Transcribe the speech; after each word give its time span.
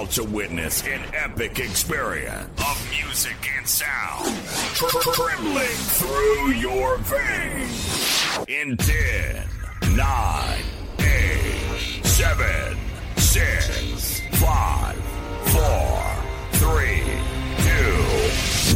About 0.00 0.12
to 0.12 0.24
witness 0.24 0.82
an 0.86 1.02
epic 1.12 1.58
experience 1.58 2.48
of 2.58 2.90
music 2.90 3.36
and 3.54 3.68
sound 3.68 4.34
trembling 4.74 5.76
through 5.98 6.52
your 6.52 6.96
veins. 7.00 8.48
In 8.48 8.78
10, 8.78 9.46
9, 9.94 10.58
8, 11.00 12.04
7, 12.06 12.78
6, 13.16 14.20
5, 14.38 14.96
4, 15.44 16.14
3, 16.52 17.02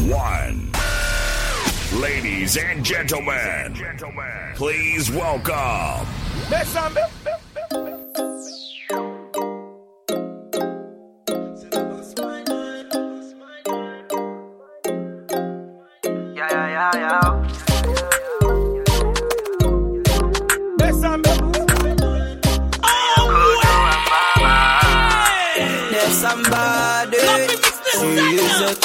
2, 0.02 0.12
1. 0.12 0.72
Ladies 2.02 2.58
and 2.58 2.84
gentlemen, 2.84 3.74
please 4.56 5.10
welcome. 5.10 6.06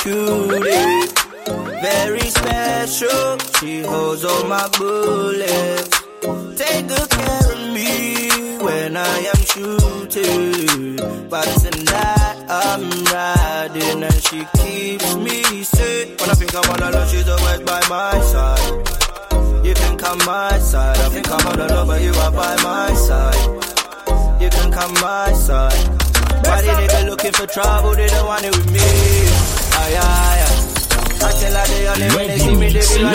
Cutie, 0.01 1.07
very 1.81 2.27
special. 2.29 3.37
She 3.59 3.81
holds 3.81 4.23
all 4.23 4.43
my 4.45 4.67
bullets. 4.77 5.89
Take 6.55 6.87
good 6.87 7.09
care 7.09 7.51
of 7.53 7.73
me 7.73 8.57
when 8.63 8.97
I 8.97 9.17
am 9.33 9.41
shooting. 9.53 10.95
But 11.29 11.47
tonight 11.63 12.37
I'm 12.49 12.83
riding 13.13 14.03
and 14.03 14.21
she 14.27 14.39
keeps 14.59 15.15
me 15.15 15.63
safe. 15.63 16.19
When 16.19 16.29
I 16.29 16.33
think 16.33 16.55
I'm 16.55 16.69
all 16.69 16.89
alone, 16.89 17.07
she's 17.09 17.27
always 17.27 17.61
by 17.61 17.81
my 17.89 18.19
side. 18.21 19.65
You 19.65 19.73
can 19.73 19.97
come 19.97 20.19
my 20.25 20.57
side. 20.59 20.97
I 20.97 21.09
think 21.09 21.29
I'm 21.29 21.45
all 21.47 21.61
alone, 21.65 21.87
but 21.87 22.01
you 22.01 22.11
are 22.11 22.31
by 22.31 22.55
my 22.63 22.93
side. 22.93 24.41
You 24.41 24.49
can 24.49 24.71
come 24.71 24.93
my 24.95 25.31
side. 25.33 25.87
Why 26.45 26.61
the 26.61 26.71
nigga 26.71 27.05
looking 27.05 27.33
for 27.33 27.45
trouble? 27.47 27.95
They 27.95 28.07
don't 28.07 28.25
want 28.25 28.45
it 28.45 28.55
with 28.55 28.71
me. 28.71 29.38
Aye. 29.79 30.59
Acting 31.21 31.53
like 31.53 31.69
they 32.27 32.37
see 32.39 32.55
me, 32.55 32.67
they 32.69 32.79
be 32.79 33.05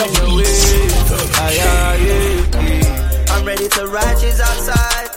aye, 1.37 1.53
yeah, 1.57 1.95
yeah. 2.05 3.33
I'm 3.33 3.45
ready 3.45 3.67
to 3.67 3.87
ride, 3.87 4.17
she's 4.19 4.39
outside. 4.39 5.09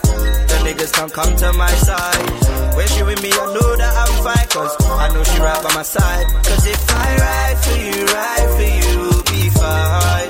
The 0.49 0.57
niggas 0.65 0.93
can't 0.93 1.13
come 1.13 1.35
to 1.35 1.53
my 1.53 1.69
side. 1.69 2.75
When 2.75 2.87
she 2.87 3.03
with 3.03 3.21
me, 3.21 3.31
I 3.31 3.45
know 3.53 3.75
that 3.77 3.93
I'm 4.03 4.23
fine. 4.23 4.47
Cause 4.49 4.75
I 4.89 5.13
know 5.13 5.23
she 5.23 5.39
right 5.39 5.63
by 5.63 5.73
my 5.75 5.83
side. 5.83 6.25
Cause 6.45 6.65
if 6.65 6.89
I 6.89 7.17
ride 7.17 7.57
for 7.63 7.77
you, 7.77 8.05
ride 8.05 8.49
for 8.57 8.69
you, 8.77 8.99
we'll 9.01 9.23
be 9.23 9.49
fine. 9.49 10.29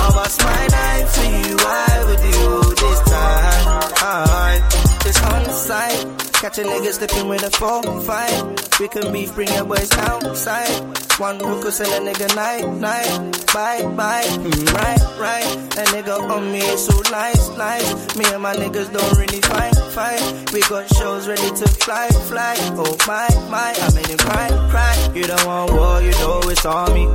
I'll 0.00 0.12
bust 0.12 0.40
my 0.40 0.66
knife 0.68 1.08
for 1.16 1.24
you, 1.24 1.56
why 1.56 2.04
would 2.06 2.20
you 2.20 2.74
this 2.74 3.00
time? 3.10 4.83
It's 5.06 5.22
on 5.22 5.42
the 5.42 5.50
side. 5.50 6.24
Catching 6.32 6.66
niggas 6.66 7.00
looking 7.00 7.28
with 7.28 7.42
a 7.42 7.50
four, 7.50 7.82
five. 8.02 8.80
We 8.80 8.88
can 8.88 9.12
beef, 9.12 9.34
bring 9.34 9.48
your 9.52 9.64
boys 9.64 9.92
outside. 9.98 10.70
One 11.18 11.38
hookah 11.38 11.72
sell 11.72 11.92
a 11.92 12.00
nigga 12.00 12.34
night, 12.34 12.66
night. 12.80 13.46
Bye, 13.52 13.82
bye, 13.94 14.24
mm, 14.24 14.72
right, 14.72 15.00
right. 15.20 15.70
That 15.76 15.88
nigga 15.88 16.18
on 16.28 16.50
me 16.50 16.58
is 16.58 16.86
so 16.86 16.98
nice, 17.10 17.48
nice. 17.56 18.16
Me 18.16 18.24
and 18.32 18.42
my 18.42 18.54
niggas 18.54 18.92
don't 18.92 19.16
really 19.16 19.40
fight, 19.42 19.76
fight. 19.92 20.52
We 20.52 20.60
got 20.62 20.88
shows 20.96 21.28
ready 21.28 21.50
to 21.50 21.68
fly, 21.84 22.08
fly. 22.28 22.56
Oh 22.76 22.96
my, 23.06 23.28
my, 23.48 23.74
I 23.76 23.94
made 23.94 24.06
him 24.06 24.18
cry, 24.18 24.48
cry. 24.70 25.12
You 25.14 25.24
don't 25.24 25.46
want 25.46 25.72
war, 25.72 26.00
you 26.00 26.12
know 26.12 26.40
it's 26.44 26.66
on 26.66 26.92
me. 26.94 27.06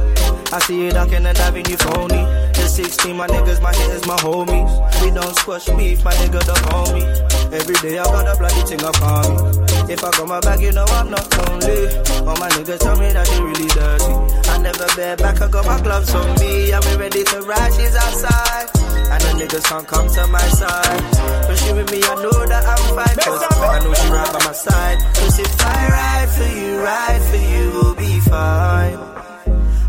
I 0.51 0.59
see 0.59 0.85
you 0.85 0.91
ducking 0.91 1.25
and 1.25 1.37
diving, 1.37 1.65
you 1.65 1.77
phony. 1.77 2.23
The 2.53 2.67
16, 2.67 3.15
my 3.17 3.27
niggas, 3.27 3.61
my 3.61 3.73
hitters, 3.73 4.07
my 4.07 4.15
homies. 4.17 5.01
We 5.03 5.11
don't 5.11 5.35
squash 5.35 5.65
beef, 5.65 6.03
my 6.03 6.13
nigga, 6.13 6.39
the 6.45 6.53
homie. 6.69 7.28
Every 7.51 7.75
day 7.81 7.97
I 7.97 8.03
got 8.03 8.27
a 8.27 8.37
bloody 8.37 8.61
thing 8.61 8.83
up 8.83 9.01
on 9.01 9.25
me. 9.25 9.93
If 9.93 10.03
I 10.03 10.11
got 10.11 10.27
my 10.27 10.39
bag, 10.39 10.61
you 10.61 10.71
know 10.71 10.85
I'm 10.85 11.09
not 11.09 11.25
lonely. 11.33 11.87
All 12.27 12.37
my 12.37 12.49
niggas 12.53 12.79
tell 12.79 12.97
me 12.97 13.09
that 13.11 13.25
they 13.25 13.41
really 13.41 13.67
dirty. 13.73 14.13
I 14.49 14.57
never 14.61 14.85
bear 14.95 15.17
back, 15.17 15.41
I 15.41 15.47
got 15.49 15.65
my 15.65 15.81
gloves 15.81 16.13
on 16.13 16.29
me. 16.39 16.71
I'm 16.71 16.99
ready 16.99 17.23
to 17.23 17.41
ride, 17.41 17.73
she's 17.73 17.95
outside. 17.95 18.69
And 19.09 19.21
the 19.25 19.31
niggas 19.41 19.65
can't 19.65 19.87
come 19.87 20.07
to 20.07 20.27
my 20.27 20.45
side. 20.61 21.01
But 21.47 21.55
she 21.57 21.73
with 21.73 21.91
me, 21.91 22.03
I 22.03 22.15
know 22.21 22.45
that 22.45 22.63
I'm 22.69 22.95
fine. 22.95 23.17
Cause 23.17 23.41
I 23.41 23.79
know 23.81 23.93
she 23.95 24.07
right 24.09 24.31
by 24.31 24.45
my 24.45 24.51
side. 24.53 24.97
Cause 25.15 25.39
if 25.39 25.65
I 25.65 25.89
ride 25.89 26.29
for 26.29 26.49
you, 26.53 26.83
ride 26.85 27.21
for 27.33 27.41
you, 27.49 27.71
we'll 27.73 27.95
be 27.95 28.19
fine. 28.29 28.99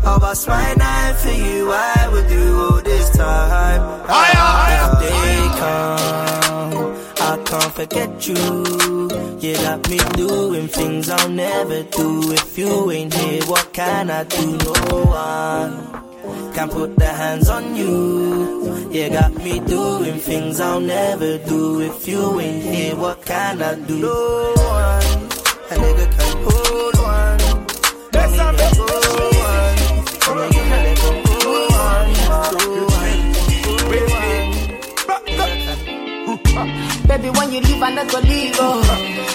I'll 0.03 0.19
bust 0.19 0.47
my 0.47 0.73
knife 0.73 1.19
for 1.19 1.29
you, 1.29 1.71
I 1.71 2.09
will 2.11 2.27
do 2.27 2.59
all 2.59 2.81
this 2.81 3.09
time. 3.11 3.81
They 4.07 4.33
can't 7.71 7.89
forget 7.89 8.27
you. 8.27 8.35
You 9.39 9.55
got 9.55 9.89
me 9.89 9.97
doing 10.15 10.67
things 10.67 11.09
I'll 11.09 11.29
never 11.29 11.83
do. 11.83 12.31
If 12.33 12.57
you 12.57 12.91
ain't 12.91 13.13
here, 13.13 13.43
what 13.43 13.73
can 13.73 14.09
I 14.09 14.23
do? 14.23 14.57
No 14.57 15.03
one 15.05 16.53
can 16.53 16.69
put 16.69 16.95
their 16.97 17.13
hands 17.13 17.49
on 17.49 17.75
you. 17.75 18.89
You 18.91 19.09
got 19.09 19.33
me 19.35 19.59
doing 19.59 20.19
things 20.19 20.59
I'll 20.59 20.79
never 20.79 21.37
do. 21.37 21.81
If 21.81 22.07
you 22.07 22.39
ain't 22.39 22.63
here, 22.63 22.95
what 22.95 23.25
can 23.25 23.61
I 23.61 23.75
do? 23.75 23.99
No 23.99 24.53
one, 24.57 25.03
a 25.71 25.75
nigga 25.83 26.05
can 26.17 26.37
hold 26.43 26.95
one. 26.97 27.39
Yes, 28.13 28.90
Baby, 37.11 37.29
when 37.31 37.51
you 37.51 37.59
leave, 37.59 37.83
I 37.83 37.91
never 37.91 38.21
leave. 38.23 38.55
Oh. 38.55 38.79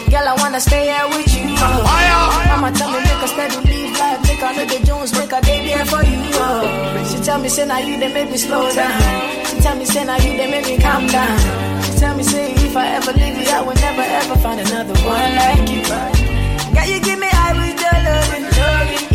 Girl, 0.08 0.26
I 0.26 0.34
wanna 0.40 0.58
stay 0.58 0.88
here 0.88 1.08
with 1.12 1.28
you. 1.36 1.44
Oh. 1.60 2.48
Mama 2.48 2.72
tell 2.72 2.88
me 2.88 3.04
make 3.04 3.20
a 3.20 3.28
steady 3.28 3.58
leave 3.68 3.92
life, 4.00 4.20
make 4.24 4.40
a 4.40 4.48
know 4.56 4.84
Jones, 4.86 5.12
make 5.12 5.30
a 5.30 5.40
day 5.42 5.60
there 5.68 5.84
for 5.84 6.00
you. 6.00 6.16
Oh. 6.40 7.04
She 7.04 7.20
tell 7.20 7.38
me 7.38 7.50
say 7.50 7.66
now 7.66 7.76
you 7.76 8.00
they 8.00 8.10
make 8.14 8.30
me 8.30 8.38
slow 8.38 8.64
down. 8.72 9.44
She 9.44 9.60
tell 9.60 9.76
me 9.76 9.84
say 9.84 10.06
now 10.06 10.16
you 10.16 10.32
they 10.40 10.50
make 10.50 10.64
me 10.64 10.78
calm 10.78 11.06
down. 11.06 11.36
She 11.84 11.92
tell 12.00 12.16
me 12.16 12.22
say 12.22 12.50
if 12.64 12.74
I 12.74 12.86
ever 12.96 13.12
leave 13.12 13.44
you, 13.44 13.52
I 13.52 13.60
will 13.60 13.74
never 13.76 14.04
ever 14.24 14.36
find 14.40 14.58
another 14.58 14.96
one 15.04 15.32
like 15.36 15.68
you. 15.68 15.84
Girl, 15.84 16.88
you 16.88 16.98
give 17.04 17.18
me 17.20 17.28
high 17.28 17.52
with 17.60 17.76
your 17.76 17.98
loving. 18.08 18.46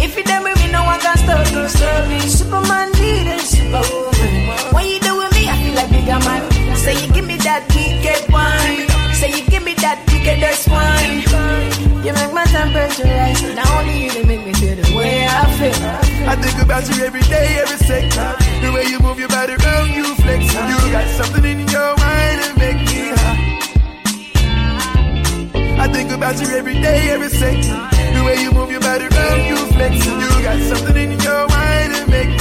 If 0.05 0.15
you 0.15 0.23
done 0.23 0.43
with 0.43 0.57
me, 0.61 0.71
no 0.71 0.85
one 0.85 0.99
can 0.99 1.17
stop 1.17 1.49
you. 1.49 2.29
Superman 2.29 2.91
leader, 2.93 3.39
superwoman. 3.41 4.73
When 4.75 4.85
you 4.85 4.99
do 4.99 5.17
with 5.17 5.33
me, 5.33 5.49
I 5.49 5.57
feel 5.57 5.73
like 5.73 5.89
bigger 5.89 6.19
man. 6.29 6.50
Say 6.83 6.93
you 7.01 7.13
give 7.13 7.25
me 7.27 7.37
that 7.45 7.61
wicked 7.75 8.21
wine. 8.33 8.89
Say 9.13 9.29
you 9.37 9.43
give 9.49 9.63
me 9.63 9.73
that 9.85 10.01
wickedest 10.09 10.67
wine. 10.67 11.21
You 12.05 12.11
make 12.13 12.33
my 12.33 12.45
temperature 12.49 13.05
rise. 13.05 13.41
Not 13.55 13.69
only 13.77 14.05
you, 14.05 14.11
they 14.11 14.25
make 14.25 14.43
me 14.45 14.53
feel 14.53 14.75
the 14.75 14.89
way 14.97 15.25
I 15.29 15.45
feel. 15.61 15.77
I 16.27 16.35
think 16.41 16.57
about 16.65 16.83
you 16.89 17.05
every 17.05 17.21
day, 17.29 17.61
every 17.61 17.77
second. 17.85 18.11
The 18.65 18.71
way 18.73 18.85
you 18.89 18.99
move 18.99 19.19
your 19.19 19.29
body 19.29 19.53
around, 19.53 19.89
you 19.93 20.05
flex. 20.25 20.41
You 20.53 20.77
got 20.91 21.07
something 21.21 21.45
in 21.45 21.67
your 21.69 21.91
mind 22.01 22.37
that 22.41 22.53
make 22.57 22.79
me 22.89 23.13
high. 23.13 23.37
I 25.85 25.87
think 25.93 26.09
about 26.11 26.41
you 26.41 26.47
every 26.57 26.81
day, 26.81 27.09
every 27.13 27.29
second. 27.29 27.77
The 28.17 28.21
way 28.25 28.41
you 28.41 28.51
move 28.51 28.71
your 28.71 28.81
body 28.81 29.05
around, 29.05 29.41
you 29.45 29.57
flex. 29.77 29.93
You 30.05 30.29
got 30.41 30.57
something 30.71 30.97
in 30.97 31.19
your 31.19 31.43
mind 31.47 31.93
that 31.93 32.07
make 32.09 32.29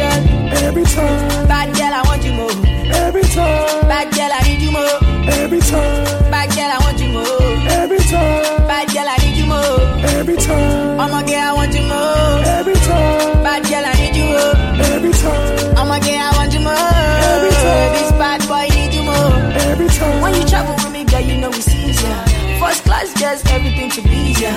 girl. 0.00 0.20
Every 0.66 0.84
time, 0.84 1.48
Bad 1.48 1.68
girl, 1.76 1.94
I 1.98 2.02
want 2.08 2.22
you 2.24 2.32
more. 2.32 2.56
every 3.04 3.22
time, 3.22 3.88
Bad 3.90 4.06
girl, 4.14 4.32
I 4.32 4.40
need 4.48 4.60
you 4.64 4.72
more. 4.72 4.96
every 5.40 5.60
time, 5.60 6.30
Bad 6.32 6.48
girl, 6.56 6.70
I 6.74 6.78
want 6.84 6.98
you 7.02 7.08
more. 7.16 7.42
every 7.80 7.98
time, 8.10 8.66
Bad 8.70 8.86
girl, 8.92 9.08
I 9.12 9.16
need 9.22 9.36
you 9.40 9.46
more. 9.46 9.80
every 10.18 10.36
time, 10.36 11.00
I'm 11.00 11.12
a 11.14 11.20
girl, 11.28 11.46
I 11.48 11.52
want 11.58 11.72
you 11.74 11.84
more. 11.92 12.38
every 12.58 12.74
time, 12.88 13.42
Bad 13.44 13.62
girl, 13.70 13.84
I 13.90 13.92
need 14.00 14.16
you 14.16 14.26
more. 14.32 14.54
every 14.94 15.12
time, 15.22 15.78
I'm 15.78 15.90
a 15.90 15.98
girl, 16.00 16.24
I 16.28 16.32
want 16.38 16.52
you 16.54 16.60
more. 16.60 16.86
Every 17.32 17.52
time. 17.62 17.92
This 17.96 18.10
bad 18.20 18.40
boy 18.48 18.66
need 18.76 18.92
you 18.94 19.02
more. 19.10 19.32
every 19.70 19.88
time. 19.88 20.16
When 20.22 20.32
you 20.34 20.44
travel 20.48 20.74
with 20.80 20.92
me, 20.92 21.04
girl, 21.04 21.20
you 21.30 21.36
know 21.42 21.50
it's 21.50 21.68
easier. 21.74 22.18
First 22.60 22.84
class, 22.84 23.08
just 23.20 23.46
everything 23.50 23.90
to 23.96 24.00
be 24.02 24.16
easier. 24.32 24.56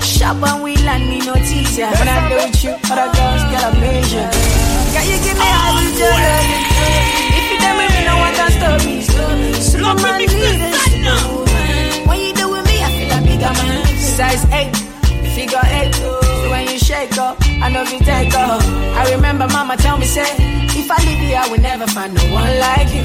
Shop 0.00 0.36
and 0.48 0.62
we 0.62 0.76
land 0.86 1.04
me 1.08 1.18
no 1.26 1.34
teaser. 1.34 1.86
When 1.98 2.08
I 2.08 2.28
do 2.28 2.34
with 2.36 2.64
you, 2.64 2.70
other 2.90 3.08
girls 3.16 3.42
get 3.52 3.62
a 3.68 3.70
measure. 3.80 4.81
Girl, 4.92 5.04
you 5.08 5.18
give 5.24 5.38
me 5.40 5.48
all 5.48 5.72
the 5.72 5.88
oh, 5.88 6.00
joy. 6.00 6.28
If 7.38 7.46
you 7.48 7.58
with 7.80 7.92
me, 7.96 8.00
no 8.04 8.14
one 8.20 8.34
can 8.36 8.50
stop 8.52 8.78
me. 8.84 8.96
Superman 9.56 10.20
leaders. 10.20 10.82
When 12.06 12.18
you 12.20 12.32
do 12.34 12.46
with 12.52 12.66
me, 12.68 12.76
I 12.84 12.88
feel 12.92 13.08
like 13.08 13.24
bigger 13.24 13.52
man. 13.56 13.86
Size 13.96 14.44
8, 14.52 14.76
figure 15.32 15.64
8. 15.64 15.94
So 15.94 16.50
when 16.50 16.68
you 16.68 16.78
shake 16.78 17.16
up, 17.16 17.38
I 17.64 17.70
know 17.72 17.84
you 17.84 17.98
take 18.00 18.34
up. 18.34 18.60
I 19.00 19.14
remember 19.14 19.48
mama 19.48 19.78
tell 19.78 19.96
me, 19.96 20.04
say, 20.04 20.28
if 20.76 20.90
I 20.90 20.98
leave 21.06 21.22
you, 21.26 21.36
I 21.36 21.48
will 21.48 21.60
never 21.60 21.86
find 21.86 22.12
no 22.12 22.24
one 22.32 22.52
like 22.60 22.92
you. 22.92 23.04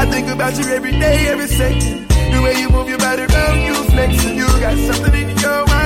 I 0.00 0.06
think 0.06 0.28
about 0.28 0.56
you 0.58 0.64
every 0.72 0.92
day, 0.92 1.28
every 1.28 1.48
second. 1.48 2.08
The 2.08 2.40
way 2.42 2.58
you 2.60 2.70
move 2.70 2.88
your 2.88 2.98
body 2.98 3.22
around, 3.22 3.60
you 3.60 3.74
flex, 3.92 4.24
and 4.24 4.36
you 4.36 4.46
got 4.64 4.76
something 4.78 5.28
in 5.28 5.36
your 5.36 5.66
mind 5.66 5.77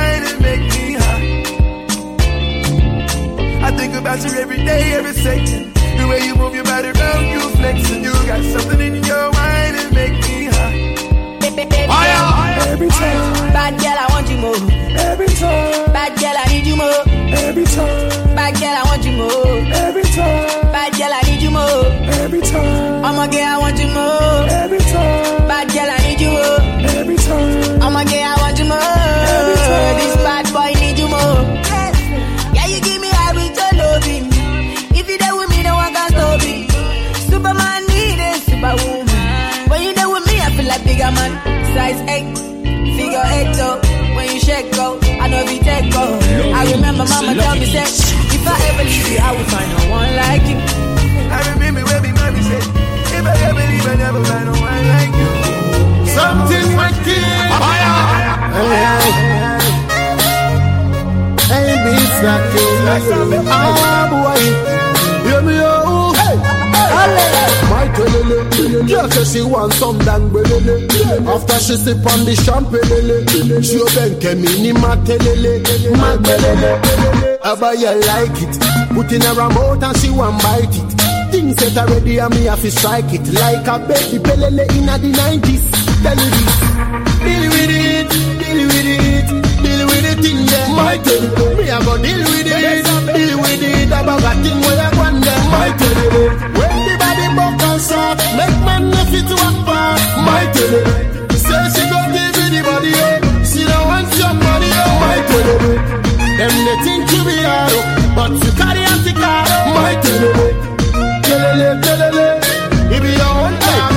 I 3.65 3.71
think 3.77 3.95
about 3.95 4.23
you 4.25 4.31
every 4.41 4.57
day, 4.65 4.93
every 4.95 5.13
second. 5.15 5.75
The 5.75 6.07
way 6.09 6.21
you 6.27 6.35
move 6.35 6.55
your 6.55 6.65
body 6.65 6.89
around, 6.89 7.25
you 7.29 7.41
flex, 7.57 7.91
and 7.91 8.03
you 8.05 8.13
got 8.27 8.43
something 8.55 8.81
in 8.81 9.03
your 9.05 9.31
mind 9.33 9.73
that 9.77 9.91
make 9.95 10.13
me 10.25 10.47
high. 10.47 10.79
Every 12.73 12.89
time, 12.89 13.53
Bad 13.53 13.79
girl, 13.79 13.99
I 14.03 14.07
want 14.11 14.29
you 14.31 14.39
more. 14.39 14.57
every 15.13 15.27
time, 15.29 15.93
Bad 15.93 16.19
girl, 16.19 16.35
I 16.37 16.45
need 16.53 16.67
you 16.67 16.77
more. 16.77 17.03
every 17.47 17.65
time, 17.65 18.35
Bad 18.35 18.55
girl, 18.59 18.75
I 18.81 18.83
want 18.89 19.05
you 19.05 19.13
more. 19.13 19.57
every 19.87 20.03
time, 20.03 20.73
Bad 20.73 20.93
girl, 20.99 21.13
I 21.13 21.23
need 21.29 21.43
you 21.43 21.51
more. 21.51 21.85
every 22.25 22.41
time, 22.41 23.05
I'm 23.05 23.19
a 23.21 23.27
girl, 23.31 23.45
I 23.45 23.59
want 23.59 23.79
you 23.79 23.89
more. 23.93 24.49
every 24.63 24.79
time, 24.79 25.49
Bad 25.49 25.69
girl, 25.73 25.91
I 25.91 25.99
need 26.09 26.21
you 26.21 26.31
more. 26.31 26.61
every 26.99 27.17
time. 27.17 27.83
I'm 27.83 27.95
a 27.97 28.03
girl, 28.05 28.25
I 28.33 28.37
want 28.43 28.59
you 28.59 28.65
more. 28.67 28.79
Every 29.37 29.55
time. 29.55 29.97
This 30.01 30.17
bad 30.27 30.47
bigger 41.03 41.15
man. 41.19 41.33
Size 41.75 42.01
8, 42.07 42.39
figure 42.97 43.27
8 43.27 43.57
though. 43.59 43.81
When 44.15 44.27
you 44.31 44.41
shake 44.41 44.71
go, 44.73 44.99
I 45.03 45.27
know 45.29 45.43
if 45.43 45.53
you 45.53 45.63
take 45.63 45.91
go. 45.93 46.19
I 46.55 46.71
remember 46.71 47.05
mama 47.05 47.35
tell 47.35 47.55
me 47.57 47.67
say, 47.67 47.83
if 47.83 48.47
I 48.47 48.55
ever 48.71 48.85
leave 48.85 49.09
you, 49.11 49.19
I 49.19 49.31
will 49.35 49.49
find 49.51 49.69
no 49.73 49.83
one 49.91 50.15
like 50.15 50.45
you. 50.47 50.59
I 51.33 51.41
remember 51.53 51.83
when 51.83 52.03
me 52.03 52.13
mommy 52.13 52.43
said, 52.43 52.63
if 53.19 53.25
I 53.27 53.35
ever 53.49 53.65
leave, 53.71 53.87
I 53.87 53.95
never 53.97 54.23
find 54.25 54.47
no 54.47 54.53
one 54.53 54.85
like 54.95 55.15
you. 55.21 55.31
Something 56.07 56.69
wicked. 56.79 57.27
Hey, 61.51 61.71
beats 61.85 62.19
that 62.23 62.43
kill. 62.53 62.73
Ah, 63.49 64.07
boy. 64.13 64.43
Hear 65.27 65.43
me 65.43 65.57
out. 65.59 66.15
My 66.73 67.42
telele, 67.95 68.89
girl 68.89 69.09
say 69.11 69.25
she 69.25 69.43
want 69.45 69.73
some 69.75 69.99
dangbelele. 70.01 70.89
After 71.27 71.59
she 71.61 71.77
sip 71.77 72.07
on 72.07 72.25
the 72.25 72.35
champagne, 72.35 73.63
she 73.63 73.79
open 73.81 74.19
kemini 74.21 74.73
matelele, 74.73 75.63
magbelele. 76.01 76.71
Ever 77.45 77.75
you 77.75 77.93
like 78.07 78.41
it? 78.43 78.55
Put 78.95 79.13
in 79.13 79.23
her 79.23 79.35
mouth 79.35 79.83
and 79.83 79.97
she 79.99 80.11
want 80.11 80.43
bite 80.43 80.71
it. 80.71 80.91
Things 81.33 81.57
set 81.57 81.77
already 81.79 82.19
and 82.19 82.35
me 82.35 82.45
have 82.45 82.61
to 82.61 82.71
strike 82.71 83.13
it 83.13 83.27
like 83.33 83.67
a 83.67 83.79
baby 83.89 84.19
pelele 84.23 84.65
in 84.77 84.87
the 84.87 85.11
90s. 85.17 85.65
Tell 86.03 86.19
you 86.19 86.31
this. 86.31 86.55
Deal 87.23 87.45
with 87.51 87.71
it, 87.71 88.11
deal 88.43 88.61
with 88.69 88.87
it, 88.87 89.27
deal 89.63 89.87
with 89.87 90.03
the 90.03 90.15
thing 90.23 90.41
there. 90.47 90.69
My 90.77 90.99
turn, 90.99 91.23
me 91.57 91.71
a 91.71 91.79
go 91.81 91.97
deal 92.03 92.23
with 92.31 92.47
it, 92.47 92.85
deal 93.15 93.39
with 93.39 93.63
it. 93.63 93.89
About 93.93 94.23
a 94.23 94.33
thing 94.43 94.61
where 94.61 94.81
I 94.81 94.91
want 94.99 95.25
them. 95.25 95.43
My 95.51 95.69
turn, 95.79 96.62
fit 99.13 99.25
to 99.29 99.35
walk 99.37 99.59
back. 99.69 100.01
My 100.27 100.45
turn, 100.57 100.85
say 101.37 101.63
she 101.77 101.83
go 101.93 101.99
give 102.17 102.37
you 102.41 102.49
the 102.57 102.61
body, 102.65 102.93
oh. 102.97 103.21
she 103.45 103.61
don't 103.69 103.87
want 103.87 104.09
your 104.17 104.33
money, 104.35 104.71
oh. 104.73 104.89
Eh? 104.89 105.01
My 105.03 105.19
turn, 105.29 105.49
them 106.39 106.55
they 106.67 106.77
think 106.85 107.05
you 107.13 107.23
be 107.29 107.37
hard, 107.45 107.73
oh. 107.77 107.85
but 108.17 108.31
you 108.41 108.51
carry 108.57 108.83
anti 108.83 109.13
car, 109.13 109.45
oh. 109.47 109.77
My 109.77 109.95
turn, 110.03 110.25
kelele 111.27 111.69
kelele, 111.85 112.27
it 112.95 113.01
be 113.03 113.11
your 113.13 113.35
own 113.45 113.55
time. 113.61 113.95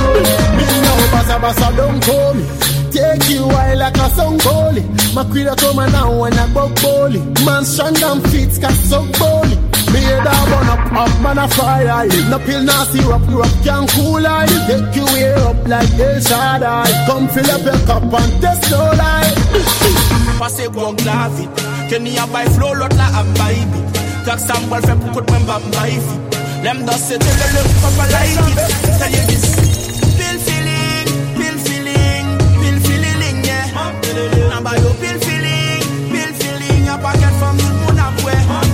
Me 0.56 0.64
know 0.84 1.00
basa 1.12 1.36
basa 1.40 1.68
don't 1.76 2.00
call 2.04 2.34
me. 2.34 2.44
Take 2.92 3.28
you 3.28 3.46
while 3.46 3.76
like 3.78 3.96
a 3.96 4.08
song 4.16 4.38
goalie. 4.38 4.84
My 5.14 5.22
queen 5.24 5.48
come 5.56 5.78
and 5.80 5.92
now 5.92 6.18
when 6.20 6.32
I 6.32 6.46
go 6.54 6.68
goalie. 6.80 7.20
Man 7.44 7.64
strong 7.64 7.96
and 8.02 8.22
fit, 8.30 8.58
got 8.60 8.72
so 8.72 9.02
goalie. 9.18 9.58
Me 9.96 10.04
head 10.04 10.28
a 10.28 10.36
burn 10.52 10.68
up, 10.68 10.92
up 10.92 11.14
man 11.24 11.40
a 11.40 11.48
fire. 11.48 12.04
No 12.28 12.36
pill, 12.44 12.60
no 12.60 12.84
syrup, 12.92 13.24
syrup 13.24 13.54
can 13.64 13.88
cool 13.96 14.26
I. 14.26 14.44
Take 14.68 14.92
you 14.92 15.08
way 15.16 15.32
up 15.40 15.56
like 15.64 15.88
El 15.96 16.20
Shaddai. 16.20 16.84
Come 17.08 17.28
fill 17.32 17.48
up 17.48 17.64
your 17.64 17.80
cup 17.88 18.04
and 18.04 18.32
test 18.42 18.70
no 18.70 18.92
lie. 18.92 19.96
Passez 20.38 20.68
bon 20.68 20.92
glavit 20.92 21.48
Kenny 21.88 22.16
a 22.18 22.26
bay 22.26 22.44
flow 22.54 22.74
lot 22.74 22.94
la 22.96 23.06
a 23.20 23.24
bay 23.38 23.56
bit 23.72 23.98
Tak 24.26 24.38
sambal 24.38 24.82
fe 24.84 24.94
pou 25.00 25.14
kout 25.14 25.30
men 25.32 25.46
ba 25.48 25.56
bay 25.72 25.96
fit 26.06 26.36
Lem 26.62 26.84
da 26.84 26.92
se 26.92 27.16
te 27.16 27.32
le 27.40 27.46
le 27.54 27.62
like 28.12 28.36
it 28.52 28.58
Tell 29.00 29.10
you 29.16 29.24
this 29.30 29.46
Pill 30.18 30.38
feeling, 30.46 31.08
pill 31.38 31.58
feeling, 31.66 32.26
pill 32.60 32.78
feeling 32.86 33.38
yeah 33.48 33.66
Nan 34.52 34.62
ba 34.62 34.76
yo 34.76 34.92
pill 35.00 35.18
feeling, 35.24 35.82
pill 36.12 36.32
feeling 36.40 36.88
A 36.88 36.98
paket 36.98 37.34
fam 37.40 37.56
tout 37.56 37.76
moun 37.82 37.98
ap 37.98 38.65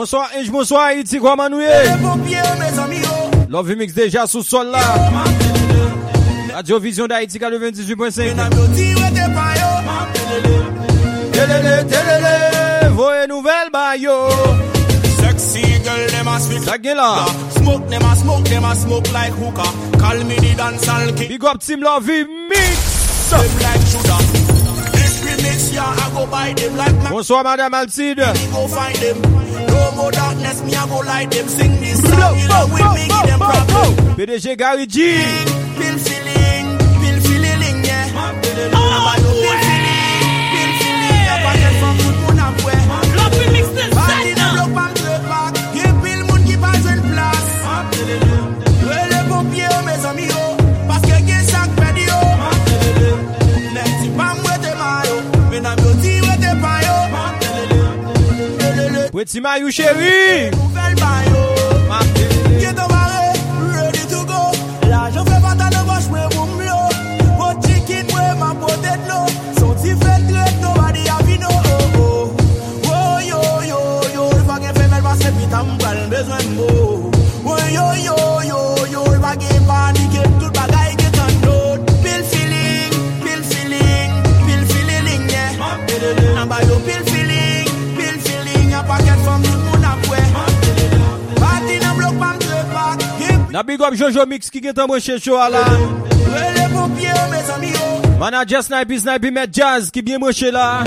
Bonsoir 0.00 0.30
Inj, 0.34 0.50
bonsoir 0.50 0.84
Haïti, 0.84 1.18
kwa 1.18 1.36
manouye? 1.36 1.66
Le 1.66 2.02
pompier 2.02 2.38
mes 2.58 2.78
ami 2.80 2.96
yo 3.00 3.08
oh. 3.22 3.36
Love 3.50 3.76
Mix 3.76 3.92
déjà 3.92 4.26
sous 4.26 4.42
sol 4.42 4.68
là. 4.68 4.78
Radio 6.54 6.78
Vision 6.78 7.06
d'Haïti 7.06 7.38
98.5. 7.38 8.34
Nan 8.34 8.48
yo 8.56 8.66
di 8.68 8.94
we 8.94 9.10
te 9.12 9.26
pa 9.34 9.52
Telele, 11.34 11.84
telele, 11.84 12.88
voye 12.94 13.26
nouvelle 13.28 13.68
ba 13.70 13.94
yo. 13.98 14.30
Sexy 15.20 15.60
girl 15.84 16.06
dem 16.08 16.28
a 16.28 16.40
Ça 16.64 16.78
gen 16.82 16.96
là. 16.96 17.26
Smoke 17.58 17.86
them 17.90 18.02
a 18.02 18.16
smoke 18.16 18.44
them 18.48 18.64
a 18.64 18.74
smoke 18.74 19.12
like 19.12 19.34
hookah. 19.34 20.00
Call 20.00 20.24
me 20.24 20.36
the 20.36 20.54
dancehall 20.56 21.14
king. 21.14 21.28
Big 21.28 21.44
up 21.44 21.60
Team 21.60 21.82
Love 21.82 22.06
Mix. 22.06 23.28
Them 23.28 23.40
like 23.60 23.84
Judah. 23.92 24.16
This 24.92 25.20
remix 25.26 25.74
yeah 25.74 25.84
I 25.84 26.10
go 26.14 26.26
buy 26.26 26.54
them 26.54 26.78
like. 26.78 27.10
Bonsoir 27.10 27.44
Madame 27.44 27.74
Altide. 27.74 28.32
Go 28.50 28.66
find 28.66 28.96
them. 28.96 29.69
More 30.00 30.10
darkness 30.12 30.62
me 30.62 30.74
I 30.74 30.88
go 30.88 30.98
light 31.00 31.30
them. 31.30 31.46
Sing 31.46 31.72
this 31.78 32.00
song 32.00 32.38
you 32.38 32.48
know 32.48 32.66
with 32.72 32.94
me 32.96 33.04
give 33.06 33.26
them 33.26 33.38
problem. 33.38 34.16
PDG 34.16 34.56
Gary 34.56 34.86
G. 34.86 36.19
Wè 59.20 59.26
ti 59.26 59.38
mayou 59.38 59.68
chéri! 59.70 60.48
big 93.70 93.80
up 93.82 93.94
Jojo 93.94 94.26
Mix 94.26 94.50
ki 94.50 94.60
gen 94.64 94.74
tan 94.74 94.88
mwen 94.90 94.98
chè 95.04 95.14
chou 95.22 95.36
ala. 95.38 95.62
Manager 98.18 98.62
Snipe 98.66 98.98
Snipe 98.98 99.30
met 99.30 99.52
jazz 99.54 99.90
ki 99.94 100.02
bien 100.02 100.18
mwen 100.18 100.34
chè 100.34 100.50
la. 100.50 100.82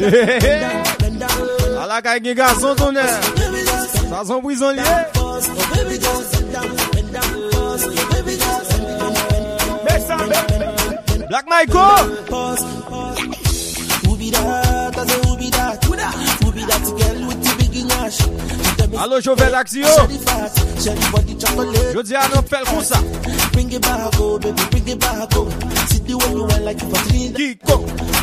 Ala 1.82 1.98
ka 2.04 2.18
gen 2.22 2.36
gason 2.38 2.76
tonè. 2.78 3.08
Sa 4.10 4.24
son 4.24 4.40
prizon 4.46 4.78
liye. 4.78 5.19
Black 10.30 11.46
Michael. 11.48 11.80
Who? 12.30 12.70
I 16.70 16.78
girl 16.78 17.26
with 17.26 17.40
the 17.42 17.52
big 17.58 17.90
ass? 17.92 18.16
Alo 19.00 19.20
chauffeur 19.20 19.50
taxi 19.50 19.80
yo. 19.80 19.86
Shady 19.96 20.18
fat, 20.18 20.50
shady 20.82 21.10
body 21.10 21.34
chocolate. 21.34 21.94
Yo 21.94 22.02
di 22.02 22.14
a 22.14 22.28
nou 22.28 22.42
fel. 22.42 22.64
Bring 23.52 23.72
it 23.72 23.82
back, 23.82 24.14
oh 24.18 24.38
baby, 24.38 24.62
bring 24.70 24.88
it 24.88 25.00
back, 25.00 25.28
oh. 25.36 25.48
See 25.88 25.98
the 26.00 26.16
way 26.18 26.30
you 26.30 26.44
went 26.44 26.64
like 26.64 26.80
you 26.82 26.88
for 26.90 27.00
three. 27.08 27.30
Kiko. 27.30 27.76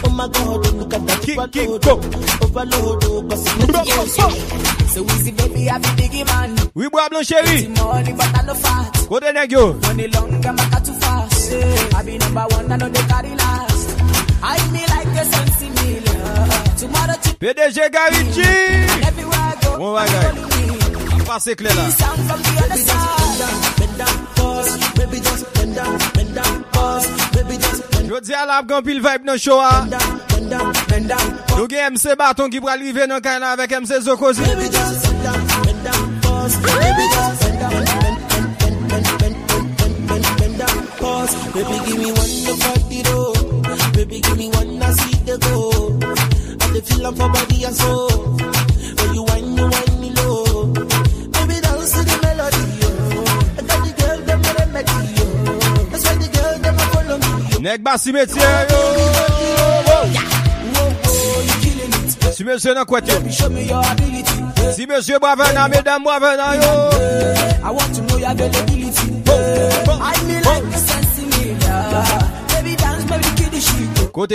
Oh 0.06 0.10
my 0.12 0.28
God, 0.28 0.74
look 0.74 0.94
at 0.94 1.08
that 1.08 1.20
Kiko. 1.22 1.98
overload, 2.44 3.04
oh, 3.06 3.22
cause 3.30 3.46
it's 3.48 4.94
So 4.94 5.04
easy, 5.04 5.32
baby, 5.32 5.70
I 5.70 5.78
be 5.80 5.88
biggie 6.00 6.26
man. 6.26 6.56
Oui 6.76 6.88
bois 6.90 7.10
blanc 7.10 7.24
chéri. 7.24 7.68
Money, 7.70 8.14
but 8.14 8.38
I 8.38 8.42
no 8.46 8.54
fat. 8.54 8.94
Kote 9.08 9.34
neg 9.34 9.52
yo. 9.52 9.74
Money 9.74 10.08
long, 10.08 10.42
too 10.42 10.97
say 11.48 11.63
I 11.96 12.18
number 12.18 12.46
one, 12.56 12.68
last. 13.36 13.88
I 14.44 14.58
like 14.94 15.13
a 15.18 15.25
to 17.24 17.30
PDG 17.42 17.77
Gary 17.92 18.22
Everywhere 19.08 19.39
I 19.39 20.08
bon 21.38 21.56
clé 21.56 21.70
là. 21.70 21.86
Je 28.10 28.22
dis 28.22 28.34
à 28.34 28.46
la 28.46 28.63
gampil 28.63 29.00
vibe 29.00 29.25
dans 29.25 29.38
show 29.38 29.60
hein. 29.60 29.88
Nous 30.50 31.63
avons 31.63 31.92
MC 31.92 32.16
Baton 32.18 32.50
qui 32.50 32.60
va 32.60 32.72
arriver 32.72 33.06
dans 33.08 33.16
le 33.16 33.22
canal 33.22 33.60
avec 33.60 33.72
MC 33.72 34.01
Zokozi. 34.01 34.42
Baby 41.54 41.78
give 41.86 42.00
me 42.00 42.12
one 42.12 42.34
to 42.46 42.54
it 42.92 43.08
up, 43.10 43.94
baby 43.94 44.22
give 44.22 44.38
me 44.38 44.48
one 44.50 44.80
to 44.80 44.94
see 44.94 45.18
the 45.28 45.38
go, 45.38 45.60
I 46.62 46.74
dey 46.74 46.82
feel 46.82 47.12
for 47.14 47.30
body 47.30 47.64
and 47.66 47.76
soul, 47.76 48.10
when 48.98 49.14
you 49.16 49.24
whine, 49.24 49.58
you 49.58 49.66
whine 49.68 49.96
me 50.02 50.10
low, 50.20 50.66
baby 50.74 51.58
dance 51.62 51.92
to 51.94 52.02
the 52.04 52.16
melody, 52.24 52.64
yo, 52.82 52.90
I 53.58 53.62
got 53.68 53.80
the 53.86 53.92
girl 54.00 54.20
them 54.28 54.40
with 54.40 54.60
remedy, 54.60 55.00
yo, 55.18 55.26
that's 55.90 56.06
why 56.06 56.16
the 56.16 56.28
girl 56.36 56.56
them 56.60 56.76
a 56.76 56.86
follow 56.94 57.18
me, 57.18 57.26
oh. 57.28 57.46
eh, 57.46 57.52
yo. 57.54 57.60
Neg 57.62 57.84
ba 57.84 57.98
si 57.98 58.12
metye 58.12 58.42
yo. 58.70 58.82
Si 62.38 62.44
kwet 62.44 63.08
yo. 63.08 63.30
Show 63.32 63.50
your 63.50 63.82
ability. 63.92 64.74
Si 64.76 64.86
mesye 64.86 65.20
boave 65.20 65.54
nan, 65.54 65.72
mesdames 65.72 66.04
boave 66.04 66.38
nan 66.38 66.62
yo. 66.62 66.90
I 67.64 67.72
want 67.72 67.96
to 67.96 68.02
know 68.04 68.18
your 68.18 68.32
availability. 68.32 69.24
I 70.00 70.14
like 70.44 70.77
Oh. 74.20 74.26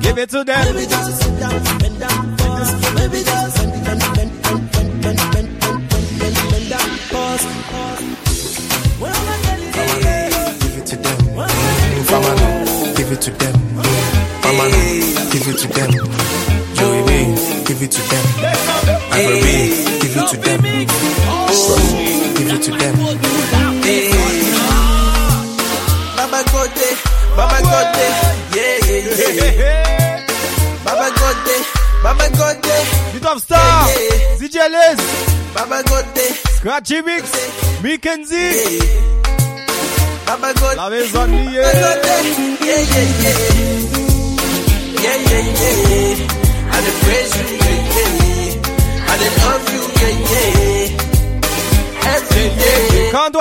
Give 0.00 0.18
it 0.18 0.28
to 0.30 0.44
them. 0.44 1.29
It 13.20 13.24
to 13.24 13.44
them. 13.44 13.54
Famano, 14.42 15.32
give 15.32 15.48
it 15.48 15.58
to 15.58 15.68
them. 15.68 15.90
Joey 16.74 17.02
B, 17.06 17.10
give 17.66 17.82
it 17.82 17.90
to 17.92 18.02
them. 18.10 18.24
Ivory, 19.12 19.58
give 20.00 20.16
it 20.16 20.26
to 20.30 20.36
them. 20.36 20.60
Son, 21.52 21.84
give 22.36 22.50
it 22.54 22.62
to 22.62 22.70
them. 22.70 22.94
Baba 26.16 26.40
Gote, 26.52 26.88
Baba 27.36 27.58
Gote, 27.70 28.08
yeah, 28.56 28.78
yeah, 28.86 29.52
yeah. 29.52 30.26
Baba 30.84 31.08
Gote, 31.20 31.56
Baba 32.02 32.26
Gote, 32.36 32.76
Bit 33.12 33.26
of 33.26 33.42
Star. 33.42 33.86
DJ 34.38 34.56
Liz. 34.70 34.98
Baba 35.54 35.82
Gote, 35.88 36.26
Scratchy 36.56 37.02
Mix. 37.02 37.30
Mackenzie. 37.82 39.19
I 40.32 40.36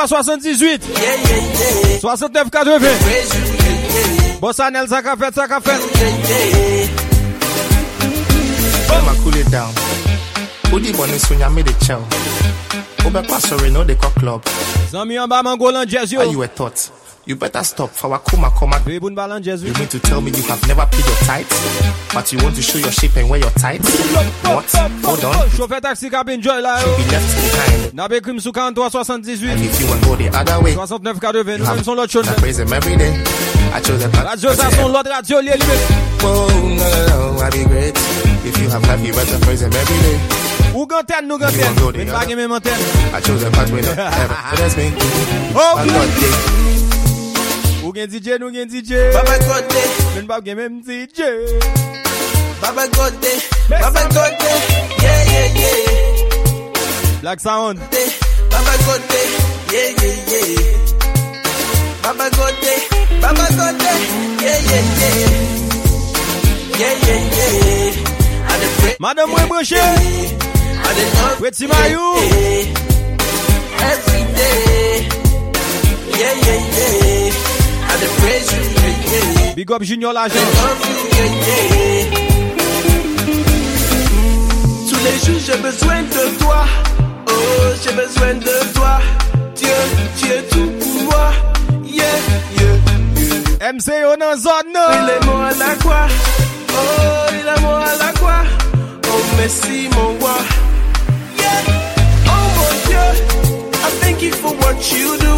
78 0.07 0.81
69 2.01 2.49
80 2.49 2.79
Bossa 4.41 4.71
Nel 4.71 4.87
ça 4.87 5.03
qu'a 5.03 5.15
fait 5.15 5.35
ça 5.35 5.47
qu'a 5.47 5.59
fait. 5.59 5.79
Cool 9.23 9.35
it 9.35 9.51
down 9.51 9.69
Odi 10.73 10.91
bonne 10.93 11.19
sonya 11.19 11.49
me 11.49 11.61
the 11.61 11.73
chow? 11.85 12.01
Obekwa 13.05 13.39
sorry 13.41 13.69
no 13.69 13.83
the 13.83 13.95
club. 13.95 14.41
Zami 14.89 15.21
an 15.21 15.29
ba 15.29 15.43
man 15.43 15.55
go 15.57 15.69
lan 15.69 15.87
jazz 15.87 16.11
yo. 16.11 16.19
How 16.19 16.31
you 16.31 16.41
a 16.41 16.47
thought? 16.47 16.89
You 17.25 17.35
better 17.35 17.63
stop. 17.63 17.91
For 17.91 18.09
Wakuma 18.09 18.49
Koma. 18.57 18.79
Ve 18.79 18.97
pou 18.99 19.05
n 19.05 19.13
ba 19.13 19.27
lan 19.29 19.43
jazz 19.43 19.61
yo. 19.61 19.69
You 19.69 19.77
mean 19.77 19.87
to 19.87 19.99
tell 19.99 20.19
me 20.19 20.31
you 20.33 20.41
have 20.49 20.65
never 20.67 20.81
paid 20.89 21.05
your 21.05 21.19
tithes? 21.29 21.53
But 22.11 22.33
you 22.33 22.39
want 22.41 22.55
to 22.55 22.63
show 22.63 22.79
your 22.79 22.89
shape 22.89 23.15
and 23.17 23.29
wear 23.29 23.37
your 23.39 23.51
tights? 23.53 23.85
What? 24.49 24.65
Hold 25.05 25.23
on. 25.29 25.49
Chauffeur 25.53 25.79
taxi 25.79 26.09
kap 26.09 26.27
enjoy 26.29 26.57
la 26.57 26.81
yo. 26.81 26.89
Be 26.97 27.03
oh. 27.05 27.11
left 27.13 27.29
behind. 27.37 27.93
Na 27.93 28.07
be 28.07 28.19
krim 28.19 28.39
sou 28.39 28.51
43 28.51 29.51
And 29.53 29.61
if 29.61 29.79
you 29.79 29.85
want 29.85 30.03
go 30.03 30.15
the 30.15 30.29
other 30.33 30.57
way, 30.63 30.73
69 30.73 31.21
80. 31.21 31.57
Nou 31.61 31.65
have 31.69 31.75
men 31.77 31.83
son 31.85 31.95
lot 31.97 32.09
chon. 32.09 32.25
I 32.27 32.33
praise 32.41 32.57
him 32.57 32.73
every 32.73 32.97
day. 32.97 33.13
I 33.71 33.81
chose 33.85 34.01
the 34.01 34.09
path. 34.09 34.25
Radio 34.25 34.53
sa 34.57 34.71
son 34.73 34.91
lot 34.91 35.05
radio 35.05 35.37
liye 35.37 35.53
liye. 35.53 35.77
Oh, 36.25 36.49
no, 36.49 36.89
no, 37.13 37.37
no, 37.37 37.41
I 37.45 37.49
be 37.51 37.63
great. 37.69 37.93
If 38.41 38.57
you 38.57 38.69
have 38.73 38.81
life, 38.89 39.05
you 39.05 39.13
better 39.13 39.37
praise 39.45 39.61
him 39.61 39.71
every 39.71 39.99
day. 40.01 40.38
Ou 40.73 40.85
ganten 40.87 41.27
nou 41.27 41.37
ganten. 41.37 41.75
Men 41.95 42.07
bagye 42.13 42.35
men 42.35 42.49
manten. 42.49 42.77
Ou 47.83 47.93
gen 47.93 48.07
DJ 48.09 48.37
nou 48.39 48.51
gen 48.53 48.67
DJ 48.69 48.91
Men 50.15 50.27
bagye 50.27 50.55
men 50.55 50.81
DJ 50.85 51.19
Baba 52.61 52.85
Gote 52.93 53.31
Baba 53.69 54.03
Gote 54.13 54.51
Yeah 55.01 55.23
yeah 55.31 55.59
yeah. 55.59 57.21
Black 57.21 57.39
Sound. 57.39 57.79
Baba 58.51 58.73
Gote 58.85 59.21
Yeah 59.71 59.89
yeah 60.01 60.15
yeah. 60.29 60.59
Baba 62.03 62.29
Gote 62.35 62.73
Baba 63.21 63.47
Gote 63.57 63.93
Yeah 64.43 64.59
yeah 64.69 64.83
yeah. 64.99 65.29
Yeah 66.79 66.95
yeah 67.07 67.21
yeah. 67.37 67.59
Madame 68.99 69.31
mwen 69.31 69.47
breche 69.47 69.81
I 70.89 70.93
dey 70.97 71.09
love 71.21 71.37
Weti 71.43 71.65
Mayou. 71.71 72.07
every 73.91 74.23
day. 74.39 75.07
Yeah, 76.19 76.33
yeah, 76.45 76.59
yeah. 76.77 77.89
I 77.89 77.93
dey 78.01 78.11
praise 78.19 78.49
you, 78.53 78.63
yeah, 78.81 78.95
yeah. 79.11 79.53
Big 79.55 79.71
up 79.71 79.81
Junior 79.83 80.11
you, 80.11 80.17
yeah, 80.17 81.29
yeah. 81.47 82.03
Tous 84.89 85.01
les 85.05 85.17
jours 85.25 85.39
j'ai 85.45 85.57
besoin 85.61 86.01
de 86.03 86.23
toi. 86.39 86.61
Oh, 87.27 87.33
j'ai 87.83 87.93
besoin 87.93 88.33
de 88.33 88.73
toi. 88.73 88.99
Dieu, 89.55 89.77
tu 90.17 90.25
es 90.31 90.43
tout 90.51 90.69
pour 90.79 91.03
moi. 91.03 91.31
Yeah, 91.85 92.17
yeah. 92.59 93.71
MC 93.73 93.87
yo 94.01 94.15
nan 94.17 94.35
zon 94.37 94.51
Il 94.73 95.09
est 95.09 95.25
mort 95.25 95.41
à 95.41 95.53
la 95.53 95.75
croix. 95.75 96.07
Oh, 96.71 97.29
il 97.39 97.47
est 97.47 97.61
mort 97.61 97.83
à 97.93 97.95
la 97.95 98.11
croix. 98.13 98.43
Oh, 99.07 99.21
merci 99.37 99.87
mon 99.95 100.17
roi. 100.19 100.37
Thank 104.19 104.33
you 104.33 104.41
for 104.41 104.53
what 104.53 104.77
you 104.91 105.17
do. 105.17 105.33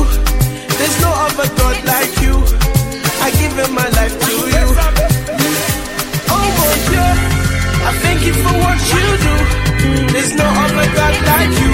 There's 0.79 1.01
no 1.01 1.11
other 1.13 1.47
God 1.55 1.77
like 1.85 2.13
you. 2.25 2.33
I 3.21 3.29
give 3.38 3.53
him 3.61 3.75
my 3.75 3.88
life 4.00 4.15
to 4.25 4.33
you. 4.53 4.65
Oh 6.33 6.47
mon 6.57 6.77
Dieu, 6.89 7.09
I 7.85 7.91
thank 8.01 8.25
you 8.25 8.33
for 8.33 8.53
what 8.63 8.79
you 8.93 9.05
do. 9.25 9.35
There's 10.13 10.33
no 10.35 10.47
other 10.65 10.88
God 10.97 11.15
like 11.29 11.53
you. 11.61 11.73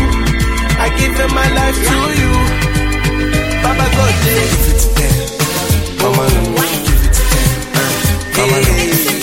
I 0.84 0.88
give 1.00 1.16
him 1.16 1.32
my 1.34 1.48
life 1.60 1.80
to 1.90 1.98
you. 2.20 2.32
Baba 3.64 3.88
God, 3.96 4.16
Give 4.24 4.68
it 4.68 4.80
to 4.82 4.88
them. 5.00 5.16
Famano, 6.00 6.44
give 6.84 7.04
it 7.06 7.14
to 7.16 7.24
them. 7.32 7.48
Famano, 8.36 9.17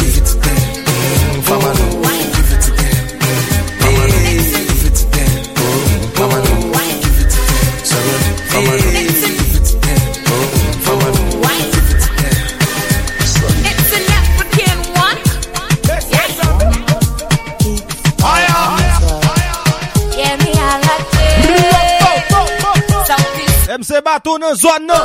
Bato 24.14 24.38
nan 24.38 24.54
zon 24.54 24.86
nan. 24.86 25.02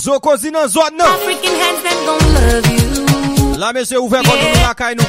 Zokozi 0.00 0.50
nan 0.50 0.68
zon 0.68 0.96
nan. 0.96 1.06
African 1.06 1.54
hands 1.60 1.82
them 1.84 1.98
gon' 2.06 2.24
love 2.34 2.68
you. 2.72 3.56
La 3.60 3.72
mese 3.76 3.92
ouve 3.92 4.22
kon 4.24 4.38
nou 4.40 4.52
la 4.62 4.72
kay 4.78 4.94
nou. 4.96 5.04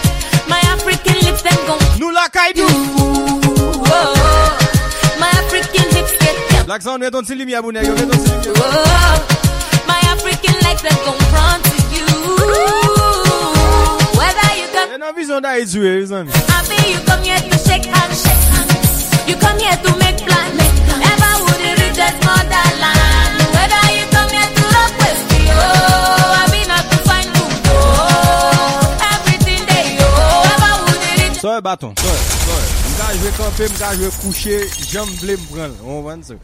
My 0.51 0.59
African 0.73 1.15
lips 1.23 1.41
them 1.45 1.55
gon' 1.69 1.79
Nou 2.01 2.11
la 2.11 2.27
kay 2.27 2.51
nou. 2.57 2.67
Whoa. 3.87 4.11
My 5.23 5.31
African 5.39 5.87
hips 5.95 6.17
get 6.19 6.35
down. 6.51 6.65
Black 6.67 6.81
Sound 6.83 6.99
met 6.99 7.11
ton 7.15 7.23
ti 7.23 7.33
lumière 7.39 7.63
pou 7.63 7.71
nèg 7.71 7.87
yo, 7.87 7.95
met 7.95 8.11
ton 8.11 8.19
ti 8.19 8.27
lumière. 8.27 8.59
Oh. 8.59 8.67
My 9.87 10.01
African 10.11 10.59
legs 10.67 10.83
them 10.83 10.99
gon' 11.07 11.23
run 11.31 11.63
to 11.63 11.75
you. 11.95 12.11
Whether 14.19 14.49
you 14.59 14.67
come, 14.75 15.15
vizyon 15.15 15.47
da 15.47 15.55
Haiti 15.55 15.79
we, 15.79 15.95
zami. 16.11 16.35
I 16.35 16.59
mean 16.67 16.85
you 16.91 16.99
come 17.07 17.23
here 17.23 17.39
to 17.39 17.57
shake 17.63 17.87
hands, 17.87 18.19
shake 18.27 18.45
hands. 18.51 19.31
You 19.31 19.39
come 19.39 19.59
here 19.63 19.79
to 19.79 19.95
make 19.95 20.19
plans, 20.27 20.59
Soye 31.41 31.61
baton, 31.61 31.93
soye, 32.01 32.21
soye. 32.43 32.65
Mga 32.97 33.11
jwe 33.21 33.31
kampe, 33.37 33.67
ka 33.79 33.91
jwe 33.95 34.09
kouche, 34.21 34.55
jan 34.91 35.11
vle 35.21 35.37
mbran. 35.37 35.75
On 35.85 36.01
van 36.03 36.23
se. 36.25 36.35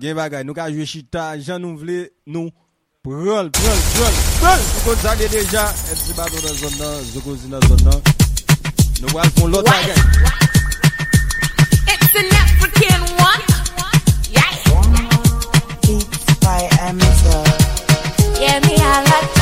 Gen 0.00 0.14
bagay, 0.16 0.44
nou 0.44 0.54
ka 0.54 0.68
jwe 0.70 0.84
chita, 0.86 1.32
jan 1.40 1.62
nou 1.64 1.78
vle 1.80 2.04
nou. 2.26 2.52
pran, 3.02 3.50
pran, 3.50 3.78
pran, 3.94 4.12
pral. 4.38 4.60
Kon 4.84 4.96
zade 5.02 5.28
deja, 5.28 5.64
MC 5.96 6.14
Baton 6.16 6.44
nan 6.44 6.54
zon 6.54 6.78
nan, 6.78 7.04
Zokozi 7.14 7.48
nan 7.50 7.62
zon 7.66 7.82
nan. 7.82 7.98
Nou 9.00 9.16
wal 9.16 9.32
kon 9.38 9.50
lot 9.50 9.66
bagay. 9.66 9.98
It's 11.90 12.14
an 12.14 12.30
African 12.44 13.02
one. 13.18 13.51
Yeah. 15.92 16.00
by 16.40 16.68
Amazon. 16.80 17.44
Yeah, 18.40 18.60
me 18.60 18.76
I 18.78 19.04
like 19.04 19.41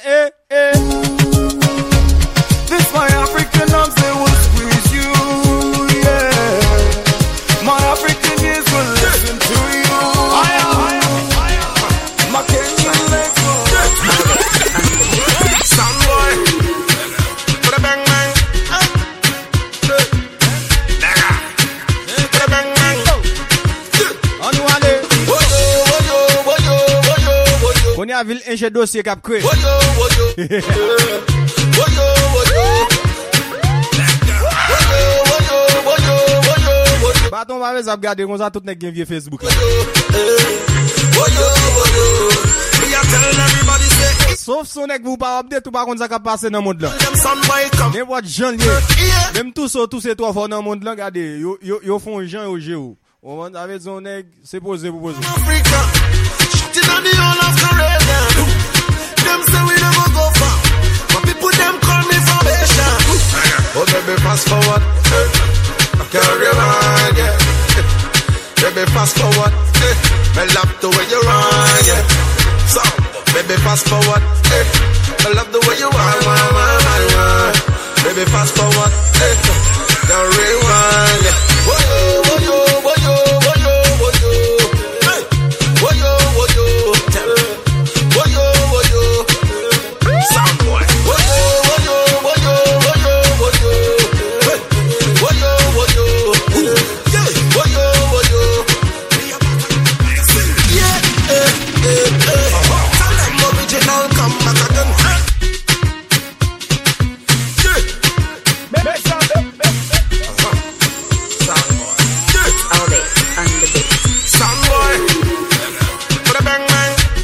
enje 28.51 28.69
dosye 28.69 29.03
kap 29.03 29.21
kwe. 29.23 29.41
Woyo, 29.41 29.73
woyo, 29.97 30.25
woyo, 31.77 32.05
woyo. 32.35 32.63
Baton 37.31 37.59
ba 37.59 37.73
vez 37.73 37.87
ap 37.87 38.01
gade, 38.03 38.25
kon 38.27 38.37
sa 38.37 38.51
tout 38.51 38.65
nek 38.67 38.79
gen 38.81 38.91
vie 38.93 39.05
Facebook 39.05 39.43
la. 39.43 39.49
Woyo, 39.49 39.67
woyo, 41.17 41.47
woyo. 41.79 42.05
Sof 44.41 44.67
son 44.67 44.87
nek 44.89 45.03
vou 45.05 45.17
pa 45.21 45.39
update 45.39 45.67
ou 45.69 45.73
pa 45.75 45.85
kon 45.85 45.99
sa 45.99 46.09
kap 46.11 46.23
pase 46.25 46.49
nan 46.51 46.63
moun 46.65 46.79
la. 46.81 46.89
Ne 47.93 48.01
wot 48.09 48.25
jan 48.25 48.57
liye. 48.57 48.75
Mem 49.37 49.53
tou 49.55 49.69
so 49.71 49.85
tou 49.87 50.01
se 50.03 50.15
to 50.17 50.33
fon 50.35 50.51
nan 50.51 50.65
moun 50.65 50.81
la 50.83 50.95
gade, 50.97 51.23
yo, 51.39 51.57
yo, 51.61 51.79
yo 51.85 51.99
fon 52.01 52.25
jan 52.25 52.49
yo 52.49 52.57
je 52.59 52.75
ou. 52.75 52.97
Oman 53.21 53.53
avè 53.53 53.77
zon 53.77 54.01
nek 54.01 54.25
se 54.43 54.57
pose 54.57 54.89
pou 54.89 55.07
pose. 55.07 55.21
Africa, 55.21 55.79
shooting 56.57 56.89
on 56.89 57.03
the 57.05 57.13
whole 57.21 57.41
of 57.45 57.53
the 57.61 57.90
Oh 63.73 63.85
baby, 63.87 64.19
fast 64.19 64.49
forward, 64.49 64.83
carry 66.11 66.47
on, 66.51 67.15
yeah. 67.15 67.35
Baby, 68.61 68.83
fast 68.91 69.15
forward, 69.17 69.53
me 70.35 70.43
love 70.55 70.71
the 70.83 70.89
way 70.91 71.05
you 71.07 71.19
run, 71.23 71.83
yeah. 71.87 72.03
So, 72.67 72.83
baby, 73.31 73.55
fast 73.63 73.87
forward, 73.87 74.23
me 75.23 75.29
love 75.35 75.49
the 75.55 75.59
way 75.63 75.75
you 75.79 75.87
run, 75.87 76.17
run, 76.27 76.47
run, 76.51 76.77
run, 76.83 77.03
run. 77.15 77.53
Baby, 78.03 78.25
fast 78.27 78.51
forward, 78.59 78.91
the 80.03 80.19
rewind, 80.35 81.23
yeah. 81.23 81.37
Woyo, 81.67 82.30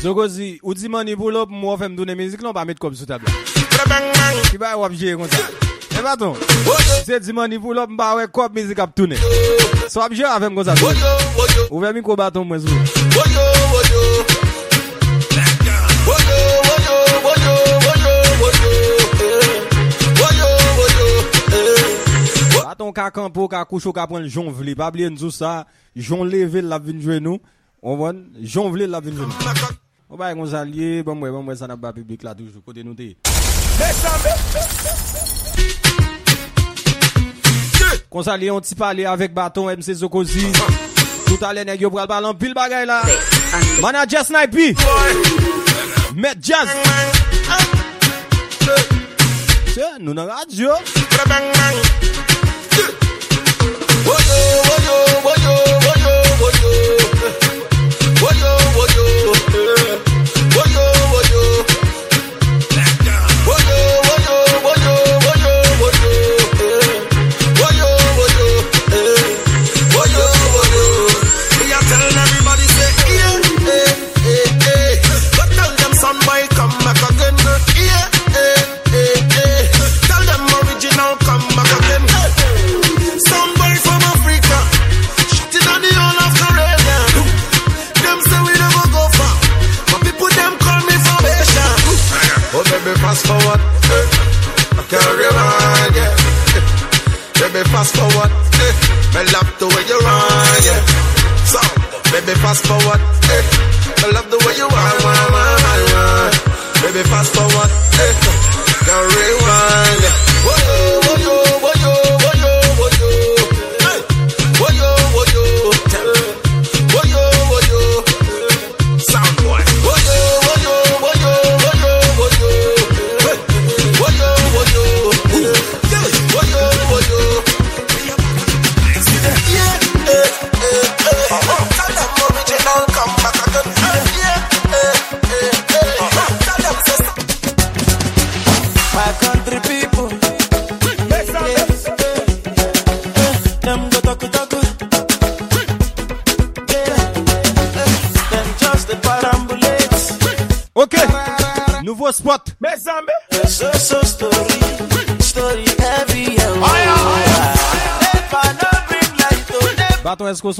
Zogozi, 0.07 0.57
ou 0.63 0.71
di 0.73 0.87
mani 0.87 1.17
pou 1.19 1.27
lop 1.35 1.49
mwen 1.51 1.75
fèm 1.75 1.95
dounen 1.97 2.15
mizik 2.15 2.39
lan 2.39 2.53
pa 2.55 2.61
met 2.63 2.77
kop 2.79 2.93
sou 2.95 3.03
tabla. 3.03 3.27
Ki 4.47 4.55
ba 4.55 4.69
wap 4.79 4.93
jye 4.95 5.17
kon 5.19 5.27
sa. 5.27 5.41
E 5.99 6.03
baton, 6.05 6.37
se 7.03 7.17
di 7.19 7.33
mani 7.35 7.57
pou 7.59 7.75
lop 7.75 7.91
mba 7.91 8.13
wè 8.15 8.27
kop 8.31 8.55
mizik 8.55 8.79
ap 8.79 8.93
tounen. 8.95 9.19
So 9.91 9.99
ap 9.99 10.15
jye 10.15 10.23
a 10.23 10.37
fèm 10.39 10.55
kon 10.55 10.63
sa. 10.63 10.77
Ou 11.67 11.83
fèm 11.83 11.99
mi 11.99 12.03
ko 12.07 12.15
baton 12.15 12.47
mwen 12.47 12.63
sou. 12.63 12.71
Baton 22.63 22.95
ka 22.95 23.11
kampo, 23.11 23.51
ka 23.51 23.67
koucho, 23.67 23.91
ka 23.91 24.07
pren 24.07 24.31
jonvli. 24.31 24.71
Pa 24.71 24.87
blye 24.95 25.11
nzou 25.11 25.35
sa, 25.35 25.65
jonlevel 25.99 26.71
la 26.71 26.79
vinjwe 26.79 27.19
nou. 27.19 27.43
On 27.83 27.97
voit, 27.97 28.13
j'en 28.41 28.69
voulais 28.69 28.87
la 28.87 29.01
venue. 29.01 29.19
Ou 30.07 30.15
ba 30.15 30.29
yon 30.31 30.47
zalye, 30.47 31.03
bon 31.03 31.17
mwen, 31.19 31.33
bon 31.35 31.43
mwen 31.43 31.57
san 31.59 31.71
ap 31.73 31.81
ba 31.83 31.91
publik 31.91 32.21
la 32.23 32.31
toujou, 32.35 32.61
kote 32.63 32.79
nou 32.85 32.95
te. 32.95 33.11
Kon 38.07 38.23
zalye, 38.23 38.53
on 38.55 38.63
ti 38.63 38.77
pale 38.79 39.03
avek 39.11 39.35
baton 39.35 39.67
MC 39.75 39.97
Zokozi. 39.99 40.45
Tout 41.27 41.43
ale 41.43 41.65
neg 41.67 41.83
yo 41.83 41.91
pral 41.91 42.07
balan 42.07 42.39
pil 42.39 42.55
bagay 42.55 42.87
la. 42.87 43.01
Mana 43.83 44.05
Jazz 44.07 44.31
Snipe. 44.31 44.71
Met 46.15 46.39
Jazz. 46.39 46.71
Se, 49.75 49.91
nou 49.99 50.15
nan 50.15 50.31
radyo. 50.31 50.71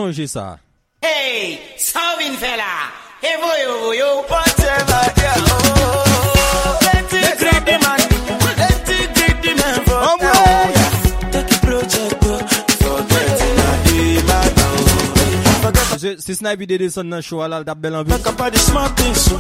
manje 0.08 0.28
sa. 0.28 0.56
Hey, 1.04 1.60
sa 1.76 2.16
vin 2.20 2.36
fe 2.40 2.54
la. 2.56 2.74
E 3.20 3.32
voyo 3.44 3.72
voyo. 3.84 4.10
Pote 4.30 4.72
la 4.90 5.02
diya 5.18 5.34
o. 5.52 5.58
Leti 6.86 7.22
gredi 7.42 7.76
man. 7.84 8.00
Leti 8.60 8.98
gredi 9.16 9.52
men 9.60 9.76
vota 9.88 10.32
o. 10.32 10.56
Teki 11.34 11.58
project 11.66 12.24
o. 12.24 12.36
Sote 12.80 13.22
ti 13.40 13.50
na 13.60 13.68
di 13.86 14.00
mata 14.30 14.68
o. 14.72 16.20
Se 16.24 16.34
snipe 16.36 16.64
yi 16.64 16.68
dede 16.72 16.90
son 16.90 17.10
nan 17.10 17.22
show 17.22 17.44
alal 17.44 17.68
tap 17.68 17.78
belan 17.84 18.04
bi. 18.08 18.12
Maka 18.16 18.32
pa 18.32 18.50
di 18.50 18.58
sman 18.58 18.96
ting 18.96 19.16
sou. 19.16 19.40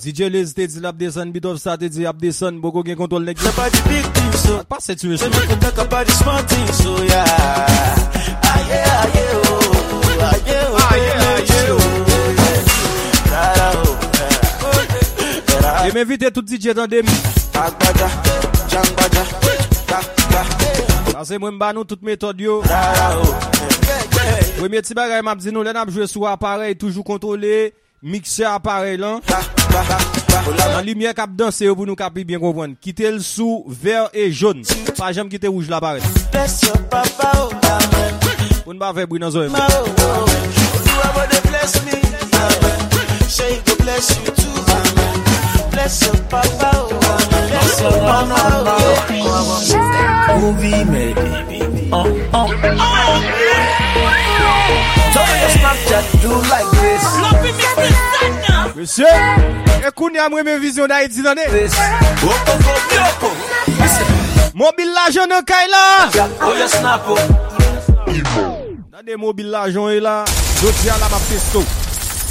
DJ 0.00 0.28
Liz 0.32 0.54
te 0.54 0.66
di 0.66 0.80
lap 0.80 0.96
desen, 0.96 1.32
Bidov 1.32 1.56
sa 1.58 1.76
te 1.76 1.88
di 1.88 2.04
lap 2.04 2.20
desen, 2.20 2.60
Boko 2.60 2.84
gen 2.84 2.96
kontrol 3.00 3.24
nek. 3.24 3.40
Sa 3.40 3.52
pa 3.56 3.68
di 3.72 3.80
big 3.88 4.04
thing 4.12 4.32
so. 4.44 4.60
Ah, 4.60 4.64
pas 4.64 4.80
se 4.84 4.92
tuye 4.92 5.16
sou. 5.16 5.24
Se 5.24 5.40
mi 5.40 5.46
kon 5.48 5.60
dek 5.64 5.82
pa 5.88 6.04
di 6.04 6.12
sman 6.20 6.46
ting 6.46 6.72
sou, 6.82 6.96
yeah. 7.08 8.09
Je 15.86 15.94
m'invite 15.94 16.32
tout 16.32 16.44
DJ 16.46 16.68
dans 16.74 16.86
des 16.86 17.02
Parce 21.12 21.28
que 21.28 21.38
moi, 21.38 21.50
je 21.50 21.74
nous 21.74 21.84
toutes 21.84 22.02
méthodes. 22.02 22.40
Premier 24.58 24.80
petit 24.82 24.94
bagage, 24.94 25.22
m'a 25.22 25.34
dit 25.34 25.50
nous, 25.50 25.62
l'on 25.62 25.74
a 25.74 25.90
joué 25.90 26.06
sur 26.06 26.28
appareil, 26.28 26.76
toujours 26.76 27.02
contrôlé, 27.04 27.74
mixer 28.02 28.44
appareil 28.44 28.98
là. 28.98 29.18
La 30.74 30.82
lumière 30.82 31.14
cap 31.14 31.30
danser 31.34 31.66
pour 31.74 31.86
nous 31.86 31.96
capi 31.96 32.24
bien 32.24 32.38
comprendre. 32.38 32.74
Quitter 32.80 33.10
le 33.10 33.18
sous 33.20 33.64
vert 33.68 34.10
et 34.14 34.30
jaune. 34.30 34.62
Pas 34.96 35.12
jamais 35.12 35.30
quitter 35.30 35.48
rouge 35.48 35.68
l'appareil. 35.68 36.02
Parel. 38.60 38.68
Bless 38.68 38.68
your 38.68 38.68
papa, 38.68 38.68
oh, 38.68 38.68
amen. 38.68 38.68
Pou 38.68 38.72
nou 38.72 38.80
ba 38.80 38.92
fe 38.94 39.06
brin 39.06 39.20
nan 39.24 39.30
zoe. 39.32 39.48
Ma, 39.48 39.66
oh, 39.70 39.86
oh. 40.04 40.26
You 40.86 40.96
are 41.00 41.12
gonna 41.16 41.40
bless 41.48 41.72
me, 41.84 41.96
amen. 41.96 43.28
Say 43.28 43.54
he 43.54 43.60
go 43.64 43.74
bless 43.84 44.10
you 44.16 44.30
too, 44.36 44.56
amen. 44.70 45.16
Bless 45.70 46.02
your 46.06 46.18
papa, 46.28 46.70
oh, 46.74 46.90
amen. 46.92 47.48
Bless 47.50 47.80
oh, 47.82 48.20
Tade 69.00 69.16
mobil 69.16 69.48
la 69.48 69.62
jon 69.72 69.88
e 69.88 69.96
la, 69.98 70.26
joti 70.60 70.90
a 70.92 70.96
la 71.00 71.08
ma 71.08 71.16
pesto. 71.24 71.62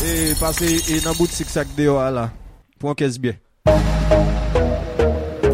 E 0.05 0.35
pase 0.37 0.67
e 0.85 0.99
nan 1.01 1.15
bout 1.17 1.31
sik 1.33 1.49
sak 1.49 1.71
deyo 1.73 1.95
a 1.97 2.11
la. 2.13 2.29
Pon 2.77 2.93
kes 2.93 3.17
bie. 3.17 3.33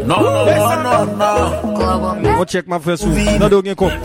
Non, 0.03 0.19
non, 0.19 0.43
non, 0.83 1.05
non, 1.15 2.19
non. 2.19 2.35
On 2.35 2.43
check 2.43 2.67
ma 2.67 2.81
fwe 2.83 2.97
sou, 2.99 3.15
nan 3.15 3.47
do 3.47 3.61
gen 3.63 3.79
kon. 3.79 3.95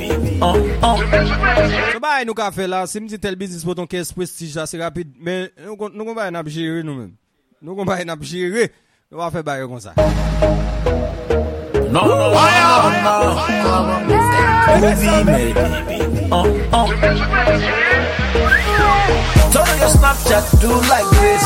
Se 1.90 1.98
ba 1.98 2.20
e 2.20 2.28
nou 2.28 2.38
ka 2.38 2.52
fe 2.54 2.68
la, 2.70 2.84
se 2.86 3.02
mdi 3.02 3.18
tel 3.18 3.34
bizis 3.40 3.66
pou 3.66 3.74
ton 3.74 3.90
kes 3.90 4.14
prestij 4.14 4.54
la, 4.54 4.68
se 4.70 4.78
rapide. 4.78 5.10
Men 5.18 5.50
nou 5.66 5.74
kon 5.82 6.14
ba 6.14 6.28
en 6.30 6.38
ap 6.38 6.46
jere 6.46 6.86
nou 6.86 6.94
men. 6.94 7.10
Nou 7.58 7.74
kon 7.74 7.90
ba 7.90 7.98
en 8.04 8.14
ap 8.14 8.22
jere, 8.22 8.70
nou 9.10 9.18
va 9.18 9.32
fe 9.34 9.42
baye 9.42 9.66
kon 9.66 9.82
sa. 9.82 9.98
Non, 11.90 12.06
non, 12.06 12.14
non, 12.22 12.38
non, 13.02 13.90
non. 14.06 14.30
Mouvi, 14.78 15.10
mè. 15.26 16.09
Uh, 16.32 16.46
uh. 16.72 16.86
Tell 19.50 19.66
me 19.66 19.74
your 19.82 19.90
Snapchat 19.90 20.44
do 20.60 20.70
like 20.86 21.10
this. 21.18 21.42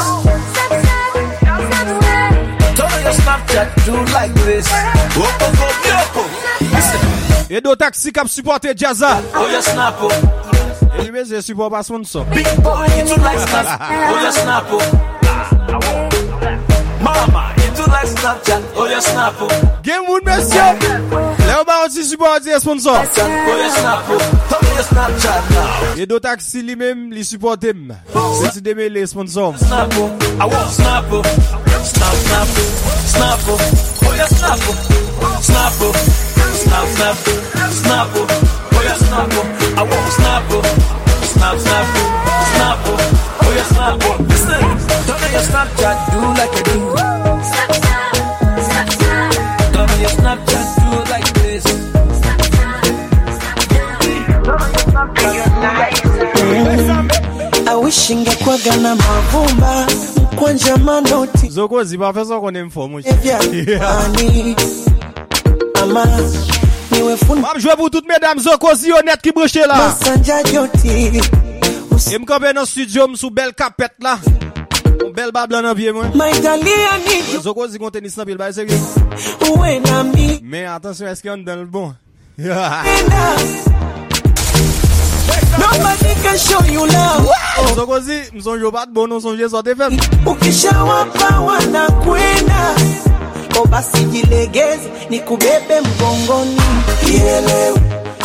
Tell 2.77 2.89
me 2.93 2.99
your 3.03 3.17
Snapchat 3.17 3.69
do 3.87 3.95
like 4.13 4.35
this. 4.45 4.69
Woko, 5.17 5.49
woko, 5.57 5.89
woko. 5.89 6.23
Listen. 6.61 7.01
E 7.49 7.61
do 7.61 7.77
taksi 7.77 8.13
kap 8.13 8.29
supporte 8.29 8.75
Jazza. 8.75 9.23
Oh, 9.35 9.49
your 9.49 9.63
snap, 9.63 9.95
oh. 9.99 10.13
E 10.99 11.03
li 11.03 11.11
me 11.11 11.25
se 11.25 11.41
support 11.41 11.73
pa 11.73 11.83
sponsor. 11.83 12.25
Big 12.25 12.45
boy, 12.63 12.87
you 12.99 13.07
too 13.09 13.21
like 13.23 13.39
snap. 13.41 13.81
Oh, 13.81 14.21
your 14.21 14.33
snap, 14.33 14.65
oh. 14.69 14.85
Mama, 17.01 17.55
you 17.57 17.71
too 17.73 17.89
like 17.91 18.09
Snapchat. 18.09 18.63
Oh, 18.77 18.87
your 18.87 19.01
snap, 19.01 19.35
oh. 19.41 19.49
Gen 19.83 20.05
moun 20.05 20.21
mesye. 20.25 21.34
Le 21.55 21.61
ou 21.61 21.65
ba 21.65 21.85
an 21.85 21.89
ti 21.89 22.03
supporte 22.03 22.51
sponsor. 22.59 22.91
Oh, 22.91 22.99
your 22.99 23.71
snap, 23.71 24.03
oh. 24.11 24.19
Tell 24.51 24.59
me 24.61 24.75
your 24.75 24.83
Snapchat 24.83 25.43
now. 25.55 25.95
E 26.03 26.07
do 26.07 26.19
taksi 26.19 26.63
li 26.67 26.75
mem 26.75 27.13
li 27.15 27.23
supporte 27.23 27.71
m. 27.71 27.95
Se 28.41 28.51
ti 28.57 28.61
deme 28.61 28.89
le 28.91 29.07
sponsor. 29.07 29.53
m. 29.53 29.59
Snap, 29.63 29.95
oh. 29.95 30.11
I 30.43 30.51
want 30.51 30.71
snap, 30.75 31.05
oh. 31.15 31.23
Snap, 31.87 32.15
snap, 32.27 32.49
oh. 32.59 32.67
snap, 33.07 33.39
oh. 33.47 33.59
Oh, 34.03 34.15
yeah, 34.19 34.27
snap, 34.27 34.59
oh. 34.67 34.75
Snap, 35.47 35.79
oh. 35.79 35.95
Snap, 36.59 36.87
snap, 36.91 37.17
snap, 37.71 38.09
oh. 38.17 38.27
Oh, 38.75 38.83
yeah, 38.83 38.99
shingakwaga 57.95 58.77
namavumba 58.77 59.87
kwanja 60.39 60.77
manoti. 60.77 61.49
Zokozipaphe 61.49 62.25
soko 62.25 62.51
nemvomo 62.51 63.01
Mamjwe 67.41 67.77
pou 67.77 67.91
tout 67.91 68.07
medam 68.09 68.39
zokozi 68.39 68.91
honet 68.91 69.23
ki 69.23 69.33
breche 69.33 69.67
la 69.67 69.93
E 72.13 72.19
mkope 72.19 72.53
nan 72.53 72.67
studio 72.67 73.07
m 73.09 73.17
sou 73.17 73.31
bel 73.31 73.53
kapet 73.55 73.93
la. 74.03 74.19
M 75.05 75.13
bel 75.15 75.33
bab 75.33 75.53
lan 75.53 75.65
anpye 75.71 75.93
mwen 75.93 76.13
Zokozi 77.43 77.79
kon 77.79 77.91
tenis 77.95 78.17
nan 78.19 78.27
pil 78.27 78.39
bay 78.41 78.53
serye 78.53 78.79
Men 80.43 80.69
atensyon 80.75 81.13
eske 81.13 81.31
yon 81.31 81.45
dan 81.47 81.63
l 81.63 81.71
bon? 81.71 81.95
Somebody 85.75 86.15
can 86.23 86.39
show 86.39 86.63
you 86.73 86.87
love. 86.87 87.29
So 87.75 87.87
kozi, 87.87 88.23
msonje 88.35 88.71
bat 88.71 88.89
bono, 88.89 89.19
msonje 89.19 89.49
sote 89.49 89.75
fem. 89.75 89.99
Ukisha 90.27 90.71
wapa 90.85 91.41
wanakwenda. 91.41 92.75
Ko 93.57 93.67
basi 93.67 94.05
jilegeze, 94.05 94.91
nikubebe 95.11 95.81
mgongoni. 95.81 96.61
Ielewe. 97.13 97.79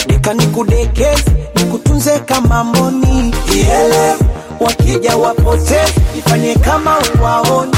Deka 0.08 0.34
nikudekeze, 0.34 1.32
nikutunze 1.56 2.20
kama 2.20 2.64
mboni. 2.64 3.34
Ielewe. 3.56 4.16
Wakija 4.60 5.18
wapoteze, 5.18 5.82
nifanye 6.16 6.56
kama 6.56 6.96
uwaoni. 7.20 7.72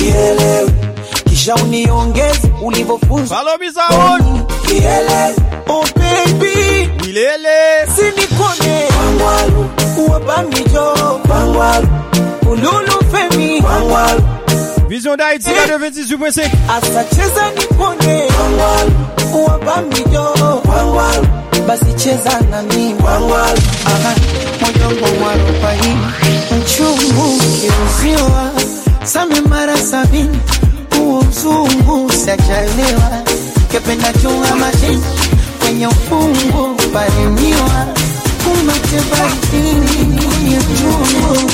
Ielewe. 0.00 0.70
kisha 1.36 1.54
uniongeze 1.54 2.52
ulivyofunza 2.62 3.42
milele 4.68 5.34
oh, 5.68 5.84
sinikone. 7.96 8.84
Kwangwalu 8.96 9.70
uwabangijo 9.98 10.94
kwangwalu 11.28 11.88
ululu 12.50 13.04
femi. 13.12 13.62
Kwangwalu 13.62 14.22
Vision 14.88 15.16
d'Haïti, 15.16 15.50
la 15.50 15.78
98.5. 15.78 16.50
Asacheza 16.78 17.50
nikone. 17.50 18.22
Kwangwalu 18.36 18.92
uwabangijo 19.34 20.22
kwangwalu 20.66 21.26
basi 21.68 21.92
cheza 21.96 22.40
na 22.50 22.62
mimi 22.62 22.94
kwangwalu 22.94 23.60
amani 23.86 24.20
mojongo 24.60 25.24
wa 25.24 25.32
robaini 25.36 25.98
mchungu 26.58 27.38
kiuziwa 27.40 28.50
same 29.04 29.40
mara 29.40 29.76
sabini 29.76 30.38
huu 31.06 31.18
uzungu 31.18 32.12
sachalewa, 32.12 33.22
kependa 33.72 34.12
chunga 34.12 34.56
mashini 34.56 35.02
kwenye 35.60 35.86
ufungu 35.86 36.74
palimiwa, 36.92 37.86
kumate 38.44 39.02
kwenye 39.10 40.58
chungu. 40.78 41.50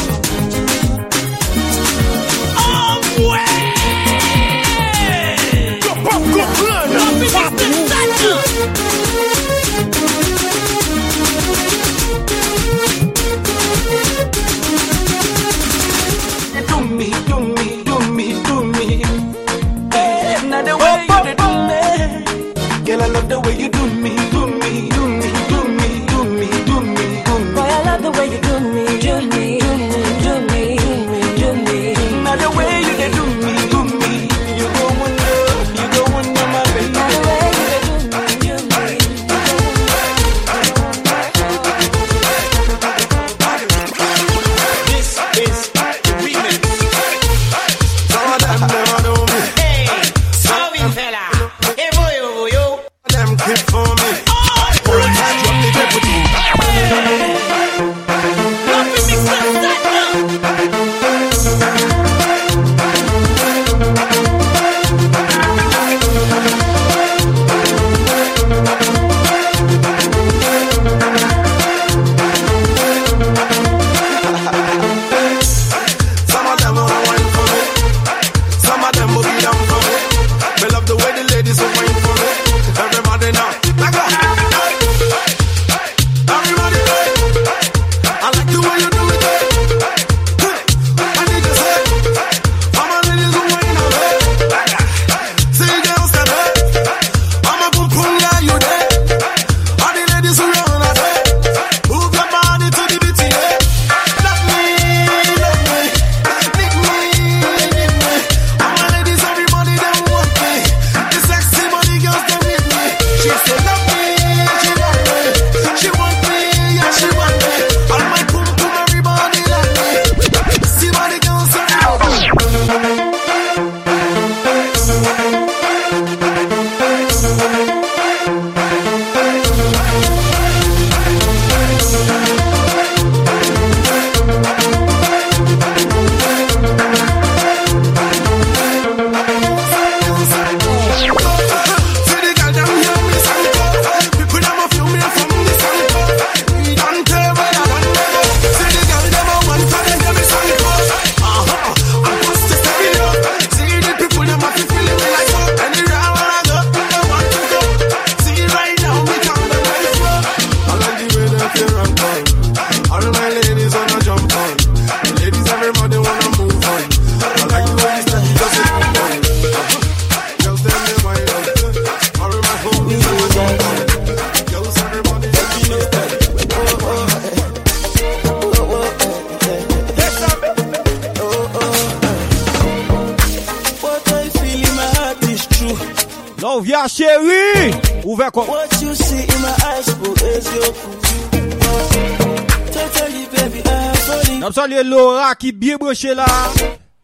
salye 194.62 194.83
Laura 194.83 195.35
ki 195.35 195.53
bie 195.53 195.77
broche 195.77 196.14
la 196.14 196.27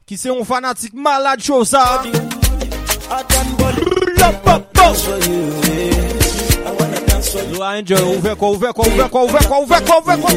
Ki 0.06 0.16
se 0.16 0.28
yon 0.28 0.44
fanatik 0.44 0.94
malade 0.94 1.42
chosa 1.42 2.02
Laura 7.52 7.78
enjoy, 7.78 7.98
ouve 7.98 8.34
kwa, 8.36 8.48
ouve 8.48 8.72
kwa, 8.72 8.86
ouve 8.86 9.08
kwa, 9.08 9.20
ouve 9.22 9.38
kwa, 9.46 9.58
ouve 9.58 9.80
kwa, 9.80 9.96
ouve 9.96 10.16
kwa 10.16 10.30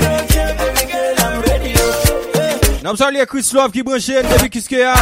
don't 0.00 0.28
care, 0.28 0.54
baby 0.56 0.92
girl, 0.92 1.14
I'm 1.18 1.42
ready, 1.42 1.72
oh. 1.76 2.34
eh, 2.34 2.82
Nam 2.82 2.96
sa 2.96 3.08
li 3.10 3.26
Chris 3.26 3.52
Love 3.52 3.72
ki 3.72 3.82
branche 3.82 4.22
debi 4.22 4.48
kiske 4.50 4.78
ya. 4.78 4.94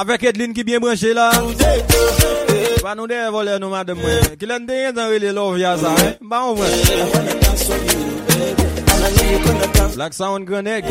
Avèk 0.00 0.22
Edlin 0.30 0.52
ki 0.54 0.62
byen 0.64 0.80
branche 0.80 1.10
la 1.14 1.30
Ba 2.84 2.94
nou 2.94 3.06
dey 3.10 3.26
volè 3.34 3.58
nou 3.60 3.70
madèm 3.72 3.98
mwen 4.00 4.36
Ki 4.38 4.46
lèn 4.48 4.66
dey 4.68 4.90
zan 4.94 5.10
wè 5.10 5.18
lè 5.22 5.32
lò 5.36 5.50
vya 5.56 5.74
sa 5.80 5.94
Ba 6.22 6.44
ou 6.48 6.54
mwen 6.56 6.70
Black 9.96 10.14
Sound 10.14 10.46
Greneg 10.48 10.84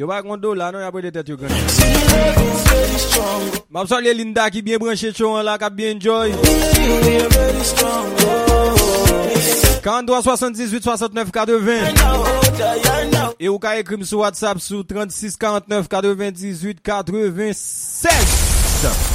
Yo 0.00 0.06
bak 0.08 0.24
moun 0.24 0.40
do 0.40 0.54
la 0.54 0.72
nou 0.72 0.80
yapè 0.82 1.04
de 1.06 1.10
tèt 1.18 1.28
yo 1.30 1.36
Greneg 1.36 1.62
Mabsol 3.70 4.02
lè 4.08 4.16
Linda 4.16 4.48
ki 4.50 4.64
byen 4.66 4.80
branche 4.82 5.12
chon 5.12 5.42
la 5.44 5.58
Kap 5.60 5.76
byen 5.76 6.00
joy 6.00 6.32
43 9.86 10.36
78 10.36 10.82
69 10.82 11.30
80. 11.30 11.94
Now, 11.94 12.24
oh, 12.26 12.40
Diana, 12.56 13.32
E 13.38 13.48
ou 13.48 13.58
ka 13.62 13.76
ekrim 13.78 14.02
sou 14.02 14.18
WhatsApp 14.24 14.58
sou 14.58 14.82
36 14.82 15.36
49 15.38 15.86
98 15.86 16.82
96. 16.82 18.10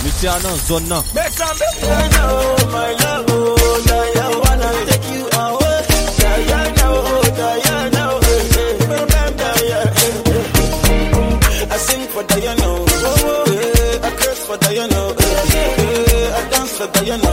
Misi 0.06 0.28
anan 0.32 0.56
zon 0.64 0.88
nan. 0.88 1.04
Diana, 1.12 2.24
oh, 2.32 2.56
my 2.72 2.96
love, 3.04 3.28
oh, 3.36 3.84
Diana, 3.84 4.32
wanna 4.40 4.72
take 4.88 5.12
you 5.12 5.28
away. 5.28 5.84
Diana, 6.24 6.88
oh, 6.88 7.20
Diana, 7.36 8.04
oh, 8.16 8.24
eh, 8.32 8.56
eh, 8.56 9.04
Diana, 9.12 9.48
eh, 9.60 9.92
eh. 10.32 11.68
I 11.68 11.78
sing 11.84 12.08
for 12.16 12.24
Diana, 12.24 12.64
oh, 12.64 13.44
eh, 13.52 14.08
I 14.08 14.10
curse 14.16 14.44
for 14.48 14.56
Diana, 14.56 14.96
oh, 14.96 15.20
eh, 15.20 15.52
eh, 15.52 16.40
I 16.40 16.42
dance 16.48 16.74
for 16.80 16.88
Diana, 16.96 17.28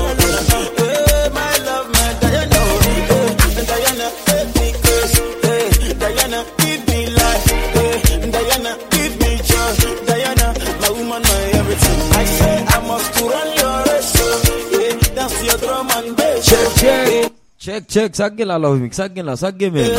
Check, 16.48 16.68
check. 16.80 17.32
Check, 17.58 17.88
check. 17.88 18.16
Sa 18.16 18.30
gen 18.30 18.48
la 18.48 18.58
love 18.58 18.80
mix. 18.80 18.96
Sa 18.96 19.08
gen 19.08 19.26
la. 19.26 19.37
Sa 19.37 19.50
gen 19.52 19.72
men. 19.72 19.90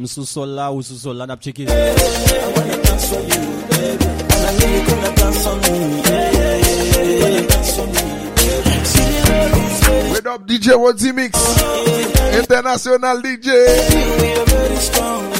M 0.00 0.06
sou 0.06 0.24
sol 0.24 0.48
la 0.56 0.70
ou 0.72 0.82
sou 0.82 0.96
sol 0.96 1.16
la 1.16 1.26
nap 1.26 1.40
cheki. 1.44 1.66
I 1.68 1.72
wanna 2.56 2.76
dance 2.82 3.12
on 3.12 3.22
you, 3.28 3.42
baby. 3.68 4.06
And 4.06 4.44
I 4.46 4.52
know 4.56 4.68
you 4.72 4.82
gonna 4.88 5.10
dance 5.16 5.46
on 5.46 5.56
me. 5.60 5.72
Yeah, 6.08 6.30
yeah, 6.36 6.56
yeah, 6.64 6.84
yeah. 6.92 7.20
Gonna 7.20 7.46
dance 7.48 7.78
on 7.80 7.88
me. 7.88 8.00
Red 10.14 10.26
up 10.26 10.46
DJ 10.46 10.76
Wazzy 10.76 11.14
Mix 11.14 11.32
International 12.38 13.22
DJ 13.22 13.48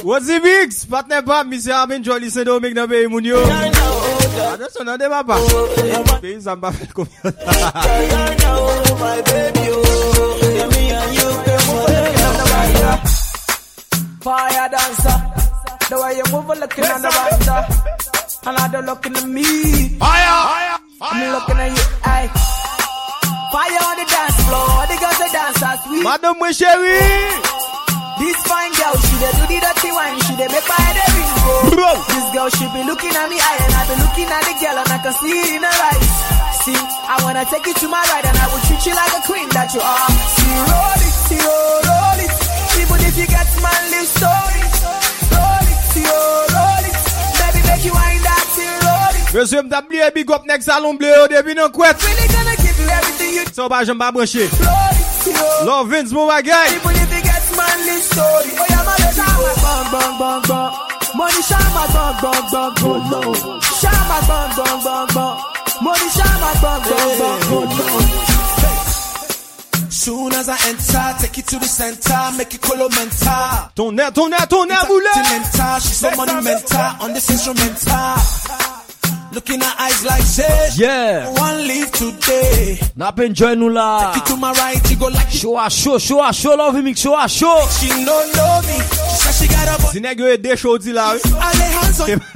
Wazzy 0.03 0.39
Mix 0.41 0.85
Patne 0.85 1.21
pap, 1.25 1.45
misi 1.47 1.71
amin 1.71 2.03
joli 2.03 2.29
se 2.31 2.43
do 2.43 2.59
mik 2.59 2.73
na 2.75 2.87
be 2.87 3.07
moun 3.07 3.25
yo 3.25 3.37
Diana, 4.31 4.49
oh, 4.49 4.53
Adesyon 4.53 4.85
nan 4.85 4.97
de 4.99 5.07
papa. 5.09 5.35
Diana, 5.83 6.19
Pe 6.21 6.27
yon 6.33 6.41
zamba 6.41 6.71
fel 6.71 6.87
komyon. 6.93 7.23
Diana, 7.23 8.49
oh, 8.57 8.97
my 8.99 9.21
baby, 9.21 9.65
oh. 9.69 9.77
Yeah, 10.55 10.67
me 10.73 10.91
and 10.91 11.13
you. 11.15 11.29
Fire 14.21 14.69
dancer. 14.69 15.17
The 15.89 15.95
way 16.01 16.13
you 16.17 16.23
move, 16.31 16.47
looking 16.59 16.85
on 16.85 17.01
the 17.01 17.09
rasta. 17.09 17.57
And 18.47 18.57
I 18.57 18.67
don't 18.71 18.85
looking 18.85 19.15
at 19.15 19.25
me. 19.27 19.43
Fire! 19.97 20.77
I'm 21.01 21.33
looking 21.33 21.57
at 21.57 21.71
you, 21.77 21.85
ay. 22.05 22.27
Fire 23.51 23.81
on 23.89 23.95
the 23.97 24.05
dance 24.13 24.39
floor. 24.45 24.87
The 24.87 24.95
girls 25.01 25.17
they 25.19 25.29
dance 25.33 25.63
as 25.63 25.79
we. 25.89 26.03
Madame 26.03 26.37
mwen 26.39 26.53
chéri. 26.53 26.97
This 28.21 28.37
fine 28.45 28.71
girl, 28.77 28.95
she 29.01 29.15
dey 29.17 29.33
do 29.33 29.43
the 29.49 29.57
dirty 29.65 29.89
wine, 29.91 30.17
she 30.29 30.33
dey 30.37 30.45
make 30.53 30.67
my 30.69 30.77
head 30.77 30.97
ring 31.17 31.31
go. 31.73 31.89
This 32.13 32.27
girl, 32.37 32.49
she 32.53 32.65
be 32.69 32.81
looking 32.85 33.09
at 33.17 33.27
me 33.29 33.37
eye, 33.41 33.59
and 33.65 33.73
I 33.73 33.81
be 33.89 33.95
looking 33.97 34.29
at 34.29 34.43
the 34.45 34.53
girl, 34.61 34.77
and 34.77 34.89
I 34.93 34.97
can 35.01 35.13
see 35.17 35.33
it 35.41 35.49
in 35.57 35.63
her 35.65 35.77
eyes. 35.89 36.09
See, 36.61 36.77
I 36.77 37.17
wanna 37.25 37.43
take 37.49 37.65
you 37.65 37.73
to 37.73 37.87
my 37.89 37.97
ride, 38.13 38.25
and 38.29 38.37
I 38.37 38.45
will 38.53 38.61
treat 38.69 38.85
you 38.85 38.93
like 38.93 39.13
a 39.17 39.21
queen 39.25 39.49
that 39.57 39.73
you 39.73 39.81
are. 39.81 40.09
See, 40.37 40.53
roll 40.69 41.01
it, 41.01 41.15
see, 41.25 41.41
oh, 41.41 41.81
roll 41.89 42.19
it. 42.21 42.33
Even 42.77 42.99
if 43.09 43.13
you 43.17 43.25
get 43.25 43.47
man, 43.57 43.81
live 43.89 44.09
story. 44.13 44.61
Roll 45.33 45.65
it, 45.65 45.79
see, 45.89 46.05
oh, 46.05 46.45
roll 46.53 46.85
it. 46.85 46.97
Baby, 47.41 47.59
make 47.73 47.83
you 47.89 47.93
wind 47.97 48.21
that 48.21 48.45
till 48.53 48.77
roll 48.85 49.17
it. 49.17 49.33
Mese 49.33 49.57
mta 49.65 49.81
bliye 49.81 50.13
big 50.13 50.29
up 50.29 50.45
nek 50.45 50.61
salon 50.61 50.97
ble 51.01 51.09
oh, 51.09 51.25
yo 51.25 51.27
debi 51.27 51.55
nan 51.57 51.73
kwet. 51.73 51.97
Really 52.05 52.27
gonna 52.29 52.55
give 52.61 52.77
you 52.77 52.85
everything 52.85 53.33
you 53.33 53.45
So 53.49 53.65
ba 53.67 53.81
jen 53.83 53.97
ba 53.97 54.11
branche. 54.13 54.45
roll 54.45 54.93
it, 54.93 55.09
see, 55.25 55.33
oh. 55.33 55.65
Love 55.65 55.89
Vince 55.89 56.13
moun 56.13 56.29
bagay. 56.29 56.77
Even 56.77 57.00
if 57.91 58.07
you 58.07 58.15
get 58.15 58.31
manly 58.41 58.51
story. 58.51 58.51
Oh 58.57 58.65
yeah, 58.69 58.83
man, 58.87 58.99
shama 59.17 59.51
bang 59.63 59.85
bang 59.91 60.13
bang 60.19 60.41
bang. 60.47 60.71
Money 61.15 61.41
shama 61.41 61.83
bang 61.93 62.15
bang 62.21 62.43
bang 62.51 63.03
bang. 63.11 63.33
Shama 63.81 64.17
bang 64.29 64.49
bang 64.57 64.79
bang 64.85 65.07
bang. 65.15 65.35
Money 65.81 66.09
shama 66.15 66.49
bang 66.61 66.81
bang 66.89 67.11
bang 67.19 67.39
bang. 67.47 68.31
Soon 69.91 70.33
as 70.33 70.49
I 70.49 70.57
enter, 70.67 71.13
take 71.21 71.37
it 71.37 71.45
to 71.47 71.59
the 71.59 71.65
center, 71.65 72.37
make 72.37 72.53
it 72.55 72.61
color 72.61 72.89
mental. 72.89 73.69
Ton 73.75 73.99
air, 73.99 74.11
ton 74.11 74.33
air, 74.33 74.47
ton 74.47 74.71
air 74.71 74.85
boule. 74.87 75.13
Sentimental, 75.13 75.79
she's 75.79 75.97
so 75.97 76.09
monumental 76.15 76.89
on 77.01 77.13
this 77.13 77.29
instrumental. 77.29 78.80
Looking 79.33 79.61
at 79.61 79.79
eyes 79.79 80.03
like 80.05 80.21
say, 80.23 80.69
Yeah. 80.75 81.29
one 81.31 81.65
leave 81.67 81.89
today. 81.91 82.77
Nap 82.97 83.17
enjoy 83.19 83.55
nou 83.55 83.69
la. 83.69 84.11
Take 84.13 84.23
it 84.23 84.27
to 84.27 84.35
my 84.35 84.51
right, 84.51 84.89
you 84.91 84.97
go 84.97 85.07
like. 85.07 85.29
Show 85.31 85.57
a 85.57 85.69
show, 85.69 85.97
show 85.99 86.21
a 86.27 86.33
show, 86.33 86.55
love 86.55 86.75
mix, 86.83 86.99
show 86.99 87.15
a 87.17 87.29
show. 87.29 87.65
She 87.79 87.87
don't 87.87 88.35
know 88.35 88.61
me. 88.67 88.75
She 88.75 89.15
said 89.23 89.33
she 89.39 89.47
got 89.47 89.79
a 89.79 89.81
Si 89.87 89.99
neg 90.01 90.19
e 90.19 90.37
de 90.37 90.55
show 90.57 90.77
di 90.77 90.91
la. 90.91 91.11
I 91.15 91.51
lay 91.59 91.71
hands 91.79 92.01
on 92.01 92.09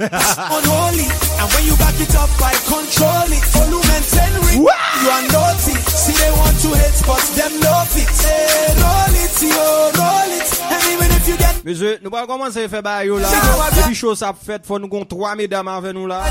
unholy. 0.56 1.06
And 1.36 1.48
when 1.52 1.64
you 1.68 1.76
back 1.76 1.96
it 2.00 2.14
up, 2.16 2.30
I 2.40 2.54
control 2.64 3.28
it. 3.28 3.44
Volume 3.52 3.90
and 3.92 4.06
ten 4.08 4.32
ring. 4.46 4.62
wow. 4.64 4.96
you 5.02 5.08
are 5.12 5.26
naughty. 5.28 5.76
See 5.92 6.16
they 6.16 6.32
want 6.32 6.56
to 6.64 6.70
hate, 6.72 7.00
but 7.04 7.24
them 7.36 7.52
love 7.60 7.92
it. 7.96 8.16
Hey, 8.24 8.72
roll 8.80 9.16
it, 9.20 9.36
yo, 9.44 9.66
roll 10.00 10.32
it. 10.32 10.50
And 10.72 10.82
even 10.92 11.10
if 11.12 11.24
you 11.28 11.36
get... 11.36 11.54
Mese, 11.66 11.92
nou 12.02 12.14
pa 12.14 12.24
koman 12.30 12.52
se 12.54 12.66
fe 12.72 12.80
ba 12.84 12.98
yo 13.04 13.20
la. 13.20 13.30
Di 13.76 13.94
chos 13.98 14.24
ap 14.26 14.40
fet, 14.40 14.64
fon 14.66 14.80
nou 14.82 14.90
kon 14.92 15.06
3 15.06 15.36
medam 15.38 15.68
ave 15.72 15.92
nou 15.96 16.08
la. 16.10 16.22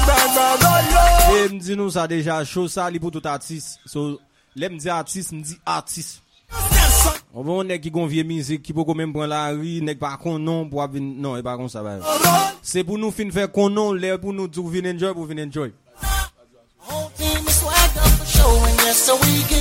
E 1.36 1.48
mdi 1.54 1.78
nou 1.78 1.94
sa 1.94 2.08
deja, 2.10 2.42
chos 2.48 2.80
sa 2.80 2.90
li 2.90 3.02
pou 3.04 3.14
tout 3.14 3.26
artist. 3.30 3.82
So, 3.86 4.16
le 4.56 4.72
mdi 4.74 4.90
artist, 4.90 5.36
mdi 5.36 5.60
artist. 5.70 6.25
On 7.34 7.44
va 7.44 7.52
on 7.52 7.70
est 7.70 7.80
qui 7.82 7.92
gon 7.92 8.06
vieille 8.06 8.24
musique 8.24 8.64
qui 8.64 8.72
peut 8.72 8.82
même 8.96 9.12
prendre 9.12 9.28
la 9.28 9.50
rue 9.50 9.82
n'est 9.82 9.96
pas 9.96 10.18
con 10.22 10.40
non 10.40 10.70
pour 10.70 10.88
non 10.94 11.36
et 11.36 11.44
pas 11.44 11.58
con 11.58 11.68
ça 11.68 11.84
va. 11.84 11.98
C'est 12.62 12.84
pour 12.84 12.98
nous 12.98 13.12
fin 13.12 13.30
faire 13.30 13.52
con 13.52 13.70
non 13.70 13.92
les 13.92 14.18
pour 14.18 14.32
nous 14.32 14.48
tout 14.48 14.68
venir 14.68 14.96
enjoy 14.96 15.14
pour 15.14 15.26
venir 15.26 15.48
enjoy. 15.48 15.74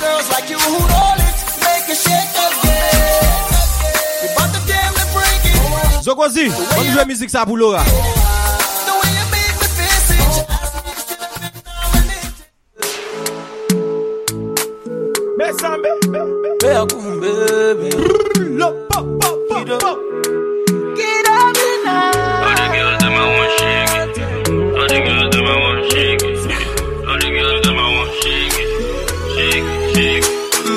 Zokozi, 6.03 6.51
on 6.77 6.83
joue 6.83 7.07
musique 7.07 7.29
ça 7.29 7.45
pour 7.45 7.55
Laura. 7.55 7.81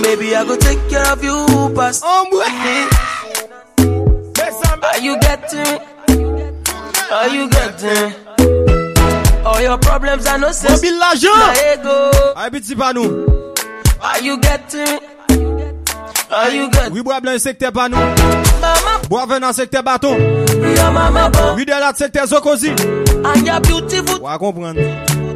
Baby, 0.02 0.36
I 0.36 0.44
go 0.46 0.56
take 0.56 0.78
care 0.88 1.12
of 1.12 1.24
you, 1.24 1.68
but 1.74 2.00
oh, 2.04 2.95
getting? 5.46 5.80
Are 7.10 7.28
you 7.28 7.48
getting? 7.50 8.14
All 9.44 9.60
your 9.60 9.78
problems 9.78 10.26
are 10.26 10.38
no 10.38 10.52
sense. 10.52 10.82
Mobile 10.82 10.98
l'argent. 10.98 12.36
Aïe, 12.36 12.50
petit 12.50 12.74
panou. 12.74 13.26
Are 14.02 14.20
you 14.20 14.38
getting? 14.38 14.98
Are 16.30 16.50
you 16.50 16.70
getting? 16.70 16.92
Oui, 16.92 17.02
bois 17.02 17.20
blanc, 17.20 17.38
secteur 17.38 17.72
panou. 17.72 17.96
Bois 19.08 19.26
venant, 19.26 19.52
secteur 19.52 19.82
bâton. 19.82 20.16
Your 20.18 20.92
mama 20.92 21.30
bon. 21.30 21.54
Oui, 21.56 21.64
de 21.64 21.70
la 21.70 21.92
secteur 21.94 22.26
zokozi. 22.26 22.70
And 23.24 23.46
you're 23.46 23.60
beautiful. 23.60 24.20
Wa 24.20 24.38
comprendre. 24.38 24.80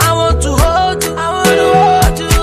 I 0.03 0.13
want 0.13 0.43
to 0.43 0.49
hold 0.49 1.05
you. 1.05 1.15
I 1.17 1.31
want 1.31 1.47
to 1.47 1.75
hold 1.75 2.19
you. 2.19 2.41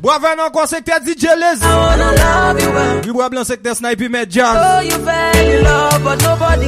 Bois 0.00 0.18
vin 0.20 0.36
kon 0.52 0.66
secteur 0.66 1.00
DJ 1.00 1.34
Les. 1.36 1.60
Well. 1.60 3.00
Oui, 3.04 3.12
bois 3.12 3.28
blanc 3.28 3.44
secteur 3.44 3.74
Sniper 3.74 4.08
Medjan. 4.08 4.54
Oh, 4.54 4.80
you 4.80 4.90
fell 4.92 5.36
in 5.36 5.64
love, 5.64 6.04
but 6.04 6.22
nobody 6.22 6.66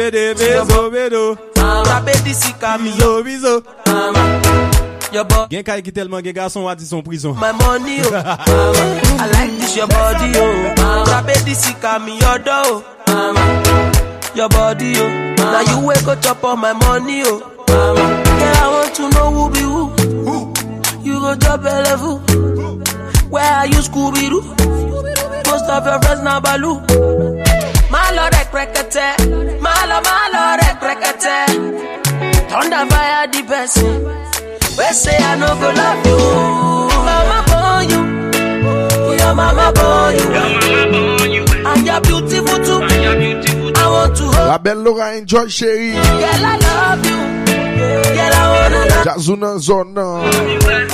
Bebe, 0.00 0.34
bezo, 0.34 0.90
bedo. 0.90 1.36
Baby, 2.06 2.32
sick 2.32 2.62
of 2.62 2.80
me. 2.80 2.90
Bizo, 2.90 3.22
bizo. 3.22 3.62
Mama, 3.86 4.40
your 5.12 5.24
body, 5.24 5.56
Gen 5.56 5.62
kay 5.64 5.82
ki 5.82 5.92
telman 5.92 6.22
gen 6.24 6.32
gason 6.34 6.62
wadi 6.64 6.84
son 6.84 7.02
prison. 7.02 7.34
my 7.36 7.52
money, 7.52 7.98
oh. 8.00 8.10
Mama, 8.10 9.20
I 9.20 9.30
like 9.30 9.50
this 9.60 9.76
your 9.76 9.86
body, 9.88 10.32
oh. 10.36 10.74
Mama, 10.78 11.22
baby, 11.26 11.52
sick 11.52 11.84
of 11.84 12.02
me, 12.02 12.18
your 12.18 12.38
door, 12.38 12.64
oh. 12.64 12.84
Mama, 13.08 14.32
your 14.34 14.48
body, 14.48 14.94
oh. 14.96 15.34
Now 15.36 15.60
you 15.68 15.86
wake 15.86 16.06
up 16.08 16.22
chop 16.22 16.42
all 16.44 16.56
my 16.56 16.72
money, 16.72 17.20
oh. 17.26 17.40
Mama, 17.68 18.00
girl, 18.40 18.56
I 18.56 18.68
want 18.72 18.94
to 18.96 19.10
know 19.10 19.30
who 19.36 19.50
be 19.52 19.60
who. 19.60 21.04
You 21.04 21.20
go 21.20 21.34
drop 21.36 21.60
a 21.60 21.82
level. 21.84 22.18
Where 23.28 23.44
are 23.44 23.66
you, 23.66 23.74
Scooby 23.84 24.30
Doo? 24.30 24.40
Most 25.50 25.68
of 25.68 25.84
your 25.84 26.00
friends 26.00 26.22
now 26.22 26.40
Baloo. 26.40 26.80
Malo 28.20 28.30
rek 28.36 28.52
rekete, 28.52 29.06
malo 29.62 29.96
malo 30.06 30.42
rek 30.60 30.80
rekete. 30.88 31.36
Thunder 32.50 32.84
fire 32.90 33.26
the 33.32 33.42
person. 33.48 34.04
We 34.76 34.84
say 34.92 35.16
I 35.16 35.36
no 35.36 35.46
go 35.60 35.70
love 35.80 36.06
you. 36.06 36.18
Mama 37.06 37.38
born 37.48 37.82
you, 37.90 38.02
your 39.16 39.34
mama 39.34 39.72
born 39.72 40.14
you, 41.32 41.44
and 41.64 41.86
you're 41.86 42.00
beautiful 42.02 42.58
too. 42.62 42.80
I 42.82 43.88
want 43.88 44.16
to 44.16 44.24
hold, 44.24 44.48
La 44.48 44.58
belle 44.58 44.82
Laura 44.82 45.14
Enjoy 45.16 45.46
chérie. 45.48 45.92
girl 45.92 46.44
I 46.44 46.56
love 46.66 47.06
you, 47.06 47.18
girl 48.14 48.34
I 48.34 48.46
wanna 48.52 48.82
love. 48.90 49.04
Jazuna 49.06 49.58
Zona. 49.58 50.06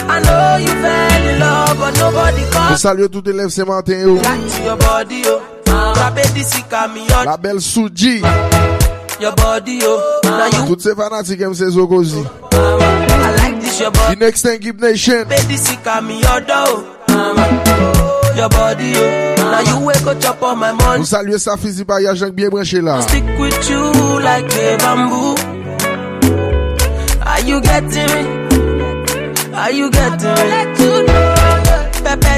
I 0.09 0.21
know 0.21 0.57
you 0.61 0.75
fell 0.83 1.27
in 1.29 1.41
love, 1.41 1.79
but 1.79 1.99
nobody 1.99 2.43
Je 2.45 2.51
calls. 2.53 2.81
salue 2.81 3.09
tout 3.11 3.29
élève 3.29 3.49
ce 3.49 3.63
matin 3.63 3.99
yo. 3.99 4.15
Back 4.17 4.39
to 4.57 4.63
your 4.63 4.77
body, 4.77 5.23
oh. 5.27 5.43
La 7.25 7.37
bel 7.37 7.61
Souji 7.61 8.23
Tout 10.67 10.81
se 10.81 10.95
fanatik 10.95 11.41
em 11.41 11.55
se 11.55 11.71
Zogozi 11.71 12.23
The 14.09 14.17
next 14.19 14.43
thing 14.43 14.59
give 14.61 14.81
nation. 14.81 15.25
Nou 20.97 21.05
salye 21.05 21.39
sa 21.39 21.57
fizi 21.57 21.85
ba 21.85 22.01
ya 22.01 22.15
jank 22.15 22.33
biye 22.35 22.51
branche 22.51 22.81
la 22.81 23.01
Are 27.27 27.41
you 27.43 27.61
getting 27.61 28.07
me? 28.07 28.23
Are 29.55 29.73
you 29.73 29.91
getting 29.91 30.35
me? 30.35 30.47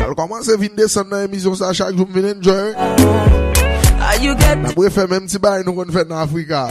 Al 0.06 0.14
koman 0.14 0.42
se 0.42 0.56
vin 0.56 0.74
desen 0.76 1.09
nan 1.11 1.26
emisyon 1.28 1.54
sa 1.56 1.72
chak 1.72 1.94
joun 1.94 2.09
vinen 2.14 2.40
joun 2.42 3.47
Na 4.09 4.72
pou 4.72 4.86
e 4.86 4.90
fe 4.90 5.04
menm 5.04 5.26
ti 5.28 5.36
bay 5.42 5.61
nou 5.66 5.76
kon 5.76 5.92
fè 5.92 6.06
nan 6.09 6.22
Afrika. 6.22 6.64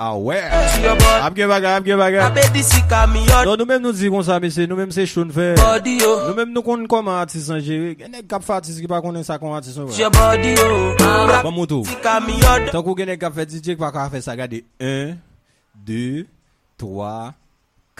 Awe 0.00 0.36
Apke 1.22 1.44
baga, 1.46 1.76
apke 1.76 1.96
baga 2.00 2.30
Non 3.44 3.58
nou 3.60 3.66
menm 3.68 3.82
nou 3.84 3.92
di 3.92 4.08
kon 4.10 4.24
sa 4.24 4.38
mese, 4.40 4.64
nou 4.66 4.78
menm 4.78 4.90
se 4.96 5.04
choun 5.06 5.28
fè 5.30 5.52
Nou 5.60 6.34
menm 6.38 6.54
nou 6.56 6.64
kon 6.66 6.86
kon 6.90 7.04
man 7.06 7.20
atis 7.20 7.50
anje 7.52 7.76
Genèk 8.00 8.26
kap 8.30 8.42
fè 8.46 8.56
atis 8.58 8.80
ki 8.80 8.88
pa 8.90 9.02
konen 9.04 9.26
sa 9.28 9.36
kon 9.38 9.54
atis 9.54 9.76
ah, 9.78 11.42
Bon 11.44 11.52
moutou. 11.54 11.84
Tan 12.02 12.80
kou 12.80 12.96
genèk 12.98 13.20
kap 13.22 13.36
fè 13.36 13.46
DJ 13.46 13.76
ki 13.76 13.80
pa 13.80 13.92
ka 13.94 14.08
fè 14.10 14.24
sa 14.24 14.34
gade. 14.40 14.64
1, 14.80 15.14
2, 15.86 16.24
3, 16.80 17.12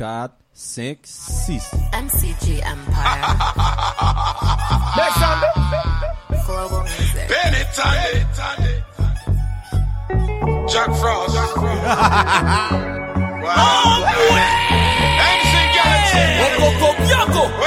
4, 0.01 0.35
5, 0.57 0.99
6 1.05 1.71
MCG 2.01 2.59
Empire. 2.65 3.37
Mè 4.97 5.07
sa 5.21 5.37
mè 5.45 5.80
Global 6.51 6.83
music. 6.83 7.29
Jack 10.73 10.91
Frost. 10.99 11.37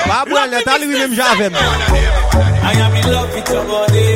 Ba 0.07 0.19
bwen 0.29 0.49
le, 0.51 0.59
tali 0.67 0.85
wi 0.87 0.95
menm 0.99 1.13
javem. 1.15 1.53
I 1.55 2.73
am 2.85 2.95
in 2.99 3.05
love 3.13 3.31
with 3.33 3.49
your 3.53 3.65
body. 3.71 4.07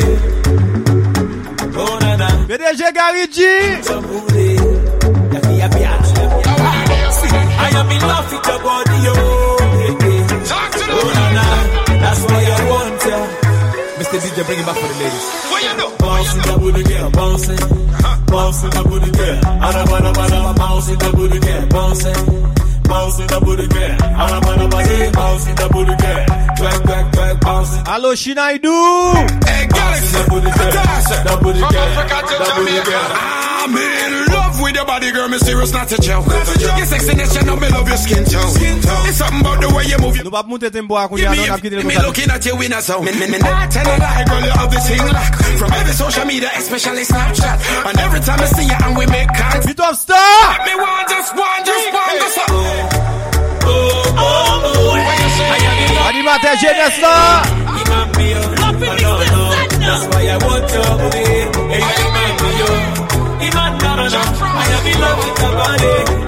Oh, 1.79 1.95
na, 2.01 2.11
na. 2.21 2.27
PDG 2.49 2.81
Gary 2.97 3.25
G. 3.35 3.37
Your 3.87 4.01
booty. 4.07 4.47
Yapi, 5.33 5.53
yapi, 5.61 5.79
yapi. 5.87 6.41
I 7.65 7.69
am 7.79 7.89
in 7.95 8.01
love 8.11 8.27
with 8.31 8.45
your 8.47 8.59
body, 8.67 8.99
oh. 9.07 9.15
yeah, 9.79 10.07
yeah. 10.07 10.87
Oh, 10.89 11.46
Mr. 14.17 14.33
DJ, 14.33 14.45
bring 14.47 14.59
it 14.59 14.65
back 14.65 14.75
for 14.75 14.87
the 14.87 14.97
ladies. 14.97 15.25
What 15.51 15.61
you 15.61 15.73
do? 15.77 15.87
Bouncing 16.01 16.41
the 16.41 16.57
booty 16.57 16.83
girl, 16.89 17.09
bouncing. 17.11 17.61
Bouncing 18.25 18.69
the 18.71 18.81
booty 18.89 19.11
girl. 19.11 19.45
Ana, 19.45 19.81
bana, 19.85 20.11
bana, 20.13 20.53
bouncing 20.57 20.97
the 20.97 21.09
booty 21.13 21.39
girl, 21.39 21.65
bouncing. 21.69 22.25
Bouncing 22.89 23.27
the 23.27 23.39
booty 23.45 23.67
girl. 23.67 23.93
Ana, 24.17 24.41
bana, 24.41 24.65
bana, 24.73 25.11
bouncing 25.13 25.55
the 25.55 25.67
booty 25.69 25.95
girl. 26.01 26.25
Twerk, 26.57 26.81
twerk, 26.81 27.11
twerk, 27.13 27.41
bouncing. 27.41 27.83
Alo 27.85 28.11
Shinaidu. 28.17 28.73
Hey, 29.45 29.67
Galaxy. 29.69 30.17
The 30.17 30.21
booty 30.33 30.49
girl. 30.49 30.71
The 30.73 31.33
booty 31.43 31.59
girl. 31.61 31.77
Africa 31.77 32.17
to 32.25 32.33
The 32.41 32.49
booty 32.57 32.81
girl. 32.89 33.09
I'm 33.13 33.77
in 33.77 34.25
love 34.33 34.36
with 34.61 34.75
your 34.75 34.85
body, 34.85 35.11
girl. 35.11 35.27
Me 35.27 35.37
serious, 35.39 35.71
not 35.71 35.91
a 35.91 35.97
joke. 36.01 36.25
Your 36.27 36.87
sexiness, 36.87 37.35
you 37.35 37.45
know 37.45 37.55
me 37.55 37.69
love 37.69 37.87
your 37.87 37.97
skin 37.97 38.23
tone. 38.25 38.53
It's 39.07 39.17
something 39.17 39.41
about 39.41 39.61
the 39.61 39.69
way 39.73 39.85
you 39.85 39.97
move. 39.99 40.17
Nou 40.23 40.31
pa 40.31 40.43
moute 40.43 40.69
tembo 40.71 40.95
akou 40.97 41.15
Give 41.17 41.25
ya, 41.25 41.31
me, 41.31 41.45
nou 41.47 41.53
ap 41.55 41.61
kite 41.61 41.75
le 41.77 41.83
me 41.83 41.95
looking 42.01 42.29
at 42.29 42.45
you 42.45 42.55
in 42.61 42.73
a 42.73 42.81
zone. 42.81 43.05
Me, 43.05 43.11
me, 43.13 43.27
me 43.31 43.37
not 43.39 43.71
tell 43.71 43.87
a 43.87 43.95
lie, 43.97 44.23
girl, 44.25 44.41
you 44.43 44.51
have 44.51 44.71
this 44.71 44.87
thing 44.87 45.05
lock. 45.07 45.33
From 45.59 45.71
every 45.73 45.93
social 45.93 46.25
media, 46.25 46.49
especially 46.57 47.03
Snapchat. 47.03 47.57
And 47.87 47.99
every 47.99 48.19
time 48.21 48.39
I 48.39 48.45
see 48.47 48.65
you 48.65 48.77
and 48.83 48.97
we 48.97 49.05
make 49.07 49.27
contact. 49.29 49.67
Bit 49.67 49.79
of 49.79 49.95
star. 49.97 50.65
Me 50.65 50.73
want 50.75 51.07
just 51.09 51.31
one, 51.35 51.61
just 51.65 51.87
one, 51.93 52.15
just 52.17 52.37
one. 52.37 52.51
Oh, 53.67 54.15
oh, 54.17 54.71
oh. 54.73 56.07
Animateur 56.07 56.55
jeunesse 56.57 57.01
la. 57.01 57.43
Imam 57.67 58.07
me, 58.17 58.33
oh. 58.33 58.55
No, 58.57 58.71
no, 58.71 59.11
no. 59.31 59.43
That's 59.79 60.03
why 60.11 60.27
I 60.27 60.37
want 60.39 60.71
your 60.71 60.91
booty. 60.97 61.23
Hey, 61.71 61.83
Imam 61.83 62.33
me, 62.41 62.49
oh. 62.63 63.43
Imam, 63.47 63.76
no. 64.13 64.21
I 64.21 64.65
am 64.71 64.85
in 64.87 64.97
love 65.01 65.17
with 65.19 65.39
your 65.41 65.51
oh. 65.57 66.27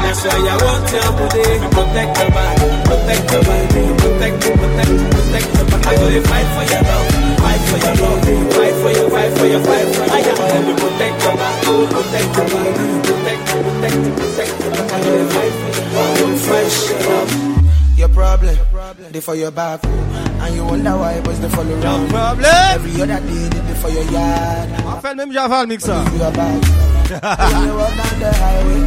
That's 0.00 0.22
why 0.24 0.40
I 0.40 0.56
want 0.64 0.90
your 0.90 1.10
booty. 1.16 1.44
Protect 1.70 2.12
your 2.18 2.30
body, 2.30 2.68
protect 2.88 3.30
your 3.30 3.42
body, 3.44 3.82
protect, 4.00 4.36
protect, 4.40 4.92
protect 5.12 5.48
your 5.54 5.66
body. 5.70 5.86
I 5.86 5.94
will 6.00 6.22
fight 6.24 6.48
for 6.54 6.64
your 6.66 6.82
love, 6.88 7.06
fight 7.40 7.62
for 7.70 7.78
your 7.84 7.94
love, 8.00 8.20
fight 8.56 8.74
for 8.80 8.90
your, 8.90 9.08
fight 9.10 9.32
for 9.38 9.46
your, 9.46 9.60
fight 9.60 9.88
for 9.94 10.04
your. 10.04 10.16
I 10.16 10.20
am 10.20 10.64
to 10.66 10.74
protect 10.80 11.16
your 11.24 11.34
body, 11.36 11.74
protect 11.94 12.30
your 12.36 12.46
body, 12.50 12.84
protect, 13.06 13.42
protect, 13.50 13.98
protect 14.18 14.52
your 14.60 14.72
body. 14.72 14.90
I 14.90 15.00
will 15.04 15.28
fight 15.30 15.54
for 15.60 15.70
your 15.76 15.88
love, 15.94 16.40
fresh 16.40 16.78
love. 17.06 17.49
Your 18.00 18.08
problem, 18.08 18.56
they 19.12 19.20
for 19.20 19.34
your 19.34 19.50
back. 19.50 19.80
Oh. 19.84 20.40
And 20.40 20.54
you 20.54 20.64
wonder 20.64 20.96
why 20.96 21.20
boys 21.20 21.38
they 21.38 21.50
follow 21.50 21.78
around. 21.82 22.08
Problem. 22.08 22.46
Every 22.48 22.92
other 23.02 23.20
day 23.20 23.48
they 23.52 23.60
dey 23.60 23.74
for 23.74 23.90
your 23.90 24.04
yard. 24.04 24.70
A 24.88 25.00
fel 25.02 25.14
menm 25.16 25.30
javal 25.34 25.68
mix 25.68 25.84
sa. 25.84 26.00
You 26.08 26.18
your 26.18 26.32
back. 26.32 26.64
You 27.10 27.76
walk 27.76 27.92
down 28.00 28.20
the 28.20 28.32
highway, 28.32 28.80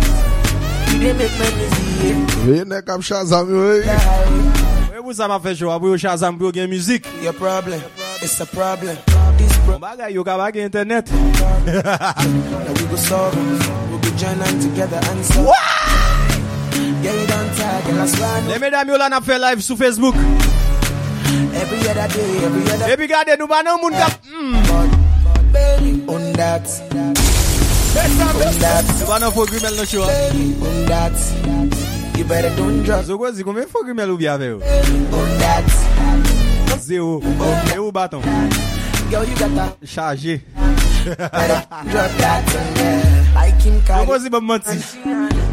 you 0.89 0.97
dey 0.97 1.13
make 1.13 1.29
me 1.37 1.67
see 1.77 2.09
it. 2.09 2.17
Veye 2.41 2.65
nek 2.65 2.89
ap 2.89 3.01
Shazam 3.01 3.53
yo 3.53 3.81
The 3.85 3.93
highway, 3.93 4.97
E 4.97 5.01
pou 5.03 5.13
sa 5.13 5.27
ma 5.27 5.37
fe 5.37 5.53
show, 5.53 5.69
apou 5.69 5.93
Shazam 5.93 6.39
pou 6.39 6.45
yo 6.49 6.51
gen 6.51 6.73
your 7.21 7.33
problem, 7.33 7.79
it's 8.19 8.41
a 8.41 8.47
problem. 8.47 8.97
This 9.37 9.55
Bon 9.57 9.77
problem, 9.77 9.81
bagay 9.93 10.13
yo 10.13 10.23
ka 10.23 10.49
internet. 10.57 11.05
now 11.11 12.73
we 12.73 12.85
go 12.89 12.95
solve 12.95 13.37
it. 13.37 13.91
We'll 13.91 13.99
be 13.99 14.09
joining 14.17 14.59
together 14.59 14.97
and 14.97 15.23
solve. 15.23 15.53
Yeah, 15.53 15.82
Le 17.03 18.59
medam 18.59 18.87
yo 18.87 18.97
lan 18.97 19.13
ap 19.13 19.25
fe 19.27 19.37
live 19.39 19.61
sou 19.61 19.75
Facebook. 19.75 20.15
E 22.93 22.95
pi 22.97 23.07
gade 23.07 23.37
nou 23.39 23.47
banan 23.47 23.79
moun 23.81 23.93
kap 23.97 24.13
Nou 28.99 29.07
banan 29.07 29.31
fok 29.33 29.49
rimel 29.53 29.75
nou 29.77 29.85
chwa 29.85 30.07
Zou 33.03 33.17
kwa 33.17 33.31
zi 33.33 33.43
koumen 33.43 33.67
fok 33.71 33.87
rimel 33.89 34.09
ou 34.13 34.17
bi 34.17 34.27
ave 34.27 34.47
yo 34.53 34.59
Ze 36.83 36.99
ou, 36.99 37.21
e 37.73 37.79
ou 37.79 37.91
baton 37.91 38.21
Chaje 39.85 40.41
him 43.63 43.81
carry. 43.83 43.99
What 44.05 44.09
was 44.09 44.25
it 44.25 44.33
about 44.33 44.63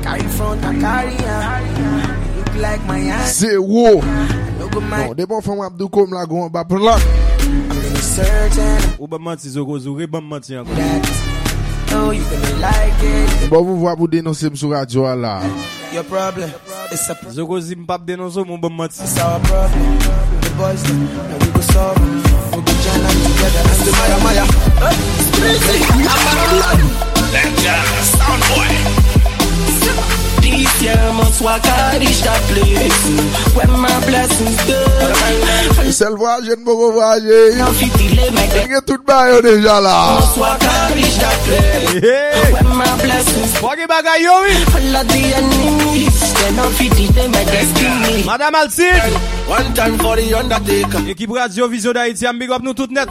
Carry 0.02 0.22
front, 0.28 0.64
I 0.64 0.74
carry 0.80 1.12
him. 1.12 2.36
Look 2.36 2.54
like 2.56 2.84
my 2.86 3.00
ass. 3.00 3.36
Say 3.36 3.56
whoa. 3.56 4.00
Non, 4.58 4.68
bon, 4.68 5.14
depon 5.14 5.42
fèm 5.42 5.56
wap 5.60 5.76
dou 5.76 5.88
kom 5.88 6.12
la 6.12 6.24
goun 6.26 6.50
ba 6.52 6.64
plan. 6.64 7.00
Ou 8.98 9.06
ba 9.08 9.18
manti 9.18 9.48
zoko 9.50 9.78
zore, 9.78 10.06
ba 10.06 10.20
manti 10.20 10.56
anko. 10.56 10.70
Oh, 11.92 12.12
bon, 13.50 13.62
vous 13.64 13.80
voyez, 13.80 13.96
vous 13.98 14.06
dénoncez 14.06 14.48
sur 14.54 14.70
radio 14.70 15.14
là. 15.16 15.40
Your 15.92 16.04
problem, 16.04 16.48
it's 16.92 17.10
a 17.10 17.14
problem. 17.14 17.34
Zoko 17.34 17.60
zim 17.60 17.84
pap 17.86 18.04
dénonce, 18.04 18.36
mon 18.36 18.58
bon 18.58 18.70
menti. 18.70 19.02
It's 19.02 19.18
our 19.18 19.40
problem. 19.40 19.98
The 20.40 20.50
boys, 20.56 20.82
now 20.84 21.38
we 21.40 21.50
go 21.52 21.60
solve 21.60 21.96
it. 21.96 22.56
We 22.56 22.62
go 22.62 22.72
join 22.82 23.00
them 23.02 23.16
together. 23.26 23.62
That's 23.64 23.84
the 23.84 23.92
Maya 23.92 24.18
Maya. 24.22 24.44
Hey, 24.80 24.96
crazy. 25.34 25.84
I'm 25.84 27.06
a 27.06 27.09
Sel 35.90 36.16
voyaje 36.16 36.56
nou 36.64 36.76
mou 36.76 36.92
voyaje 36.92 37.38
Nge 38.68 38.80
tout 38.86 39.02
bayo 39.08 39.40
deja 39.42 39.80
la 39.80 39.96
Mwage 43.62 43.86
bagay 43.88 44.22
yo 44.22 44.36
Madame 48.26 48.56
Alcid 48.56 49.02
Ekip 51.08 51.30
Radio 51.32 51.68
Vision 51.68 51.92
d'Haïti 51.92 52.26
Ambig 52.26 52.50
up 52.50 52.62
nou 52.62 52.74
tout 52.74 52.90
net. 52.92 53.08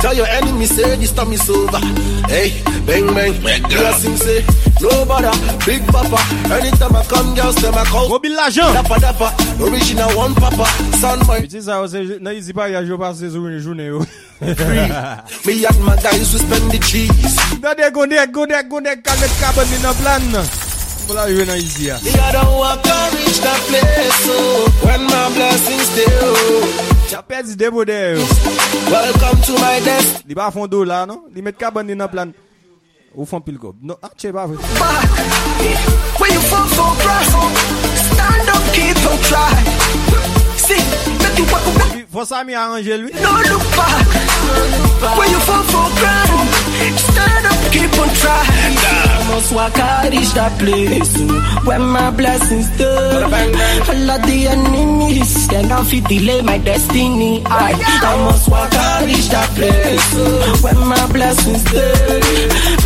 Tell 0.00 0.16
your 0.16 0.26
enemy 0.26 0.66
say 0.66 0.96
this 0.96 1.12
time 1.12 1.32
is 1.32 1.48
over. 1.50 1.80
Hey. 2.28 2.75
Bang 2.86 3.06
bang, 3.14 3.62
blessing 3.68 4.16
say 4.16 4.44
no 4.80 5.04
bother, 5.06 5.32
big 5.64 5.80
papa. 5.88 6.20
Anytime 6.52 6.96
I 6.96 7.02
come, 7.08 7.34
girls 7.34 7.56
say 7.56 7.70
my 7.70 7.84
call. 7.84 8.08
Mobil 8.08 8.36
l'agent! 8.36 8.72
Dappa 8.76 8.98
dappa, 9.00 9.32
original 9.60 10.10
one 10.16 10.34
papa. 10.34 10.64
Son 11.00 11.18
boy 11.26 11.40
Piti 11.40 11.60
sa 11.62 11.80
yo 11.80 11.86
se, 11.86 12.18
nan 12.20 12.34
izi 12.36 12.52
pa 12.52 12.68
ya 12.68 12.82
jo 12.84 12.98
pase 12.98 13.30
sou 13.32 13.48
yon 13.48 13.60
jounen 13.60 13.86
yo. 13.86 14.04
free. 14.36 14.84
Me 15.48 15.64
and 15.64 15.80
my 15.80 15.96
guys 16.04 16.28
we 16.32 16.38
spend 16.38 16.70
the 16.70 16.78
cheese. 16.84 17.36
Gade 17.60 17.88
gonek, 17.92 18.30
gonek, 18.30 18.68
gonek, 18.68 19.02
kaget 19.02 19.32
kabon 19.40 19.64
din 19.72 19.80
nan 19.82 19.94
plan 19.96 20.22
nan. 20.32 20.44
Mbola 21.06 21.24
yo 21.32 21.44
nan 21.48 21.56
izi 21.56 21.88
ya. 21.88 21.96
Me 22.04 22.12
I 22.12 22.32
don't 22.36 22.52
walk 22.60 22.84
and 22.86 23.14
reach 23.16 23.40
that 23.40 23.60
place. 23.72 24.16
So 24.28 24.36
when 24.84 25.02
my 25.08 25.32
blessings 25.32 25.88
still. 25.88 26.36
Chapè 27.08 27.42
di 27.48 27.56
debo 27.56 27.80
de 27.86 28.20
yo. 28.20 28.24
Welcome 28.92 29.40
to 29.40 29.52
my 29.56 29.80
desk. 29.80 30.28
Li 30.28 30.34
ba 30.36 30.50
fon 30.52 30.68
do 30.68 30.84
la, 30.84 31.06
non? 31.08 31.24
Li 31.32 31.40
met 31.40 31.56
kabon 31.56 31.86
din 31.88 31.96
nan 31.96 32.12
plan. 32.12 32.34
Ou 33.16 33.24
fon 33.24 33.40
pil 33.40 33.56
kob. 33.58 33.76
Non, 33.80 33.96
ah, 34.02 34.10
che 34.16 34.30
ba 34.32 34.46
vre. 34.46 34.56
When 36.20 36.32
you 36.32 36.40
fall 36.50 36.66
for 36.76 36.92
grass, 37.02 37.32
stand 38.12 38.48
up, 38.48 38.62
keep 38.76 38.96
on 39.08 39.18
try. 39.24 39.56
See, 40.60 40.82
make 41.22 41.38
you 41.38 41.46
walk 41.50 41.64
away, 41.66 42.04
Fon 42.12 42.26
sa 42.26 42.44
mi 42.44 42.52
aranje 42.54 42.96
lwi. 42.96 43.12
no 43.22 43.32
look 43.48 43.64
back. 43.76 44.06
When 45.16 45.30
you 45.30 45.40
fall 45.48 45.64
for 45.72 45.88
ground, 45.96 46.48
stand 46.98 47.46
up, 47.46 47.72
keep 47.72 47.92
on 48.00 48.08
try. 48.20 48.42
I 49.16 49.28
must 49.30 49.52
walk 49.52 49.78
I 49.78 50.08
reach 50.08 50.32
that 50.34 50.52
place 50.58 51.16
where 51.66 51.78
my 51.78 52.10
blessings 52.10 52.68
done 52.78 53.24
All 53.24 54.10
of 54.10 54.22
the 54.22 54.46
enemies 54.48 55.48
They 55.48 55.62
now 55.62 55.82
fit 55.82 56.04
delay 56.04 56.40
my 56.42 56.58
destiny. 56.58 57.42
I, 57.44 57.72
I 57.74 58.24
must 58.24 58.48
walk 58.48 58.72
I 58.72 59.04
reach 59.04 59.28
that 59.28 59.50
place 59.56 60.62
where 60.62 60.74
my 60.74 61.12
blessings 61.12 61.64
done 61.64 62.22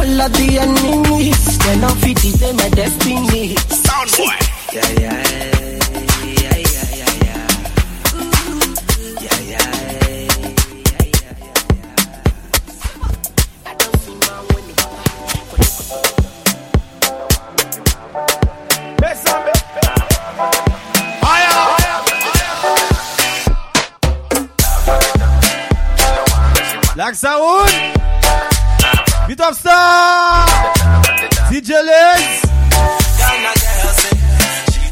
All 0.01 0.20
of 0.22 0.32
the 0.32 0.59
enemies 0.61 1.59
They 1.59 1.76
now 1.78 1.95
fit 1.95 2.16
delay 2.18 2.53
my 2.53 2.68
destiny. 2.70 3.55
Sound 3.57 4.11
boy. 4.16 4.36
Yeah, 4.72 5.01
yeah, 5.01 5.70
Lak 27.11 27.17
Saoun! 27.17 27.67
Beat 29.27 29.41
of 29.41 29.57
Star! 29.59 30.47
DJ 31.51 31.71
Legs! 31.83 32.47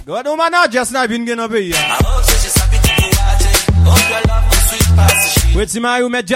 Gwa 0.04 0.22
nou 0.22 0.34
man 0.36 0.50
just 0.72 0.90
na 0.90 1.06
bin 1.06 1.26
gen 1.26 1.38
apè 1.38 1.62
ya. 1.70 1.78
Weti 5.54 5.80
ma 5.80 5.98
yu 5.98 6.08
met 6.08 6.26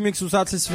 mix 0.00 0.20
ou 0.20 0.28
satisfait. 0.28 0.74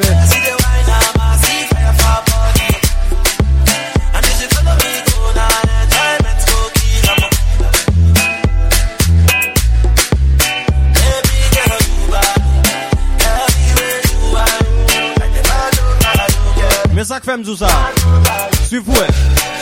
Mais 16.93 17.03
que 17.20 17.26
fait 17.26 17.38
m'dou 17.38 17.55
ça. 17.55 17.68
Suivez-vous. 18.68 19.57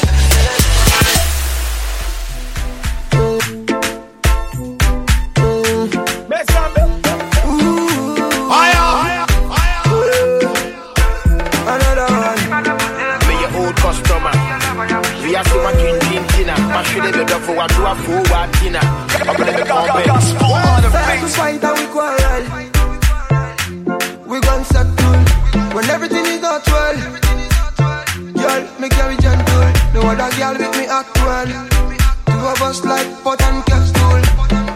What 17.65 17.73
do 17.73 17.85
a 17.85 17.95
what 18.29 18.49
dinner. 18.59 18.79
I'm 18.81 19.37
gonna 19.37 19.51
and 21.63 21.77
we 21.79 21.85
quarrel. 21.93 22.43
We 24.27 24.39
gon' 24.41 24.63
settle 24.65 25.19
when 25.73 25.85
everything 25.89 26.25
is 26.25 26.41
not 26.41 26.65
well. 26.67 26.97
Girl, 28.33 28.61
me 28.79 28.89
carry 28.89 29.17
gentle. 29.17 29.67
No 29.93 30.01
other 30.11 30.29
girl 30.37 30.53
with 30.53 30.77
me 30.77 30.85
act 30.85 31.17
well. 31.25 31.49
Two 32.27 32.45
of 32.53 32.61
us 32.61 32.83
like 32.85 33.09
pot 33.23 33.41
and 33.41 33.65
capsule. 33.65 34.23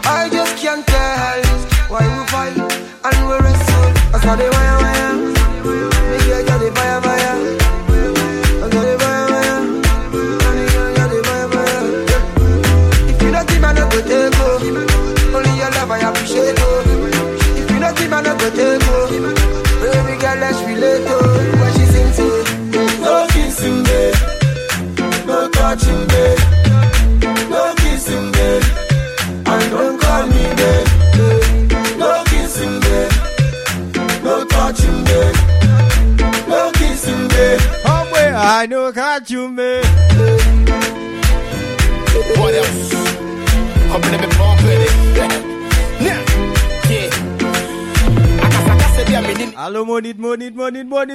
I 0.05 0.29
just 0.31 0.57
can't 0.57 0.85
tell 0.87 1.43
why 1.89 2.01
we 2.01 2.25
fight 2.27 2.57
and 2.57 3.17
we 3.27 3.35
wrestle. 3.43 3.89
I 4.15 4.19
saw 4.23 4.35
the 4.35 4.59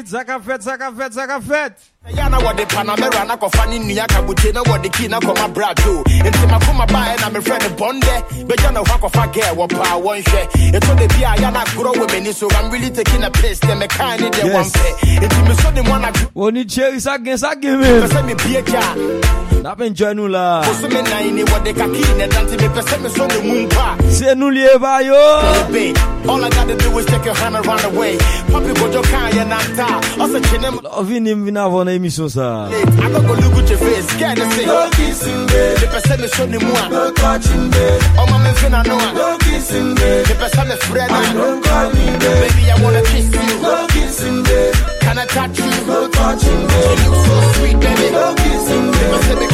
fait, 0.08 0.62
ça 0.62 0.76
qu'a 1.26 1.40
fait. 1.40 1.72
ya 2.16 2.28
na 2.28 2.36
wɔde 2.38 2.66
panamera 2.68 3.24
na 3.26 3.34
kɔfa 3.36 3.66
ne 3.70 3.78
nnua 3.78 4.06
kabute 4.06 4.52
na 4.52 4.60
wɔde 4.62 4.90
kii 4.92 5.08
na 5.08 5.18
kɔma 5.20 5.48
brado 5.54 6.04
enti 6.06 6.46
makoma 6.50 6.84
baɛ 6.86 7.18
na 7.20 7.30
mefrɛ 7.30 7.56
no 7.62 7.68
bɔndɛ 7.80 8.44
bɛgya 8.46 8.72
na 8.74 8.80
hɔ 8.80 8.98
akɔfa 8.98 9.32
gɛ 9.32 9.56
wɔ 9.56 9.68
paa 9.70 9.96
wɔnhwɛ 9.96 10.72
ɛtɔ 10.76 10.96
da 10.98 11.06
bi 11.08 11.22
a 11.24 11.40
ya 11.40 11.50
na 11.50 11.64
agorɔ 11.64 11.94
wɔ 11.94 12.06
m'ani 12.10 12.34
so 12.34 12.46
I'm 12.50 12.70
really 12.70 12.90
taking 12.90 13.22
a 13.24 13.30
piss 13.30 13.58
dɛ 13.60 13.80
mekaa 13.80 14.20
ne 14.20 14.28
deɛ 14.28 14.44
Yes. 14.44 14.72
wɔmpɛ 14.72 14.88
enti 15.22 15.40
mesɔ 15.48 15.74
ne 15.74 15.80
mu 15.82 15.90
anadwo 15.92 16.28
Oni 16.36 16.64
cherry 16.66 17.00
sa 17.00 17.16
gen 17.16 17.38
sa 17.38 17.54
gen 17.54 17.80
pɛ 17.80 18.00
men. 18.00 18.10
sɛ 18.10 18.22
mebie 18.28 18.62
gya 18.66 18.80
Nap 18.80 19.53
mpa 23.64 23.96
Se 24.10 24.34
nou 24.34 24.50
liye 24.50 24.76
ba 24.78 25.00
yo. 25.00 25.16
Baby, 25.72 25.94
all 26.28 26.44
I 26.44 26.50
gotta 26.50 26.76
do 26.76 26.98
is 26.98 27.06
take 27.06 27.24
your 27.24 27.34
hand 27.34 27.56
and 27.56 27.64
run 27.66 27.82
away. 27.86 28.18
Papi 28.52 28.72
bojo 28.76 29.00
kan 29.08 29.32
ya 29.34 29.44
nanta. 29.44 29.88
Also 30.20 30.38
chinem 30.40 30.76
Ovi 30.84 31.20
ni 31.20 31.30
m 31.32 31.44
vin 31.46 31.56
avon 31.56 31.86
nan 31.86 31.94
emisyon 31.96 32.28
sa. 32.28 32.68
Oh. 32.68 32.70
Baby, 42.20 42.70
I 42.70 42.82
wanna 42.84 43.00
kiss 43.02 43.32
you. 43.32 43.40
Can 45.00 45.18
I 45.18 45.24
touch 45.24 45.58
you? 45.58 45.64
You 45.64 47.12
so 47.24 47.34
sweet, 47.54 47.80
baby. 47.80 48.04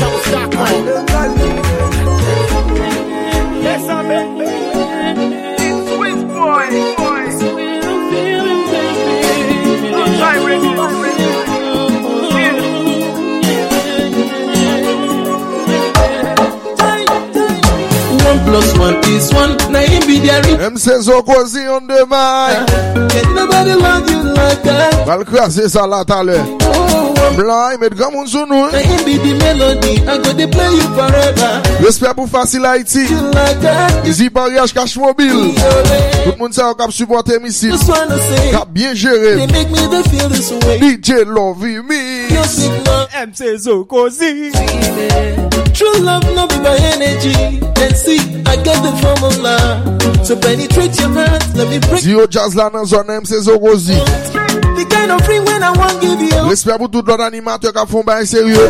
No 0.01 0.09
kissing, 0.25 0.51
babe. 0.51 0.85
The 0.85 1.05
person 1.07 1.41
me 1.41 1.61
come 1.61 1.81
start 1.81 1.93
crying. 1.93 1.97
Don't 1.97 2.21
Yes, 3.63 3.89
I'm 3.89 4.11
in. 4.11 4.27
Swiss. 5.89 6.21
One 18.25 18.39
plus 18.45 18.79
one 18.79 18.97
is 19.05 19.33
one. 19.33 19.57
Now 19.73 19.81
him 19.81 20.07
be 20.07 20.19
there. 20.19 20.43
Says 20.77 21.09
Okozi 21.09 21.67
on 21.75 21.87
the. 21.87 22.07
Can 23.11 23.35
nobody 23.35 23.75
love 23.75 24.09
you 24.11 24.23
like 24.23 24.63
that? 24.63 25.07
Val 25.07 25.25
krasi 25.25 25.69
sa 25.69 25.85
la 25.85 26.05
tale. 26.05 26.39
Blanc, 26.39 26.90
met 27.81 27.95
gamoun 27.95 28.27
sou 28.29 28.47
nou. 28.47 28.71
Now 28.71 28.79
him 28.79 29.05
be 29.05 29.17
the 29.17 29.35
melody. 29.39 30.01
I 30.07 30.19
go 30.19 30.33
to 30.33 30.49
play 30.49 30.71
you 30.75 30.89
forever. 30.95 31.63
Respect 31.85 32.15
pou 32.17 32.27
Fasil 32.27 32.65
Haiti. 32.65 33.07
Like 33.33 33.61
that. 33.61 34.07
Easy 34.07 34.31
Pariage 34.31 34.75
Cash 34.75 34.97
Mobile. 34.97 35.55
Tout 36.25 36.37
moun 36.39 36.53
sa 36.53 36.69
yo 36.69 36.75
kap 36.75 36.93
supporte 36.93 37.39
misil. 37.41 37.73
Just 37.73 37.89
wanna 37.89 38.19
say. 38.19 38.51
Kap 38.51 38.69
bien 38.73 38.95
jere. 38.95 39.37
They 39.37 39.47
make 39.47 39.71
me 39.71 39.79
to 39.89 40.03
feel 40.11 40.29
this 40.29 40.51
way. 40.51 40.79
DJ 40.79 41.25
Lovey 41.27 41.81
Me. 41.83 42.29
Your 42.29 42.45
sweet 42.45 42.87
love. 42.87 43.09
MC 43.15 43.57
Zokozi. 43.57 44.51
True 45.75 46.01
love, 46.01 46.25
no 46.35 46.47
be 46.47 46.59
by 46.59 46.77
energy. 46.77 47.61
And 47.81 47.97
see, 47.97 48.21
I 48.45 48.57
got 48.61 48.83
the 48.85 48.93
formula. 49.01 49.99
So 50.25 50.37
penetrate 50.37 50.99
your 51.01 51.09
heart, 51.09 51.43
let 51.55 51.69
me 51.71 51.79
break 51.79 52.03
Zio 52.03 52.27
Jazz 52.27 52.55
la 52.55 52.69
nan 52.69 52.85
zon 52.87 53.09
M 53.09 53.25
says 53.25 53.49
Okozi. 53.49 53.97
the 53.97 54.03
oh, 54.03 54.30
kind 54.91 55.11
of 55.13 55.27
ring 55.29 55.45
when 55.45 55.63
I 55.63 55.71
want 55.71 56.01
give 56.01 56.21
you. 56.21 56.49
Respect 56.51 56.79
pou 56.79 56.89
tout 56.89 57.07
lot 57.07 57.21
animatör 57.25 57.73
kap 57.73 57.89
fon 57.89 58.05
bayan 58.05 58.27
seryo. 58.27 58.61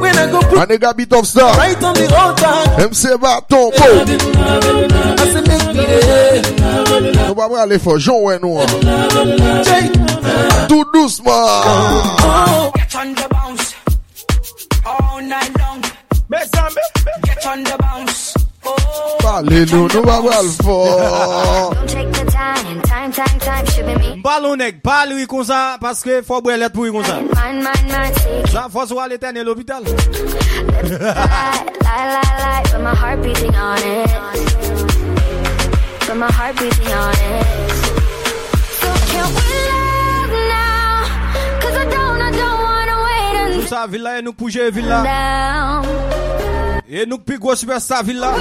When 0.00 0.16
I 0.16 0.30
go 0.30 0.40
put 0.40 0.58
Anega 0.60 0.92
Beat 0.96 1.12
of 1.12 1.26
Star. 1.26 1.56
right 1.56 1.82
on 1.82 1.94
the 1.94 2.06
altar. 2.14 2.84
MC 2.84 3.16
Baton. 3.18 3.70
Bo. 3.72 3.88
I 5.18 5.26
say 5.32 5.42
make 5.48 5.68
me 5.74 5.84
there. 5.84 6.42
Nou 7.26 7.34
pa 7.34 7.48
prale 7.48 7.78
fò. 7.80 7.98
Joun 7.98 8.22
wè 8.28 8.38
nou 8.42 8.60
an. 8.60 8.68
Jay. 9.64 9.90
Tout 10.68 10.86
douceman. 10.92 11.32
Oh. 11.32 12.72
Get 12.76 12.94
on 12.96 13.14
the 13.14 13.26
bounce 13.30 13.74
all 14.84 15.20
night 15.22 15.52
long. 15.58 15.80
Get 17.24 17.46
on 17.46 17.64
the 17.64 17.76
bounce. 17.80 18.23
Oh, 18.66 19.16
Pale 19.24 19.64
nou. 19.72 19.88
Nou 19.92 20.02
pa 20.04 20.18
pral 20.24 20.48
fò. 20.62 20.76
Take 21.86 22.10
the 22.12 22.24
time, 22.30 22.80
time, 22.82 23.12
time, 23.12 23.38
time, 23.40 23.66
should 23.72 23.86
be 23.86 23.94
me. 24.00 24.20
Balon 24.24 24.56
nèg, 24.60 24.80
pal 24.84 25.12
yi 25.18 25.26
kon 25.30 25.44
sa, 25.48 25.76
paske 25.82 26.20
fò 26.26 26.40
bwe 26.44 26.56
let 26.60 26.72
pou 26.76 26.86
yi 26.88 26.92
kon 26.94 27.04
sa. 27.08 27.18
Mine, 27.20 27.60
mine, 27.64 27.88
mine, 27.90 28.12
take 28.18 28.52
Sa 28.52 28.66
fò 28.72 28.86
sou 28.88 29.00
al 29.02 29.12
eterne 29.16 29.42
l'hopital. 29.44 29.82
lie, 29.84 29.92
lie, 30.92 32.04
lie, 32.14 32.34
lie, 32.40 32.62
but 32.72 32.80
my 32.82 32.94
heart 32.94 33.22
beating 33.22 33.54
on 33.56 33.78
it. 33.78 34.10
But 36.06 36.16
my 36.16 36.30
heart 36.32 36.54
beating 36.60 36.92
on 36.92 37.14
it. 37.14 37.46
So 38.80 38.88
can 39.10 39.28
we 39.34 39.48
love 39.72 40.32
now? 40.52 41.04
Cause 41.60 41.76
I 41.76 41.84
don't, 41.90 42.20
I 42.20 42.30
don't 42.30 42.58
wanna 42.68 42.96
wait 43.08 43.54
Sou 43.60 43.66
sa 43.68 43.86
villa, 43.86 44.18
e 44.18 44.22
nou 44.22 44.32
pouje 44.36 44.70
villa. 44.70 45.02
down. 45.02 45.84
E 46.86 47.06
nou 47.08 47.16
pi 47.16 47.38
gwo 47.40 47.54
super 47.56 47.78
sa 47.80 48.02
vil 48.04 48.18
la. 48.20 48.34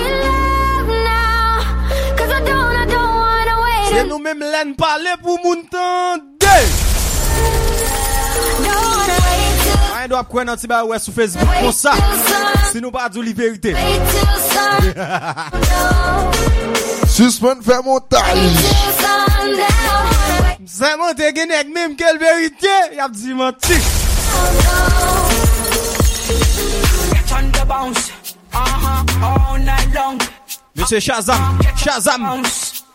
Se 3.87 4.01
nou 4.09 4.19
mèm 4.19 4.41
lèn 4.43 4.73
pale 4.75 5.13
pou 5.21 5.37
moun 5.45 5.61
tan 5.71 6.19
de. 6.43 6.57
An 9.95 10.11
do 10.11 10.17
ap 10.19 10.27
kwen 10.27 10.51
an 10.51 10.59
ti 10.59 10.67
ba 10.67 10.81
wè 10.83 10.97
e 10.99 11.03
sou 11.05 11.15
Facebook 11.15 11.53
kon 11.61 11.71
sa. 11.71 11.93
Se 12.73 12.81
nou 12.83 12.91
pa 12.91 13.05
djou 13.07 13.23
li 13.23 13.31
verite. 13.37 13.71
Suspon 17.13 17.63
fè 17.63 17.77
montaj. 17.85 18.43
Mse 20.65 20.91
monte 20.99 21.31
genek 21.39 21.71
mèm 21.71 21.95
kel 21.95 22.19
verite. 22.19 22.75
Yap 22.99 23.15
di 23.15 23.39
mantik. 23.39 23.87
Catch 27.13 27.39
on 27.39 27.51
the 27.55 27.65
bounce. 27.71 28.22
Uh 28.53 28.65
huh. 28.83 29.25
All 29.25 29.57
night 29.59 29.89
long. 29.93 30.17
Mese 30.75 30.99
Shazam. 31.05 31.57
Shazam. 31.81 32.21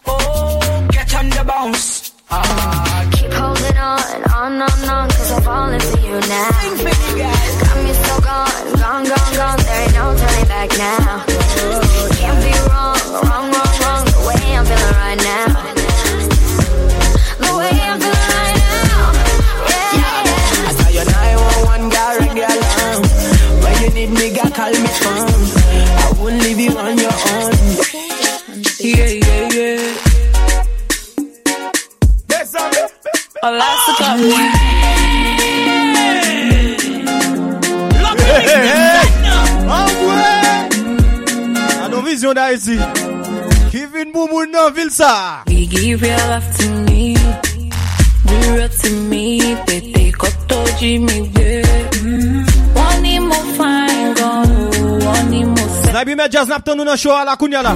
Oh, 0.07 0.87
get 0.91 1.15
on 1.15 1.29
the 1.31 1.45
bounce. 1.45 2.13
Ah, 2.31 3.09
Keep 3.13 3.33
holding 3.33 3.77
on, 3.79 4.01
on, 4.35 4.63
on, 4.63 4.89
on, 4.91 5.09
cause 5.09 5.33
I'm 5.33 5.43
falling 5.43 5.81
for 5.81 5.99
you 6.01 6.21
now. 6.29 6.51
Got 6.53 7.77
me 7.85 7.93
so 8.05 8.21
gone, 8.21 8.67
gone, 8.77 9.05
gone, 9.09 9.33
gone, 9.39 9.59
there 9.65 9.83
ain't 9.85 9.95
no 9.95 10.05
turning 10.17 10.49
back 10.49 10.69
now. 10.77 11.25
Can't 12.21 12.39
be 12.45 12.53
wrong, 12.69 13.01
wrong, 13.25 13.47
wrong, 13.49 13.75
wrong, 13.81 14.05
the 14.13 14.21
way 14.29 14.41
I'm 14.57 14.65
feeling 14.69 14.97
right 15.01 15.21
now. 15.25 15.47
The 17.41 17.51
way 17.57 17.73
I'm 17.89 17.97
feeling 17.97 18.29
right 18.37 18.57
now. 18.61 19.13
Yeah. 19.97 20.69
I 20.69 20.73
saw 20.77 20.89
your 20.93 21.07
911 21.09 21.89
girl 21.89 22.13
ring 22.21 22.35
the 22.37 22.45
alarm. 22.45 23.01
When 23.65 23.75
you 23.83 23.91
need 23.97 24.11
me, 24.21 24.27
girl, 24.37 24.51
call 24.53 24.69
me 24.71 24.77
phone. 25.01 25.08
I 25.08 25.08
won't 25.08 25.08
leave 26.59 26.73
you 26.73 26.79
on 26.79 26.99
your 26.99 27.13
own. 27.13 27.53
Yeah, 28.81 29.13
yeah, 29.23 29.49
yeah. 29.55 29.95
Elastica. 33.43 34.09
Anon 41.85 42.05
vizyon 42.05 42.35
da 42.35 42.51
iti. 42.51 42.79
Kevin 43.71 44.11
Moumoun 44.13 44.51
nan 44.51 44.75
vil 44.75 44.91
sa. 44.91 45.43
We 45.47 45.67
give 45.67 46.03
your 46.03 46.19
love 46.29 46.49
to 46.59 46.69
me, 46.91 47.17
real 48.27 48.69
to 48.69 48.91
me, 49.11 49.39
tete 49.67 50.13
koto 50.13 50.65
Jimmy 50.81 51.21
we. 51.35 51.63
Mm-hmm. 52.03 52.75
One 52.75 53.03
ni 53.03 53.19
mo 53.21 53.39
fine 53.57 53.78
Nabi 55.99 56.15
Medjaz 56.15 56.47
nap 56.47 56.63
tan 56.63 56.77
nou 56.79 56.87
nan 56.87 56.95
show 56.95 57.11
ala 57.11 57.33
kounya 57.35 57.59
la. 57.59 57.73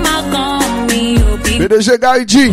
BDG 1.58 1.96
Gaiji. 1.98 2.44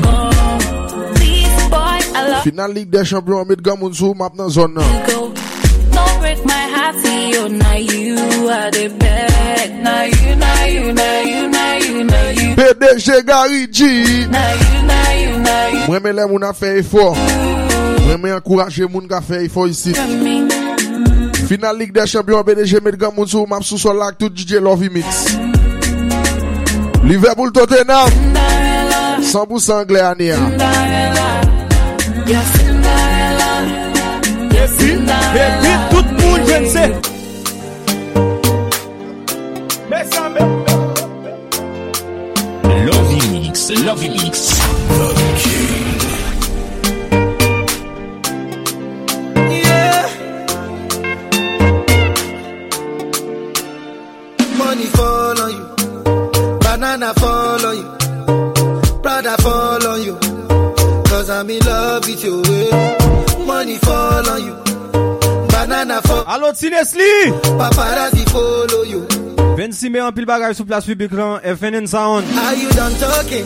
Final 2.43 2.74
Ligue 2.74 2.89
des 2.89 3.05
Champions 3.05 3.45
mid 3.45 3.61
Gamoun 3.61 3.93
sou 3.93 4.15
map 4.17 4.34
nan 4.34 4.49
zon 4.49 4.74
nan. 4.74 4.84
Don't 5.05 6.20
break 6.22 6.43
my 6.43 6.65
heart, 6.74 6.95
see 7.03 7.30
you, 7.30 7.49
now 7.49 7.76
you 7.76 8.17
are 8.49 8.72
the 8.72 8.89
best. 8.97 9.74
Now 9.86 10.03
you, 10.09 10.36
now 10.41 10.65
you, 10.65 10.93
now 10.93 11.22
you, 11.22 11.47
now 11.49 11.78
you, 11.78 12.03
now 12.03 12.30
you. 12.30 12.55
BDG 12.55 13.22
Gaiji. 13.30 14.26
Now 14.26 14.53
you, 14.63 14.88
now 14.88 15.11
you, 15.22 15.38
now 15.38 15.67
you. 15.67 15.86
Mwen 15.86 16.01
men 16.01 16.17
lè 16.17 16.26
moun 16.34 16.49
a 16.49 16.53
fe 16.57 16.80
efor. 16.82 17.13
Mwen 18.07 18.17
men 18.26 18.39
ankouraje 18.39 18.89
moun 18.89 19.05
ka 19.05 19.22
fe 19.22 19.43
efor 19.45 19.70
isi. 19.70 19.93
Final 21.45 21.78
Ligue 21.78 21.93
des 21.93 22.07
Champions 22.07 22.41
BDG 22.41 22.82
mid 22.82 22.97
gam 22.97 23.22
sou 23.28 23.45
map 23.45 23.61
sou 23.61 23.78
sol 23.78 24.01
lak 24.01 24.17
tout 24.17 24.34
DJ 24.34 24.65
Lovey 24.65 24.89
Mix. 24.89 25.59
Liverpool 27.04 27.52
Tottenham. 27.52 28.10
100% 29.22 29.72
anglais 29.72 30.02
Ania. 30.02 30.36
Epi, 34.56 34.91
epi, 35.36 35.72
tout 35.89 36.06
moun 36.22 36.45
jen 36.47 36.70
se 36.70 36.86
Lovey 42.86 43.22
Mix, 43.32 43.72
Lovey 43.86 44.10
Mix 44.10 44.49
Banana 56.80 57.13
fall 57.15 57.75
you, 57.75 57.84
brother 59.01 59.36
fall 59.41 59.99
you. 59.99 60.15
Cause 61.09 61.30
I'm 61.30 61.49
in 61.49 61.59
love 61.59 62.07
with 62.07 62.23
your. 62.23 63.45
Money 63.45 63.77
fall 63.80 64.39
you, 64.39 64.55
banana 65.51 66.01
fall. 66.01 66.23
Allo 66.25 66.53
Tinesli! 66.53 67.34
Paparazzi 67.59 68.23
follow 68.30 68.84
you. 68.84 69.05
26 69.57 69.89
mai 69.89 69.99
en 69.99 70.13
pile 70.13 70.25
bagage 70.25 70.55
sous 70.55 70.63
place 70.63 70.86
publique 70.86 71.11
là, 71.11 71.41
FNN 71.43 71.86
Sound. 71.86 72.23
Are 72.23 72.55
you 72.55 72.69
done 72.69 72.93
talking? 72.97 73.45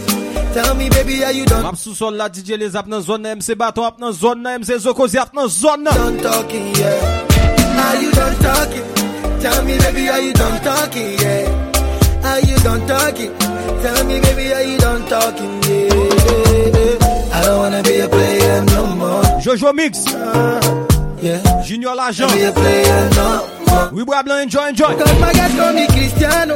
Tell 0.54 0.76
me 0.76 0.90
baby, 0.90 1.24
are 1.24 1.32
you 1.34 1.46
done? 1.46 1.64
Map 1.64 1.76
sous 1.76 1.96
sol 1.96 2.14
la 2.14 2.30
DJ 2.30 2.60
les 2.60 2.76
ap 2.76 2.86
nan 2.86 3.02
zone 3.02 3.26
MC 3.26 3.56
Baton 3.56 3.86
ap 3.88 3.98
nan 3.98 4.14
zone 4.14 4.46
MC 4.60 4.78
Zokozi 4.78 5.18
ap 5.18 5.34
nan 5.34 5.50
zone. 5.50 5.86
Done 5.86 6.20
talking, 6.22 6.76
yeah. 6.76 7.82
Are 7.82 8.00
you 8.00 8.12
done 8.12 8.36
talking? 8.44 9.42
Tell 9.42 9.66
me 9.66 9.76
baby, 9.80 10.08
are 10.08 10.22
you 10.22 10.34
done 10.34 10.62
talking, 10.62 11.14
yeah. 11.20 11.63
Are 12.26 12.40
you 12.40 12.56
done 12.58 12.88
talking? 12.88 13.32
Tell 13.84 14.06
me, 14.06 14.20
baby, 14.22 14.54
are 14.54 14.64
you 14.64 14.78
done 14.78 15.06
talking? 15.08 15.52
Yeah. 15.64 17.34
I 17.36 17.42
don't 17.46 17.60
wanna 17.60 17.84
be 17.84 18.00
a 18.00 18.08
player 18.08 18.64
no 18.66 18.86
more. 18.96 19.24
Jojo 19.42 19.74
Mix 19.74 20.06
Yeah. 21.22 21.42
Junior 21.64 21.96
L'Agent 21.96 22.32
Be 22.34 22.44
a 22.44 22.52
player 22.52 23.10
no 23.16 23.48
more. 23.68 24.06
Bois 24.06 24.24
blanc 24.24 24.44
enjoy 24.44 24.68
enjoy 24.70 24.96
Cause 24.98 25.20
my 25.20 25.34
guys 25.34 25.56
call 25.56 25.74
me 25.74 25.88
Cristiano, 25.88 26.56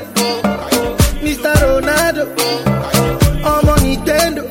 Mr. 1.25 1.53
Ronaldo, 1.63 2.23
I'm 3.43 3.69
on 3.69 3.79
Nintendo. 3.79 4.43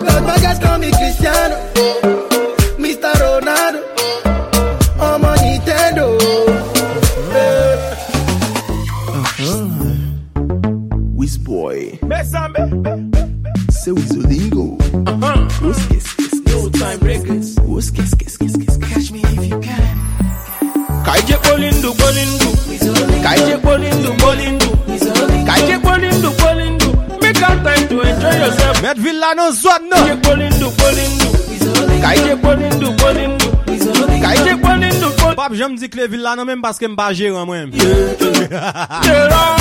Cause 0.00 0.22
my 0.22 0.38
guys 0.38 0.58
call 0.58 0.78
me 0.78 0.90
Cristiano, 0.90 1.56
Whiz 11.28 11.36
boy. 11.36 11.98
Mesambe. 12.00 12.64
Say 13.70 13.92
Wizolingo. 13.92 14.80
Uh-huh. 15.06 15.68
Os 15.68 15.86
kiss 15.88 16.14
kiss 16.14 16.34
No 16.46 16.70
time 16.70 16.98
breakers. 17.00 17.58
Os 17.68 17.90
kiss 17.90 18.14
kiss 18.14 18.38
kiss 18.38 18.56
kiss. 18.56 18.76
Catch 18.78 19.10
me 19.12 19.20
if 19.20 19.44
you 19.50 19.60
can. 19.60 19.96
Kaije 21.04 21.36
bolindu 21.44 21.92
bolindu. 22.00 22.48
Kaije 23.26 23.56
bolindu 23.60 24.10
bolindu. 24.22 24.70
Kaije 25.48 25.76
bolindu 25.84 26.30
bolindu. 26.40 26.88
Make 27.20 27.42
out 27.42 27.62
time 27.62 27.84
to 27.88 28.00
enjoy 28.08 28.34
yourself. 28.42 28.82
Met 28.82 28.96
Villa 28.96 29.34
nan 29.34 29.52
zon 29.52 29.82
nan 29.90 30.00
Kaije 30.00 30.16
bolindu 30.24 30.68
bolindu. 30.80 31.28
Kaije 32.04 32.34
bolindu 32.42 32.88
bolindu. 33.02 33.48
Kaije 34.24 34.54
bolindu. 34.64 35.17
Pap 35.48 35.56
jem 35.56 35.76
di 35.80 35.88
kle 35.88 36.04
Villa 36.12 36.34
nan 36.36 36.44
menm 36.46 36.60
paske 36.60 36.88
mba 36.88 37.08
jere 37.16 37.44
mwen 37.48 37.72
They 37.72 37.84
run 39.32 39.56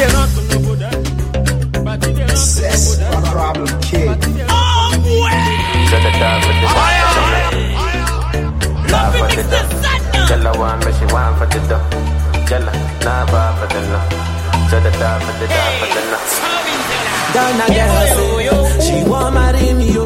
fire, 0.00 0.39
dough. 10.30 10.42
Tell 10.42 10.54
her 10.54 10.60
one, 10.60 10.78
but 10.80 10.92
she 10.94 11.04
want 11.12 11.38
for 11.38 11.46
the 11.46 11.58
dough. 11.68 12.46
Tell 12.46 12.62
her, 12.62 12.74
nah, 13.04 13.26
bar 13.26 13.50
for 13.58 13.66
the 13.66 13.80
no. 13.90 14.00
Tell 14.70 14.80
the 14.82 14.90
dog 14.98 15.22
for 15.22 15.34
the 15.38 15.46
dog 15.46 15.72
for 15.80 15.88
the 15.94 16.02
no. 16.10 16.18
Ghana 17.34 17.66
girl 17.74 18.06
say 18.14 18.80
she 18.80 19.08
want 19.08 19.34
marry 19.34 19.72
me 19.74 19.92
yo. 19.92 20.04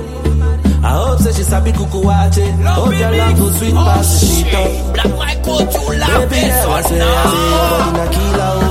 I 0.82 0.86
hope 0.90 1.18
say 1.20 1.32
she 1.32 1.42
sabi 1.42 1.72
kuku 1.72 2.02
wache. 2.02 2.44
Hope 2.64 2.98
your 2.98 3.10
love 3.10 3.32
oh, 3.32 3.38
go 3.38 3.50
sweet 3.56 3.72
oh, 3.74 3.84
past 3.84 4.20
the 4.20 4.26
sheet 4.26 4.54
up. 4.54 4.94
Black 4.94 5.10
Michael, 5.16 5.60
you 5.60 6.00
love 6.00 6.28
Baby 6.30 6.40
girl, 6.48 6.70
I 6.70 6.80
say 6.82 7.00
I 7.00 7.16
say 7.24 7.44
your 7.52 7.66
body 7.72 7.90
na 7.96 8.06
killer 8.12 8.52
oh. 8.54 8.70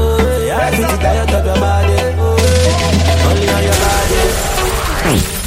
Oh, 0.00 0.46
yeah, 0.46 0.58
I 0.58 0.70
feel 0.70 0.90
it 0.90 1.00
tired 1.00 1.30
of 1.34 1.44
your 1.46 1.58
body. 1.58 1.98
Oh, 2.22 3.28
only 3.28 3.48
on 3.48 3.62
your 3.64 3.78
body. 3.82 5.37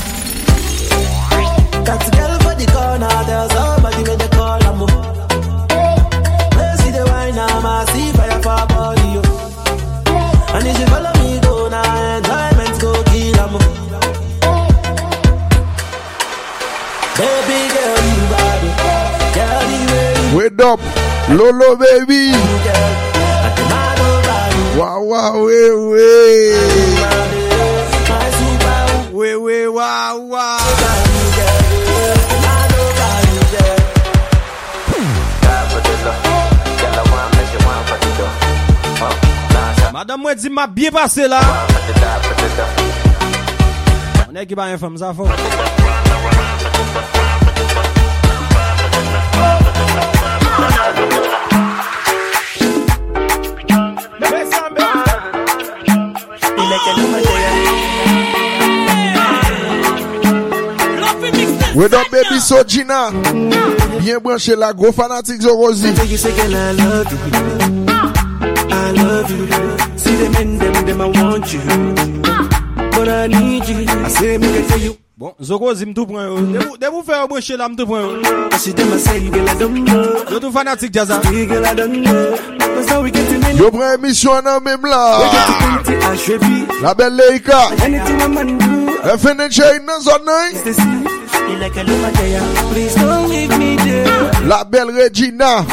Up, 20.71 20.79
Lolo 21.29 21.75
baby. 21.75 22.31
girl, 22.31 22.91
I 23.43 23.51
demand 23.57 23.99
over 24.07 24.39
you. 24.55 24.79
Wow, 24.79 24.99
wow, 25.03 25.33
wait, 25.45 25.75
wait. 25.91 26.95
My 28.07 28.25
super 28.39 29.11
We 29.17 29.29
we 29.35 29.67
wa 29.67 30.15
wa 30.15 30.57
Dog 35.43 35.65
for 35.71 35.81
the 35.87 35.93
no. 36.05 36.13
Tell 36.79 36.95
her 36.99 37.05
one, 37.11 37.29
but 37.35 37.45
she 37.49 37.57
want 37.65 37.83
for 37.89 37.97
the 37.99 38.11
Wed 61.81 61.95
up 61.95 62.11
baby 62.11 62.39
Sojina 62.39 63.09
Bien 63.99 64.19
branche 64.19 64.55
la 64.55 64.71
go 64.71 64.91
fanatik 64.91 65.41
Zorozi 65.41 65.87
I 68.73 68.91
love 68.91 69.31
you. 69.31 69.47
See 69.97 70.15
them 70.15 70.31
men 70.33 70.57
them 70.59 70.85
them 70.85 71.01
I 71.01 71.05
want 71.07 71.51
you. 71.53 71.59
Ah. 72.25 72.89
But 72.91 73.09
I 73.09 73.27
need 73.27 73.67
you. 73.67 73.85
I 73.87 74.07
say 74.09 74.37
me 74.37 74.47
can 74.53 74.67
tell 74.67 74.79
you 74.79 74.97
Bon, 75.17 75.33
Zorozi 75.41 75.85
mtou 75.87 76.05
pran 76.05 76.27
yo. 76.29 76.77
De 76.77 76.89
mou 76.91 77.01
fè 77.01 77.17
yo 77.17 77.27
branche 77.27 77.57
la 77.57 77.67
mtou 77.67 77.87
pran 77.87 78.01
yo. 78.01 78.21
I 78.51 78.57
see 78.57 78.73
them 78.73 78.93
I 78.93 78.97
say 78.97 79.29
girl 79.31 79.49
I 79.49 79.55
don't 79.57 79.83
know. 79.83 80.25
Yo 80.29 80.39
tou 80.39 80.51
fanatik 80.51 80.91
jazza 80.93 81.19
Girl 81.23 81.65
I 81.65 81.73
don't 81.73 81.97
know. 82.03 82.37
Yo 83.57 83.71
pren 83.71 83.97
emisyon 83.97 84.43
nan 84.45 84.61
mem 84.63 84.85
la 84.85 85.17
La 86.83 86.93
bel 86.93 87.17
Leika. 87.17 87.63
E 89.01 89.17
fenen 89.17 89.49
chey 89.49 89.79
nan 89.81 89.99
zon 90.01 90.21
nan 90.25 91.20
it's 91.47 91.49
the 91.49 91.49
same. 91.49 91.49
You 91.49 91.57
like 91.57 91.75
a 91.75 91.83
love 91.83 92.13
there. 92.13 92.73
Please 92.73 92.95
don't 92.95 93.29
leave 93.29 93.57
me 93.57 93.75
there. 93.77 94.47
La 94.47 94.63
belle 94.63 94.91
Regina. 94.91 95.65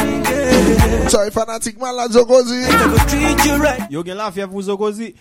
Sorry 1.09 1.31
fanatique 1.31 1.79
man 1.79 1.95
la 1.95 2.07
Zorozi. 2.07 2.65
I 2.69 2.85
will 2.87 2.99
treat 3.09 3.45
you 3.45 3.55
right. 3.61 3.91
Yo 3.91 4.03
gen 4.03 4.17
la 4.17 4.31
fye 4.31 4.47
pou 4.47 4.61
Zokozi 4.61 5.15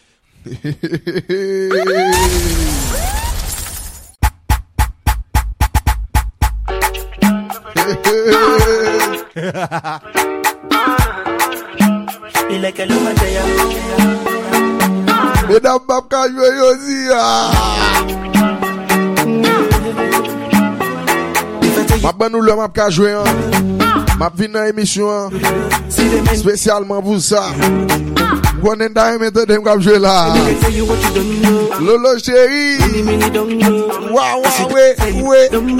You 12.50 12.58
like 12.60 12.78
a 12.78 12.86
love 12.86 13.16
there. 13.18 13.44
Mesdames, 15.48 15.80
map 15.88 16.08
ka 16.10 16.28
jwe 16.28 16.48
Map 22.02 22.18
ban 22.18 22.30
nou 22.32 22.44
le 22.44 22.54
map 22.56 22.72
ka 22.76 22.88
jwe 22.94 23.14
an. 23.18 23.26
Map 24.18 24.34
vin 24.38 24.52
nan 24.54 24.68
emisyon 24.72 25.08
an. 25.08 25.30
See 25.90 26.08
them 26.08 26.26
in. 26.28 26.40
Spesyalman 26.40 27.02
pou 27.04 27.18
sa. 27.22 27.42
Gwanen 28.62 28.94
da 28.94 29.10
yon 29.12 29.22
mette 29.22 29.44
dem 29.48 29.64
kap 29.66 29.82
jwe 29.84 29.98
la. 30.02 30.32
I 30.32 30.38
can 30.38 30.60
tell 30.60 30.72
you 30.72 30.86
what 30.86 31.02
you 31.02 31.14
don't 31.14 31.42
know. 31.42 31.58
Lolo 31.80 32.16
chéri. 32.18 32.78
Many, 32.80 33.02
many 33.02 33.30
don't 33.30 33.58
know. 33.58 34.12
Wa 34.12 34.36
wa 34.42 34.50
we 34.72 34.94
we 35.22 35.48
we 35.58 35.74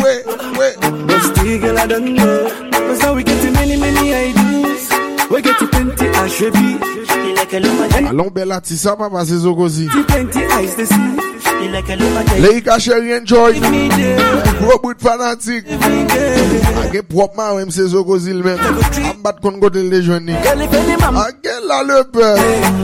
we. 0.58 0.68
But 1.06 1.20
still, 1.22 1.60
girl, 1.60 1.78
I 1.78 1.86
don't 1.86 2.14
know. 2.14 2.70
Cause 2.72 3.00
now 3.00 3.14
we 3.14 3.22
get 3.24 3.40
to 3.42 3.50
many, 3.52 3.76
many 3.76 4.14
ideas. 4.14 4.88
We 5.30 5.42
get 5.42 5.58
to 5.58 5.66
plenty, 5.68 6.08
I 6.08 6.28
should 6.28 6.52
be. 6.52 6.78
You 6.78 7.34
like 7.34 7.52
a 7.52 7.60
love 7.60 7.90
there. 7.90 8.06
Alon 8.10 8.30
bel 8.30 8.52
atisa 8.52 8.96
pa 8.96 9.10
pase 9.10 9.36
Zokozi. 9.42 9.88
Plenty 10.06 10.44
eyes 10.46 10.74
to 10.76 10.86
see. 10.86 11.27
You 11.60 11.68
like 11.70 11.88
a 11.88 11.96
love 11.96 12.26
there. 12.26 12.40
Leika 12.40 12.78
chéri 12.78 13.16
enjoy. 13.18 13.52
Me 13.70 13.88
there. 13.88 14.42
Gro 14.60 14.78
bout 14.78 14.98
fanatik. 14.98 15.64
Every 15.66 16.04
girl. 16.06 16.78
Age 16.94 17.02
prop 17.08 17.34
man 17.36 17.54
wèm 17.56 17.70
se 17.72 17.82
Zokozi 17.92 18.32
l 18.32 18.42
men. 18.44 18.58
Am 18.58 19.22
bat 19.22 19.40
kon 19.42 19.60
kote 19.60 19.76
l 19.82 19.90
de 19.90 20.00
jwen 20.06 20.22
ni. 20.24 20.32
Girl, 20.42 20.60
if 20.60 20.72
any 20.72 20.96
man 21.02 21.16
Age 21.16 21.54
la 21.66 21.80
le 21.82 22.04
pe. 22.04 22.28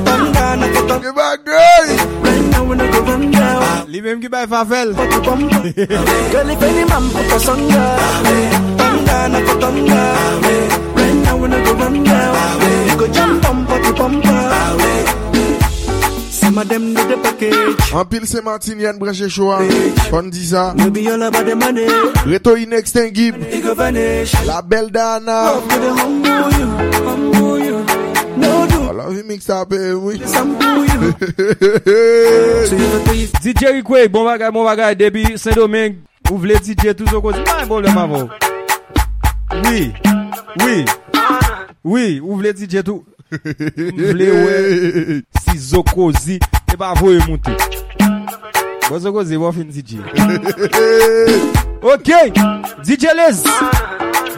come 0.04 0.32
down, 0.32 0.62
I 0.64 0.68
get 0.72 0.90
up 0.90 1.02
Ge 1.02 1.12
bagay. 1.14 1.86
right 2.24 2.44
now. 2.50 2.50
now 2.50 2.64
when 2.68 2.80
I 2.80 2.90
go 2.90 3.00
run 3.02 3.30
down. 3.30 3.90
Li 3.92 4.00
menm 4.00 4.20
ki 4.20 4.28
bay 4.28 4.46
favel. 4.46 4.88
Girl, 4.94 6.50
if 6.50 6.62
any 6.62 6.84
man 6.90 7.04
put 7.14 7.32
us 7.32 7.48
under, 7.48 7.88
thunder, 8.78 9.22
not 9.32 9.48
a 9.50 9.54
thunder. 9.62 10.06
Right 10.98 11.16
now 11.24 11.36
when 11.38 11.52
I 11.54 11.64
go 11.64 11.72
run 11.74 11.96
down, 12.04 12.88
you 12.88 12.96
go 12.98 13.06
jump 13.12 13.42
bumper 13.42 13.78
to 13.84 13.92
bumper. 13.94 14.42
Some 16.30 16.58
of 16.58 16.68
them 16.68 16.92
need 16.92 17.08
the 17.08 17.16
package. 17.22 17.83
Anpil 17.94 18.26
se 18.26 18.40
matin 18.42 18.80
yan 18.80 18.98
breche 18.98 19.28
chowa 19.30 19.60
Kon 20.10 20.30
di 20.30 20.46
sa 20.46 20.74
Reto 22.26 22.56
inextingib 22.56 23.36
La 24.46 24.62
bel 24.62 24.90
dana. 24.90 25.52
Oh, 25.54 25.62
la 28.92 29.08
vi 29.10 29.22
mix 29.22 29.50
apen 29.50 29.94
mwen 30.02 30.18
DJ 33.44 33.64
Rikwe 33.78 34.08
Bon 34.08 34.24
bagay, 34.24 34.50
bon 34.50 34.64
bagay. 34.64 34.96
Debi 34.96 35.38
Saint-Domingue 35.38 35.96
Ou 36.32 36.38
vle 36.38 36.58
DJ 36.58 36.94
tout 36.98 37.06
so 37.06 37.20
kozi 37.22 37.38
Mwen 37.46 37.66
problem 37.68 37.98
avon 37.98 38.28
Oui, 39.64 39.92
oui 40.64 40.84
Oui, 41.84 42.20
ou 42.20 42.36
vle 42.40 42.52
DJ 42.54 42.82
tout. 42.82 43.04
Ou 43.30 43.38
vle 44.10 44.30
we 44.34 45.22
Si 45.46 45.58
zo 45.70 45.82
kozi 45.86 46.40
E 46.42 46.74
eh 46.74 46.76
pa 46.76 46.90
avoye 46.90 47.22
monte 47.28 47.54
Bon 48.90 48.98
zo 48.98 49.12
kozi, 49.12 49.38
fin 49.52 49.70
DJ. 49.70 49.96
Ok, 51.84 52.08
DJ 52.82 53.04
Les, 53.14 53.42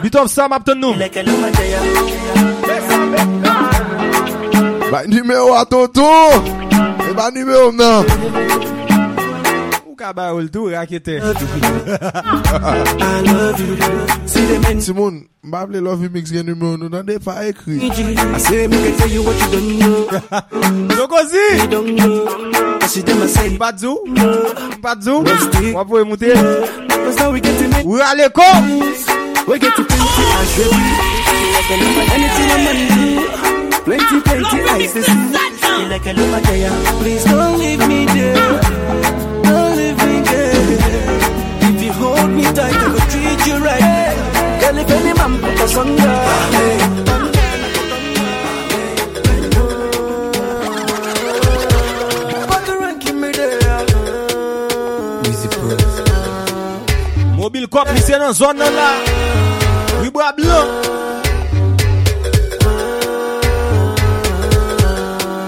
bit 0.01 0.15
of 0.15 0.29
Sam 0.29 0.51
apton 0.51 0.75
nou. 0.75 0.93
Ba 4.91 5.07
numéro 5.07 5.53
à 5.53 5.65
tonton. 5.65 6.29
E 7.09 7.13
ba 7.13 7.31
numéro 7.31 7.71
nan. 7.71 8.03
Ou 9.97 10.05
ka 10.05 10.13
ba 10.13 10.29
ou 10.29 10.45
l'tou, 10.45 10.69
rakete. 10.69 11.17
I 11.17 11.21
love 13.25 13.57
you. 13.57 13.73
See 14.29 14.45
the 14.45 14.59
men. 14.61 14.77
Simon, 14.79 15.25
mba 15.41 15.65
ple 15.65 15.81
love 15.81 16.03
you 16.03 16.09
mix 16.13 16.29
gen 16.29 16.45
numéro 16.45 16.77
nou 16.77 16.85
nan 16.85 17.01
de 17.01 17.17
pa 17.17 17.41
ekri. 17.49 17.81
I 17.81 18.37
say, 18.37 18.67
me 18.67 18.77
can 18.77 18.93
tell 18.93 19.09
you 19.09 19.23
what 19.25 19.33
you 19.41 19.49
don't 19.49 19.79
know. 19.81 20.05
Zo 21.01 21.07
kozi, 21.09 21.41
You 21.57 21.67
don't 21.67 21.95
know. 21.97 22.29
I 22.77 22.85
see 22.85 23.01
them, 23.01 23.23
I 23.23 23.25
say, 23.25 23.49
mbadzou, 23.57 24.05
mbadzou, 24.77 25.25
Rusty. 25.25 25.73
wap 25.73 25.87
voye 25.89 26.05
mouti. 26.05 26.29
Cause 26.29 27.17
now 27.17 27.31
we 27.31 27.41
get 27.41 27.57
to 27.57 27.67
make. 27.67 27.81
Ou 27.87 27.97
rale 27.97 28.29
ko. 28.29 28.45
We 29.49 29.57
get 29.57 29.73
to 29.73 29.81
plenty 29.81 30.23
as 30.37 30.61
we 30.61 30.77
Anything 32.13 32.53
a 32.53 32.57
man 32.61 32.77
do. 32.93 33.25
Plenty, 33.81 34.21
plenty 34.21 34.61
eyes 34.61 34.93
to 34.93 35.01
see. 35.01 35.33
Feel 35.57 35.89
like 35.89 36.05
a 36.05 36.13
love 36.13 36.43
there. 36.45 36.69
Please 37.01 37.25
don't 37.25 37.57
leave 37.57 37.81
me 37.87 38.05
there. 38.05 39.26
Me 42.37 42.43
tight, 42.57 42.73
I 42.73 42.87
will 42.93 43.05
treat 43.11 43.41
you 43.49 43.57
right. 43.67 44.15
Girl, 44.61 44.77
if 44.77 44.89
any 44.91 45.13
man 45.19 45.33
put 45.41 45.59
us 45.65 45.75
under. 45.77 46.17
Put 52.49 52.61
the 52.67 52.75
rank 52.79 53.05
in 53.09 53.15
me 53.21 53.29
there. 53.31 53.85
Mobil 57.37 57.65
kop 57.67 57.87
li 57.93 58.01
se 58.07 58.15
nan 58.17 58.33
zon 58.33 58.55
nan 58.57 58.73
la. 58.79 58.89
Wibwa 60.01 60.27
blan. 60.37 60.67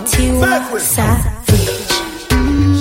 Tiwa 0.09 0.53
Savage. 0.79 1.95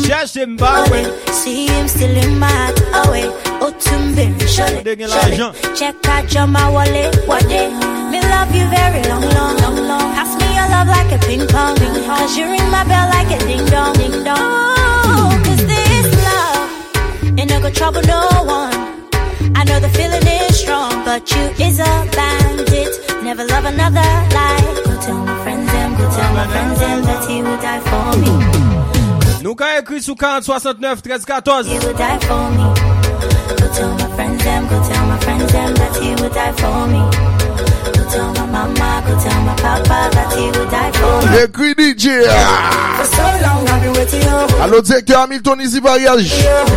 Cherche 0.04 0.42
mba 0.46 0.70
we. 0.90 1.00
See 1.32 1.66
him 1.66 1.86
still 1.88 2.16
in 2.24 2.38
my 2.38 2.46
heart. 2.48 2.78
Oh, 2.94 3.57
Wait. 3.68 3.80
Tumbe. 3.80 4.24
Shole. 4.48 4.82
Dege 4.82 5.06
l'argent. 5.06 5.52
Shole. 5.54 5.74
Check 5.76 6.08
out 6.08 6.34
your 6.34 6.46
my 6.46 6.68
wallet. 6.70 7.14
What 7.26 7.42
day? 7.48 7.68
Me 8.10 8.20
love 8.20 8.54
you 8.54 8.64
very 8.68 9.02
long, 9.08 9.22
long, 9.22 9.56
long, 9.62 9.76
long. 9.86 10.14
Pass 10.14 10.32
me 10.40 10.48
your 10.56 10.68
love 10.74 10.88
like 10.88 11.12
a 11.12 11.18
ping 11.26 11.46
pong. 11.48 11.76
Cause 11.76 12.36
you 12.36 12.44
ring 12.50 12.70
my 12.70 12.84
bell 12.84 13.08
like 13.10 13.30
a 13.30 13.38
ding 13.46 13.64
dong, 13.66 13.92
ding 13.94 14.24
dong. 14.24 14.38
Oh, 14.40 15.42
cause 15.44 15.64
this 15.66 16.06
love 16.24 17.38
ain't 17.38 17.50
no 17.50 17.60
go 17.60 17.70
trouble 17.70 18.02
no 18.02 18.20
one. 18.44 18.74
I 19.54 19.64
know 19.64 19.78
the 19.80 19.90
feeling 19.90 20.26
is 20.26 20.60
strong, 20.60 21.04
but 21.04 21.30
you 21.30 21.42
is 21.66 21.78
a 21.78 21.92
bandit. 22.16 22.92
Never 23.22 23.44
love 23.44 23.64
another 23.64 24.08
like. 24.38 24.84
Go 24.84 24.94
tell 25.02 25.20
my 25.24 25.42
friends 25.44 25.70
them, 25.72 25.90
go 25.96 26.04
tell 26.16 26.32
my 26.34 26.46
friends 26.48 26.80
them 26.80 27.02
that 27.02 27.28
he 27.28 27.42
would 27.42 27.60
die 27.60 27.80
for 27.90 28.18
me. 28.18 28.32
Nou 29.42 29.54
ka 29.54 29.76
ekri 29.78 30.00
sou 30.02 30.16
40 30.16 30.42
69 30.48 31.02
13 31.02 31.42
14. 31.44 31.64
He 31.68 31.78
would 31.86 31.96
die 31.96 32.18
for 32.26 32.50
me. 32.56 32.77
Go 33.58 33.66
tell 33.74 33.92
my 33.94 34.08
friends 34.16 34.44
them, 34.44 34.62
go 34.68 34.76
tell 34.88 35.06
my 35.06 35.18
friends 35.20 35.52
them 35.52 35.74
that 35.74 35.96
he 35.96 36.10
would 36.22 36.32
die 36.32 36.52
for 36.52 36.86
me. 36.88 37.02
Go 37.96 38.02
tell 38.10 38.32
my 38.34 38.46
mama, 38.46 39.02
go 39.06 39.12
tell 39.22 39.40
my 39.42 39.54
papa 39.56 39.98
that 40.14 40.32
he 40.36 40.46
would 40.46 40.70
die 40.70 40.92
for 40.92 41.16
me. 41.26 41.38
Ekri 41.42 41.74
DJ. 41.74 42.06
For 42.98 43.04
so 43.16 43.22
long 43.44 43.68
I've 43.68 43.82
been 43.82 43.92
waiting, 43.94 44.22
oh. 44.26 44.62
Alo 44.62 44.80
directeur 44.80 45.16
Hamilton 45.18 45.60
ici 45.60 45.80
voyage. 45.80 46.32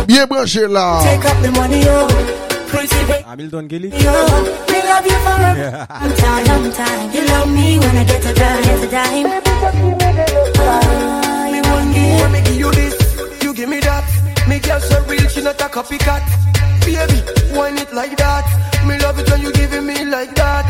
Bien 0.06 0.26
branché 0.26 0.66
là. 0.68 1.00
Take 1.02 1.24
up 1.30 1.42
the 1.42 1.50
money, 1.52 1.82
oh. 1.88 2.08
Pretty 2.68 2.96
baby, 3.06 3.22
Hamilton 3.26 3.68
Kelly. 3.68 3.90
oh. 3.92 3.98
We 4.68 4.78
love 4.88 5.06
you 5.06 5.18
forever. 5.24 5.86
Long 6.00 6.14
time, 6.16 6.44
long 6.46 6.72
time. 6.72 7.10
You 7.12 7.22
love 7.26 7.48
me 7.50 7.78
when 7.78 7.96
I 7.96 8.04
get 8.04 8.24
a 8.24 8.32
dime, 8.32 8.62
get 8.62 8.82
a 8.84 8.88
dime. 8.90 9.26
Ah, 10.58 11.48
Me 11.50 11.56
you 11.56 11.62
one 11.62 11.92
give, 11.92 12.20
when 12.20 12.32
me 12.32 12.40
give 12.42 12.56
you 12.56 12.70
this, 12.70 12.70
you 12.70 12.70
give 12.70 12.76
me 12.76 12.80
that. 12.80 12.81
Me 14.52 14.58
girl 14.60 14.80
so 14.80 15.00
real, 15.04 15.26
she 15.28 15.40
not 15.40 15.58
a 15.62 15.64
copycat. 15.64 16.22
Baby, 16.84 17.18
wine 17.56 17.78
it 17.78 17.90
like 17.94 18.14
that. 18.18 18.44
Me 18.86 18.98
love 18.98 19.18
it 19.18 19.30
when 19.30 19.40
you 19.40 19.50
giving 19.50 19.86
me 19.86 20.04
like 20.04 20.34
that. 20.34 20.66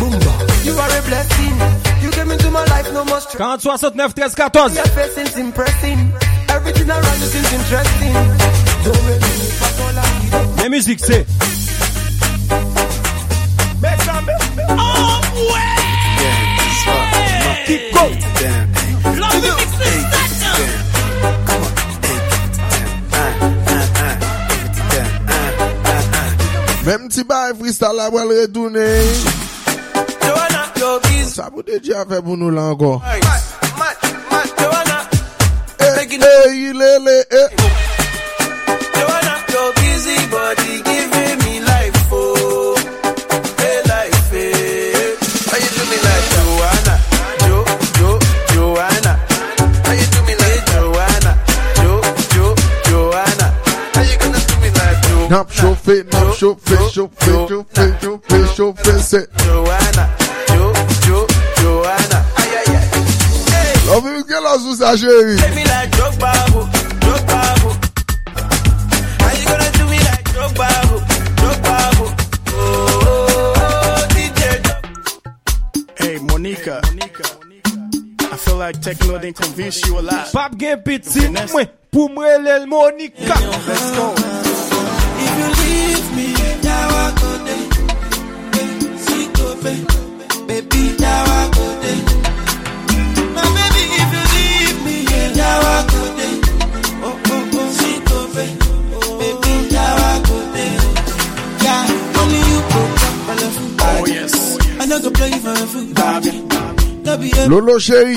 Boomba, 0.00 0.32
you 0.64 0.72
are 0.72 0.88
a 0.88 1.02
blessing. 1.04 1.54
You 2.00 2.10
came 2.10 2.30
into 2.30 2.50
my 2.50 2.64
life, 2.72 2.90
no 2.90 3.04
more 3.04 3.20
stress. 3.20 3.36
40 3.36 3.60
69 3.84 4.08
13 4.08 4.50
14. 4.50 4.76
Your 4.76 4.84
face 4.96 5.14
seems 5.14 5.36
impressing. 5.36 5.98
Everything 6.48 6.88
around 6.88 7.18
you 7.20 7.28
seems 7.28 7.52
interesting. 7.52 8.14
Don't 8.84 9.04
make 9.04 9.20
me 9.20 9.36
fuck 9.60 9.76
all 9.84 9.98
I 9.98 10.08
need. 10.24 10.62
Le 10.62 10.68
müzik 10.70 10.98
se. 11.04 11.26
Oh, 14.70 15.20
Keep 17.66 17.92
go. 17.92 18.28
Même 26.88 27.08
ti 27.10 27.22
ba 27.22 27.52
freestyle 27.58 27.92
la 27.96 28.08
wèl 28.08 28.28
retourne. 28.28 28.80
Joanna, 30.24 30.62
your 30.78 30.98
biz. 31.04 31.34
Sa 31.34 31.50
pou 31.52 31.60
de 31.62 31.76
di 31.84 31.92
a 31.92 32.06
fe 32.08 32.22
pou 32.24 32.32
nou 32.40 32.48
la 32.48 32.70
anko. 32.72 32.94
Joanna, 34.56 34.96
Eh, 35.78 36.00
eh, 36.00 36.70
ilele, 36.70 37.16
eh. 37.28 37.48
Joanna, 38.96 39.34
your 39.52 39.68
busy 39.76 40.16
body 40.32 40.80
giving 40.88 41.38
me 41.44 41.60
life, 41.60 42.08
oh, 42.10 42.74
hey 43.60 43.78
life, 43.92 44.32
eh. 44.32 45.12
How 45.50 45.58
you 45.60 45.70
do 45.76 45.84
me 45.92 45.98
like 46.08 46.26
Joanna, 46.32 46.94
Jo, 47.44 47.58
Jo, 48.00 48.10
Joanna? 48.54 49.12
How 49.84 49.92
you 49.92 50.06
do 50.08 50.20
me 50.24 50.34
like 50.40 50.64
Joanna, 50.72 51.32
Jo, 51.82 52.00
Jo, 52.32 52.44
Joanna? 52.88 53.46
How 53.92 54.02
you 54.08 54.16
gonna 54.18 54.40
do 54.40 54.54
me 54.64 54.70
like 54.70 54.98
Jo? 55.04 55.28
Nap 55.88 55.96
chauffé, 55.96 56.04
nap 56.12 56.34
chauffé, 56.34 56.76
chauffé, 56.92 57.32
chauffé, 57.48 57.82
chauffé, 58.02 58.54
chauffé, 58.54 58.92
c'est. 59.00 59.26
Joanna, 59.42 60.08
Jo, 60.54 60.72
Jo, 61.06 61.26
Joanna? 61.62 62.24
Ay 62.36 62.48
ay 62.58 62.74
ay. 62.74 62.80
Hey, 63.48 63.72
Love 63.86 64.04
you, 64.04 64.24
girl, 64.28 64.42
la 64.42 64.58
sou 64.58 64.74
sa 64.74 64.94
chéri. 64.98 65.36
do 65.36 65.48
me 65.54 65.64
like 65.64 65.90
Drogba, 65.92 66.32
Drogba. 67.00 67.40
How 69.18 69.32
you 69.32 69.44
gonna 69.46 69.70
do 69.78 69.84
me 69.86 69.96
like 69.96 70.24
Drogba, 70.24 70.68
Drogba, 71.36 71.76
oh? 71.98 72.12
Oh, 72.52 74.06
DJ 74.10 74.40
Hey, 75.96 76.18
Monica. 76.18 76.82
I 78.30 78.36
feel 78.36 78.56
like 78.56 78.78
techno 78.82 79.18
didn't 79.18 79.36
convince 79.36 79.86
you 79.86 79.98
a 79.98 80.02
lot. 80.02 80.32
Pap 80.34 80.54
gen 80.58 80.82
piti 80.82 81.28
mwen 81.30 81.66
pou 81.90 82.10
mwen 82.10 82.44
lel 82.44 82.66
Monika. 82.66 83.40
Let's 83.66 83.96
go. 83.96 84.47
If 85.40 85.44
you 85.44 85.50
leave 85.62 86.08
me, 86.16 86.28
now 86.66 86.88
I 86.90 87.14
go 87.20 87.30
there. 87.46 87.66
Sweet 88.98 89.30
baby, 89.62 89.86
baby, 90.48 90.82
now 90.98 91.22
I 91.24 91.50
go 91.54 91.64
there. 91.82 92.02
My 93.36 93.46
baby, 93.54 93.82
if 94.02 94.10
you 94.16 94.24
leave 94.34 94.78
me, 94.84 94.96
now 95.38 95.60
I 95.62 95.86
go 95.92 96.02
there. 96.18 96.36
Oh, 97.06 97.14
oh, 97.34 97.50
oh, 97.54 97.70
sweet 97.78 98.02
baby, 98.34 98.50
baby, 99.20 99.52
now 99.70 99.94
I 99.94 100.18
go 100.26 100.36
there. 100.56 100.80
Yeah, 101.62 101.86
only 102.18 102.40
you 102.50 102.58
go 102.72 102.80
come 102.98 103.18
my 103.28 103.34
love. 103.38 103.58
Oh, 103.80 104.06
yes. 104.06 104.34
I 104.80 104.86
know 104.86 104.98
go 105.00 105.10
play 105.12 105.30
for 105.38 105.52
a 105.52 105.66
fool. 105.70 105.86
No 107.04 107.16
be 107.16 107.30
a 107.30 107.46
Lolo 107.48 107.78
chéri, 107.78 108.16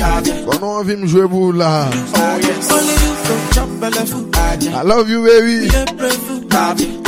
konon 0.49 0.80
anvi 0.80 0.95
mjwe 0.97 1.28
pou 1.30 1.51
la. 1.53 1.88
Oh, 1.88 2.39
yes. 2.41 2.72
only 2.72 2.95
you 3.05 3.13
go 3.28 3.36
chop 3.53 3.69
belly 3.80 4.05
food, 4.09 4.36
aja. 4.36 4.72
I 4.80 4.82
love 4.82 5.07
you, 5.07 5.24
baby. 5.24 7.01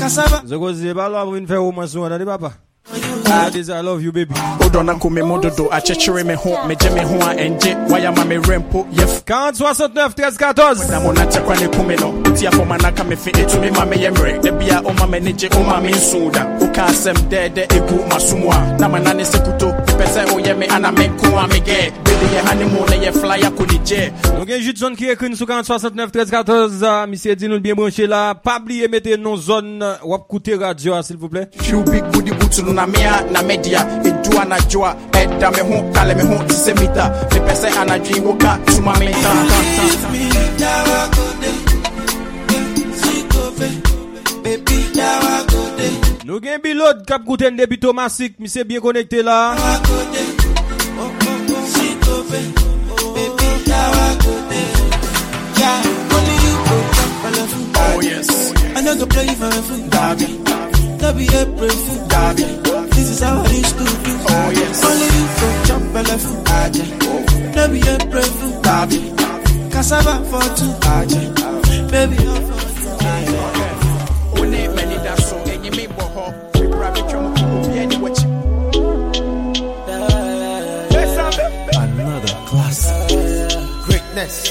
Cassava. 0.00 0.40
Zokozi 0.46 0.94
ba 0.94 1.08
lo 1.08 1.18
avin 1.18 1.46
fè 1.46 1.58
ou 1.60 1.72
mansou 1.72 2.04
an. 2.04 2.16
I 3.30 3.80
love 3.82 4.02
you 4.02 4.10
baby. 4.12 4.34
Odo 4.64 4.82
na 4.82 4.94
kume 4.94 5.22
mododo 5.22 5.68
achechere 5.70 6.24
me 6.24 6.34
ho 6.34 6.66
me 6.66 6.74
je 6.74 6.90
me 6.90 7.02
ho 7.02 7.14
a 7.20 7.34
enje 7.36 7.76
waya 7.90 8.10
ma 8.10 8.24
me 8.24 8.36
rempo 8.38 8.86
yef 8.90 9.24
40 9.24 9.60
69 9.60 10.14
13 10.14 10.38
14 10.38 10.90
na 10.90 11.00
mo 11.00 11.12
na 11.12 11.26
chekwa 11.26 11.54
ne 11.60 11.68
kume 11.68 11.96
no 12.00 12.34
ti 12.34 12.46
afọ 12.46 12.64
manaka 12.66 13.04
me 13.04 13.16
fi 13.16 13.30
etu 13.30 13.60
me 13.60 13.70
ma 13.70 13.84
me 13.84 13.96
yemre 13.96 14.40
de 14.42 14.50
bia 14.50 14.82
o 14.84 14.92
ma 14.94 15.06
me 15.06 15.20
ne 15.20 15.32
je 15.32 15.48
o 15.54 15.62
ma 15.62 15.80
me 15.80 15.90
nsuda 15.90 16.58
o 16.60 16.66
ka 16.72 16.86
asem 16.86 17.14
de 17.28 17.48
de 17.50 17.62
egu 17.62 18.04
masumu 18.08 18.50
a 18.50 18.78
na 18.78 18.88
ma 18.88 18.98
na 18.98 19.12
ne 19.12 19.24
sekuto 19.24 19.70
pese 19.98 20.24
o 20.34 20.38
ye 20.38 20.54
me 20.54 20.66
ana 20.66 20.90
me 20.90 21.08
ko 21.20 21.36
a 21.38 21.46
me 21.46 21.60
ge 21.60 21.92
Deye 22.20 22.40
animou, 22.52 22.84
deye 22.90 23.12
fly 23.16 23.44
akou 23.48 23.64
di 23.64 23.78
dje 23.80 24.10
Nou 24.34 24.44
gen 24.48 24.60
jit 24.60 24.76
zon 24.80 24.96
ki 24.98 25.08
ekri 25.14 25.30
nou 25.32 25.38
sou 25.40 25.48
4069-1314 25.48 26.82
ah, 26.84 27.06
Misye 27.08 27.32
di 27.38 27.48
nou 27.48 27.56
l'byen 27.56 27.78
branche 27.78 28.04
la. 28.10 28.34
Pabli 28.36 28.82
emete 28.84 29.16
nou 29.16 29.40
zon 29.40 29.78
ah, 29.86 30.02
wap 30.04 30.26
koute 30.28 30.52
radyo 30.60 30.92
ah, 30.98 31.02
s'il 31.06 31.16
vous 31.16 31.30
plè 31.32 31.46
Chou 31.64 31.80
big 31.88 32.04
booty 32.12 32.34
booty 32.36 32.64
nou 32.66 32.74
na 32.76 32.84
mea 32.90 33.22
na 33.32 33.42
media. 33.46 33.86
Idwa 34.04 34.44
na 34.50 34.58
jwa, 34.68 34.92
edda 35.16 35.50
me 35.56 35.64
hon 35.70 35.88
kale 35.96 36.16
me 36.18 36.26
hon 36.28 36.52
semita 36.52 37.08
Me 37.32 37.40
pese 37.48 37.72
anajwi 37.80 38.20
woka 38.26 38.58
suma 38.74 38.96
meta. 39.00 39.32
Baby, 40.10 40.28
dawa 40.60 41.00
kode 41.16 41.54
Sikofe 43.00 43.70
Baby, 44.44 44.82
dawa 44.98 45.40
kode 45.54 45.88
Nou 46.28 46.42
gen 46.44 46.60
bilod 46.62 47.06
kap 47.08 47.24
kouten 47.24 47.56
debi 47.56 47.80
Tomasik 47.80 48.36
Misye 48.38 48.68
bien 48.68 48.84
konekte 48.84 49.24
la. 49.24 49.40
Dawa 49.56 49.80
kode 49.88 50.39
Oh, 52.32 52.36
oh 57.76 58.00
yes. 58.02 58.52
I 58.76 58.80
know 58.82 58.94
go 58.96 59.06
play 59.06 59.26
for 59.34 59.46
a 59.46 59.50
food, 59.50 59.90
Gabi. 59.90 60.28
No 61.00 61.12
be 61.12 61.26
Gabi. 61.26 62.46
This 62.94 63.10
is 63.10 63.20
how 63.20 63.42
I 63.42 63.48
used 63.50 63.76
to 63.78 63.84
do. 63.84 64.12
Oh 64.28 64.50
yes. 64.54 64.84
Only 64.84 65.06
you 65.06 65.26
oh. 65.26 65.38
for 65.38 65.52
chop 65.66 65.82
belly 65.92 66.18
food, 66.18 66.48
Aja. 66.48 66.84
No 67.56 67.62
be 67.68 67.78
April 67.80 68.22
food, 68.38 68.62
Gabi. 68.62 68.98
Cassava 69.72 70.24
for 70.30 70.46
two, 70.54 70.72
Aja. 70.88 71.20
Baby, 71.90 72.16
Greatness. 84.12 84.50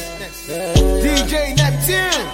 DJ 1.03 1.33
Neptune. 1.57 2.25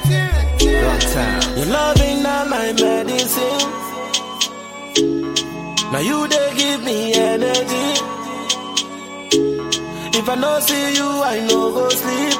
Wrong 0.83 0.99
time. 0.99 1.57
Your 1.57 1.65
loving 1.65 2.21
now 2.21 2.45
my 2.45 2.71
medicine. 2.73 3.71
Now 5.91 5.99
you 5.99 6.27
they 6.27 6.53
give 6.55 6.83
me 6.83 7.13
energy. 7.15 8.01
If 10.17 10.29
I 10.29 10.35
no 10.35 10.59
see 10.59 10.95
you, 10.95 11.23
I 11.23 11.39
no 11.49 11.71
go 11.71 11.89
sleep. 11.89 12.39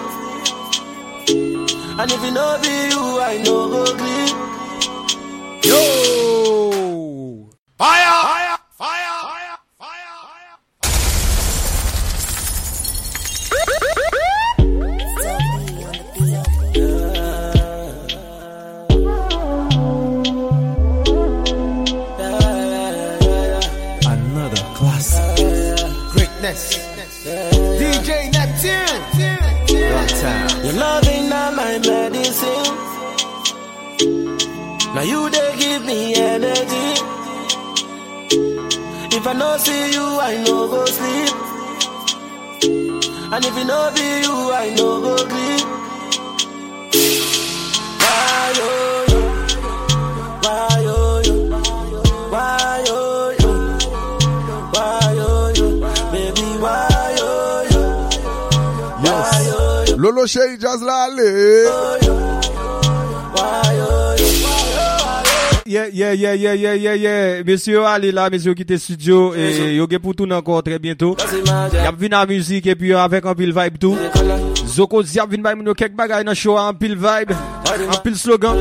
And 1.99 2.11
if 2.11 2.23
it 2.23 2.31
no 2.31 2.57
be 2.61 2.89
you, 2.93 3.19
I 3.21 3.41
no 3.43 3.69
go 3.69 3.85
sleep. 3.85 4.35
Yo! 5.65 7.49
Fire! 7.77 8.05
Fire! 8.05 8.23
Fire! 8.23 8.54
My 31.79 31.87
medicine. 31.87 32.73
Now 34.93 35.01
you 35.01 35.29
they 35.29 35.55
give 35.57 35.85
me 35.85 36.15
energy. 36.15 36.87
If 39.17 39.27
I 39.27 39.33
no 39.33 39.57
see 39.57 39.93
you, 39.93 40.05
I 40.21 40.43
no 40.45 40.67
go 40.67 40.85
sleep. 40.85 41.35
And 43.33 43.45
if 43.45 43.57
it 43.57 43.65
no 43.65 43.91
be 43.95 44.07
you, 44.25 44.51
I 44.53 44.73
no 44.77 45.01
go 45.01 45.17
sleep. 45.17 45.65
Why 47.99 48.53
yo 48.57 49.14
Lolo 60.05 60.27
Sherry 60.27 60.59
Jazz 60.59 60.83
la 60.83 61.05
ale. 61.05 61.65
Yeah, 65.65 65.87
yeah, 65.91 66.13
yeah, 66.13 66.33
yeah, 66.35 66.53
yeah, 66.53 66.75
yeah, 66.75 66.95
yeah. 66.95 67.43
Messieurs, 67.43 67.83
allez 67.83 68.11
là, 68.11 68.29
messieurs, 68.29 68.53
quittez 68.53 68.77
studio. 68.77 69.33
Et 69.33 69.73
yo 69.73 69.87
pour 69.99 70.15
tout 70.15 70.29
encore 70.31 70.61
très 70.61 70.77
bientôt. 70.77 71.17
Y'a 71.73 71.91
vu 71.91 72.07
la 72.07 72.23
musique 72.27 72.67
et 72.67 72.75
puis 72.75 72.93
avec 72.93 73.25
un 73.25 73.33
pile 73.33 73.51
vibe 73.51 73.79
tout. 73.79 73.97
Zoko 74.67 75.01
Ziap 75.01 75.31
vin 75.31 75.41
bay 75.41 75.55
moun 75.55 75.65
yo 75.65 75.73
kek 75.73 75.95
bagay 75.97 76.23
nan 76.23 76.35
show 76.35 76.55
un 76.55 76.73
pile 76.75 76.93
vibe, 76.95 77.33
un 77.33 77.97
pile 78.03 78.15
slogan. 78.15 78.57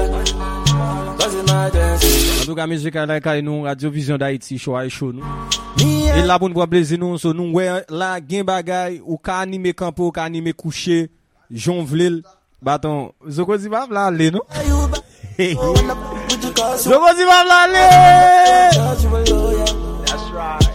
En 2.41 2.47
tout 2.47 2.55
cas, 2.55 2.67
musique 2.67 2.97
à 2.97 3.05
la 3.05 3.43
nous, 3.43 3.63
Radio 3.63 3.91
Vision 3.91 4.17
d'Haïti, 4.17 4.57
show 4.57 4.77
à 4.77 4.89
show 4.89 5.13
nous. 5.13 5.25
E 6.15 6.23
la 6.23 6.37
pou 6.39 6.47
nou 6.47 6.55
pwa 6.55 6.69
plezi 6.71 6.95
nou, 7.01 7.19
so 7.19 7.33
nou 7.35 7.59
wè 7.59 7.83
la 7.91 8.13
gen 8.23 8.47
bagay, 8.47 9.01
ou 9.03 9.19
ka 9.19 9.41
anime 9.43 9.73
kampo, 9.75 10.07
ou 10.07 10.15
ka 10.15 10.23
anime 10.29 10.53
kouche, 10.55 11.09
jonvlil. 11.55 12.23
Baton, 12.61 13.13
Zoko 13.29 13.57
Zia 13.57 13.71
va 13.71 13.87
là 13.91 14.07
aller 14.07 14.31
non? 14.31 14.41
Zoko 16.79 17.09
Zia 17.17 17.27
va 17.27 17.45
là 17.45 17.59
aller. 17.65 17.91
That's 20.07 20.31
right. 20.33 20.71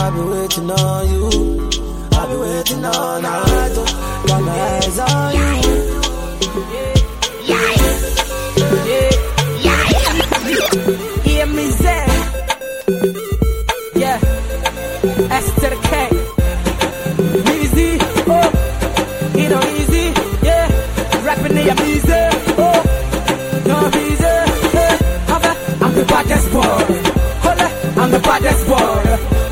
I've 0.00 0.14
been 0.14 0.30
waiting 0.30 0.70
on 0.70 1.08
you. 1.12 1.28
I've 2.12 2.28
been 2.28 2.40
waiting 2.40 2.84
all 2.84 3.20
night. 3.20 3.74
Got 4.26 4.42
my 4.42 4.52
eyes 4.52 4.98
on 4.98 5.34
you. 5.34 5.48
Hear 11.24 11.46
me 11.46 11.70
say, 11.70 12.06
oh, 21.70 22.78
yeah. 22.80 23.58
Eh. 24.74 24.98
I'm 25.80 25.94
the 25.94 26.04
baddest 26.04 26.50
boy. 26.52 26.62
Hola, 27.44 27.68
I'm 28.02 28.10
the 28.10 28.18
baddest 28.20 28.66
boy. 28.66 28.78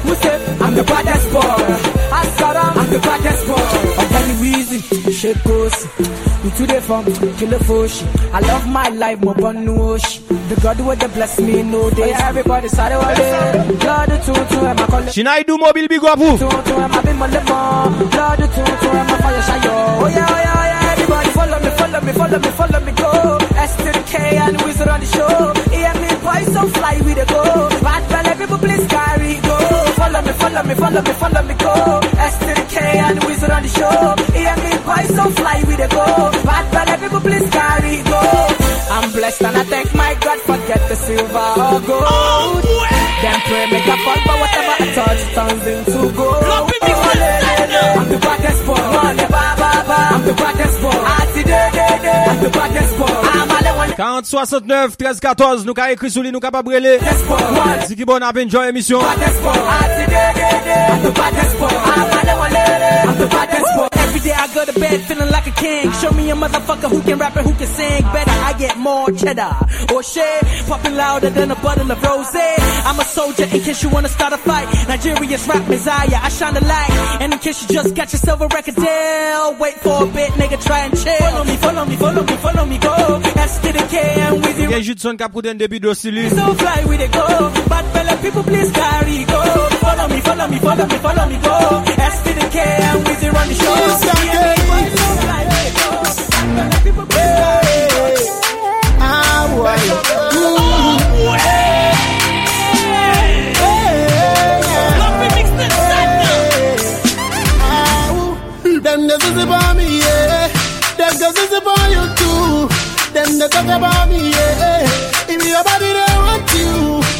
Who 0.07 0.15
said 0.17 0.41
I'm 0.63 0.75
the 0.75 0.85
baddest 0.85 1.33
boy? 1.33 1.41
Asaram, 2.19 2.77
I'm 2.77 2.91
the 2.91 2.99
baddest 2.99 3.47
boy. 3.47 3.69
I'm 3.99 4.09
very 4.09 4.49
easy, 4.61 5.13
shake 5.13 5.39
pussy. 5.43 5.89
You 6.45 6.51
today 6.53 6.81
from 6.81 7.05
um, 7.07 7.13
kill. 7.39 7.55
I 8.33 8.41
love 8.41 8.69
my 8.69 8.89
life 8.91 9.21
more 9.21 9.35
than 9.35 9.65
no 9.65 9.97
The 9.99 10.61
God 10.63 10.81
would 10.81 10.99
bless 11.15 11.41
me 11.41 11.63
no 11.65 11.91
day. 11.91 12.13
Everybody 12.13 12.69
sorry 12.69 12.97
what 12.97 13.17
day. 13.17 13.79
God 13.81 14.09
the 14.09 14.17
two 14.19 14.33
two 14.55 14.65
and 14.65 14.79
my 14.79 14.87
color. 14.87 15.07
Shinaidu 15.07 15.59
mobile 15.59 15.89
big 15.89 16.05
up 16.05 16.19
Two 16.19 16.39
two 16.39 16.77
and 16.79 16.93
my 16.93 17.03
big 17.03 17.17
money 17.17 17.39
more. 17.39 18.11
God 18.11 18.39
the 18.39 18.47
two 18.47 18.65
two 18.65 18.91
and 18.95 19.09
my 19.11 19.19
fire 19.19 19.43
shine. 19.43 19.61
Oh 19.65 20.07
yeah, 20.07 20.27
oh 20.29 20.37
yeah, 20.37 20.55
oh 20.55 20.67
yeah. 20.67 20.86
Follow 21.47 21.61
me, 21.63 21.71
follow 21.79 22.01
me, 22.01 22.13
follow 22.13 22.39
me, 22.41 22.51
follow 22.59 22.81
me, 22.81 22.93
go. 22.93 23.39
S 23.55 23.77
to 23.77 23.85
the 23.95 24.03
K 24.11 24.37
and 24.37 24.57
Wizkid 24.67 24.91
on 24.93 24.99
the 24.99 25.07
show. 25.07 25.31
Hear 25.71 25.95
me 26.03 26.11
boys 26.27 26.49
so 26.53 26.63
fly 26.75 26.99
we 27.07 27.15
the 27.15 27.25
go. 27.27 27.43
Bad 27.87 28.03
belly 28.11 28.35
people 28.41 28.59
please 28.59 28.87
carry 28.91 29.35
go. 29.47 29.57
Follow 29.95 30.23
me, 30.27 30.33
follow 30.43 30.63
me, 30.67 30.75
follow 30.75 31.03
me, 31.07 31.13
follow 31.23 31.43
me, 31.47 31.55
go. 31.55 31.75
S 32.19 32.35
to 32.43 32.51
the 32.59 32.65
K 32.67 32.77
and 32.99 33.19
Wizkid 33.21 33.55
on 33.55 33.63
the 33.63 33.71
show. 33.79 33.99
Hear 34.35 34.57
me 34.59 34.71
boys 34.83 35.11
so 35.15 35.25
fly 35.39 35.63
we 35.71 35.75
the 35.79 35.87
go. 35.87 36.07
Bad 36.43 36.65
belly 36.75 36.97
people 36.99 37.21
please 37.23 37.47
carry 37.55 38.03
go. 38.11 38.23
I'm 38.91 39.07
blessed 39.13 39.43
and 39.47 39.57
I 39.57 39.65
thank 39.71 39.95
my 39.95 40.13
God 40.27 40.39
forget 40.51 40.83
the 40.91 40.97
silver 40.97 41.49
or 41.63 41.79
gold. 41.87 42.11
Oh, 42.11 42.87
Then 43.23 43.39
pray 43.47 43.65
make 43.71 43.87
a 43.87 43.97
fall 44.03 44.21
but 44.27 44.37
whatever 44.43 44.75
I 44.83 44.87
touch 44.99 45.23
turns 45.37 45.65
into 45.67 46.01
gold. 46.11 46.43
Oh, 46.43 46.67
le, 46.67 47.31
le, 47.47 47.55
le. 47.71 47.83
I'm 48.03 48.09
the 48.11 48.19
baddest 48.19 48.67
boy. 48.67 48.75
Money, 48.75 49.27
ba, 49.31 49.45
ba, 49.63 49.71
ba. 49.89 49.99
I'm 50.15 50.23
the 50.27 50.35
baddest 50.35 50.81
boy. 50.83 50.91
40 53.97 54.27
69 54.29 54.97
13 54.97 55.21
14 55.21 55.65
nou 55.65 55.75
ka 55.77 55.91
ekri 55.95 56.11
sou 56.11 56.25
li 56.27 56.33
nou 56.35 56.43
ka 56.43 56.51
pa 56.55 56.63
brele 56.67 56.99
Ziki 57.87 58.05
bon 58.09 58.23
ap 58.27 58.37
enjoy 58.43 58.69
emisyon 58.69 59.03
I'm 64.17 64.25
the 64.25 64.25
baddest 64.25 64.25
boy. 64.25 64.25
I'm 64.25 64.25
a 64.25 64.25
le, 64.25 64.25
one, 64.25 64.25
le, 64.25 64.25
le. 64.25 64.25
I'm 64.25 64.25
the 64.25 64.25
baddest 64.25 64.25
boy. 64.25 64.25
Every 64.25 64.31
day 64.31 64.33
I 64.33 64.55
go 64.55 64.65
to 64.65 64.81
bed 64.81 65.01
feeling 65.05 65.31
like 65.31 65.47
a 65.47 65.51
king. 65.51 65.93
Show 65.93 66.11
me 66.13 66.31
a 66.31 66.35
motherfucker 66.35 66.89
who 66.89 67.03
can 67.03 67.19
rap 67.19 67.37
and 67.37 67.47
who 67.47 67.55
can 67.55 67.67
sing 67.67 68.03
better. 68.03 68.31
I 68.31 68.53
get 68.59 68.79
more 68.79 69.11
cheddar 69.13 69.53
or 69.93 70.03
shit. 70.03 70.43
Popping 70.67 70.97
louder 70.97 71.31
than 71.31 71.51
a 71.51 71.55
bottle 71.57 71.91
of 71.91 72.03
rose. 72.03 72.35
I'm 72.87 72.99
a 72.99 73.05
soldier 73.05 73.45
in 73.45 73.61
case 73.61 73.83
you 73.83 73.91
wanna 73.91 74.09
start 74.09 74.33
a 74.33 74.39
fight. 74.39 74.69
Nigeria's 74.89 75.47
rap 75.49 75.69
messiah. 75.69 76.19
I 76.23 76.29
shine 76.31 76.55
the 76.55 76.65
light. 76.65 76.91
And 77.21 77.33
in 77.35 77.39
case 77.41 77.63
you 77.63 77.69
just 77.75 77.95
got 77.95 78.13
yourself 78.13 78.41
a 78.41 78.49
record 78.49 78.77
deal, 78.77 79.57
wait 79.59 79.75
for 79.81 80.05
a 80.05 80.07
bit, 80.07 80.31
nigga, 80.33 80.59
try 80.65 80.81
and 80.81 80.97
chill. 80.97 81.17
Follow 81.19 81.45
me, 81.45 81.57
follow 81.57 81.85
me, 81.85 81.97
follow 81.97 82.23
me, 82.25 82.37
follow 82.37 82.65
me, 82.65 82.79
go. 82.79 83.21
S 83.37 83.59
to 83.61 83.73
the 83.73 83.87
K 83.91 83.99
and 84.01 84.41
with 84.43 84.59
you. 84.61 84.69
Gen 84.71 84.83
Judson 84.83 85.17
debi 85.19 85.79
dosi 85.79 86.11
li. 86.13 86.29
So 86.31 86.55
fly 86.55 86.85
with 86.87 87.01
it 87.01 87.13
go. 87.13 87.27
Bad 87.69 87.85
fella 87.93 88.17
people 88.23 88.43
please 88.45 88.73
carry 88.73 89.25
go. 89.25 89.43
Follow 89.85 90.09
me, 90.09 90.21
follow 90.21 90.49
me, 90.49 90.59
follow 90.59 90.87
me, 90.87 90.97
follow 91.05 91.27
me 91.29 91.37
go. 91.43 91.85
S 91.99 92.23
to 92.25 92.33
the 92.33 92.49
K 92.51 92.59
and 92.61 93.05
with 93.07 93.23
you 93.23 93.31
run 93.31 93.49
the 93.49 93.55
show. 93.55 94.06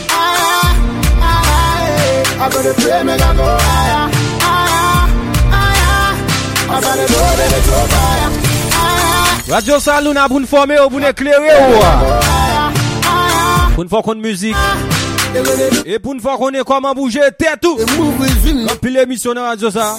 Ah, 0.09 0.75
ah, 1.21 1.43
ah, 1.43 1.87
ah, 2.39 2.45
I 2.45 2.51
gotta 2.51 2.73
pray, 2.81 3.03
make 3.05 3.21
I 3.21 3.35
go 3.37 3.45
higher, 3.45 4.06
Radio 9.49 9.79
Saloon 9.81 10.17
a 10.17 10.29
pou 10.29 10.41
n'forme 10.41 10.77
ou 10.83 10.91
pou 10.91 11.01
n'eklere 11.01 11.55
ou. 11.63 11.81
Pou 13.77 13.85
n'for 13.85 14.03
kon 14.03 14.21
müzik 14.21 14.57
E 15.87 15.99
pou 16.03 16.15
n'for 16.17 16.37
kon 16.41 16.57
e 16.59 16.65
koman 16.67 16.97
bouje 16.97 17.23
tetou 17.39 17.79
An 17.81 18.77
pil 18.83 18.99
emisyon 19.05 19.39
nan 19.39 19.49
Radio 19.53 19.71
Sa. 19.71 19.95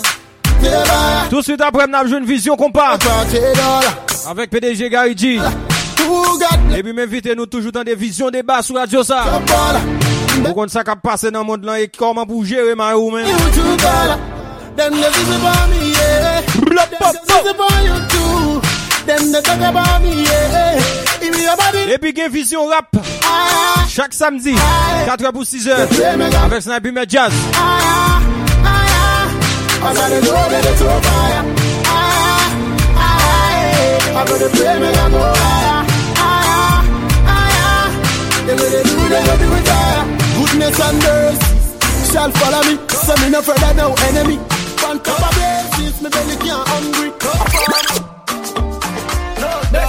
Tout 1.30 1.41
suite 1.41 1.61
apre 1.61 1.88
mnap 1.88 2.09
joun 2.09 2.25
vizyon 2.28 2.57
kompa. 2.59 2.97
Avèk 4.28 4.51
PDG 4.51 4.89
Garidji 4.91 5.38
E 6.75 6.84
bi 6.84 6.93
m'invite 6.93 7.34
nou 7.36 7.49
toujou 7.49 7.71
tan 7.73 7.88
de 7.88 7.95
vizyon 7.97 8.34
deba 8.36 8.61
sou 8.65 8.78
Radio 8.78 9.03
Sa. 9.07 9.23
Pou 10.43 10.53
kon 10.53 10.69
sa 10.73 10.84
kap 10.88 11.01
pase 11.05 11.32
nan 11.34 11.47
moun 11.47 11.63
lan 11.65 11.82
e 11.82 11.88
koman 11.93 12.28
bouje 12.28 12.59
ou 12.61 12.69
e 12.69 12.75
man 12.78 12.93
ou 12.99 13.11
men. 13.15 13.25
Et 21.89 21.97
puis 21.97 22.14
gain 22.14 22.28
vision 22.30 22.68
rap 22.68 22.86
chaque 23.88 24.14
samedi 24.14 24.53
4h 25.08 25.32
pour 25.32 25.43
6h 25.43 25.72
avec 26.45 26.62
Snabu 26.62 26.93
Jazz. 27.08 27.32
Goodness 40.38 40.80
and 40.80 40.97
mercy 40.99 42.12
shall 42.12 42.32
follow 42.32 42.62
no 43.76 43.95
enemy. 44.10 44.39
Basis, 45.98 46.02
me 46.02 46.10
belly 46.10 46.38
can't 46.38 46.68
hungry. 46.68 47.10
No, 49.39 49.52
no. 49.72 49.82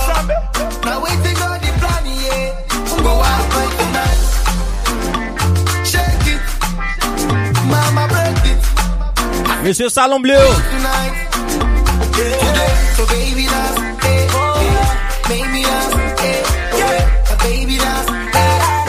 Now 0.85 1.03
waiting 1.03 1.39
on 1.43 1.61
the 1.61 1.71
plan, 1.81 2.05
yeah. 2.07 3.03
Go 3.03 3.13
out 3.21 3.55
right 3.55 3.75
tonight. 3.81 4.21
Shake 5.85 6.29
it. 6.35 6.41
Mama 7.67 8.05
break 8.09 8.45
it 8.53 8.61
Monsieur 9.65 9.89
Salon 9.91 10.23
Bleu. 10.23 10.35
tonight. 10.37 11.27
Today, 12.13 12.75
so 12.97 13.05
baby 13.07 13.45
dance. 13.47 13.79
Make 15.29 15.49
me 15.53 15.63
dance. 15.63 15.95
Baby 17.43 17.77
dance, 17.79 18.11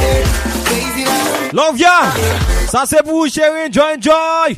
eh. 0.02 0.24
Crazy 0.66 1.84
Ça 2.72 2.84
c'est 2.86 3.04
pour 3.04 3.14
vous, 3.24 3.30
chérie. 3.30 3.68
Enjoy, 3.68 3.96
enjoy. 3.96 4.58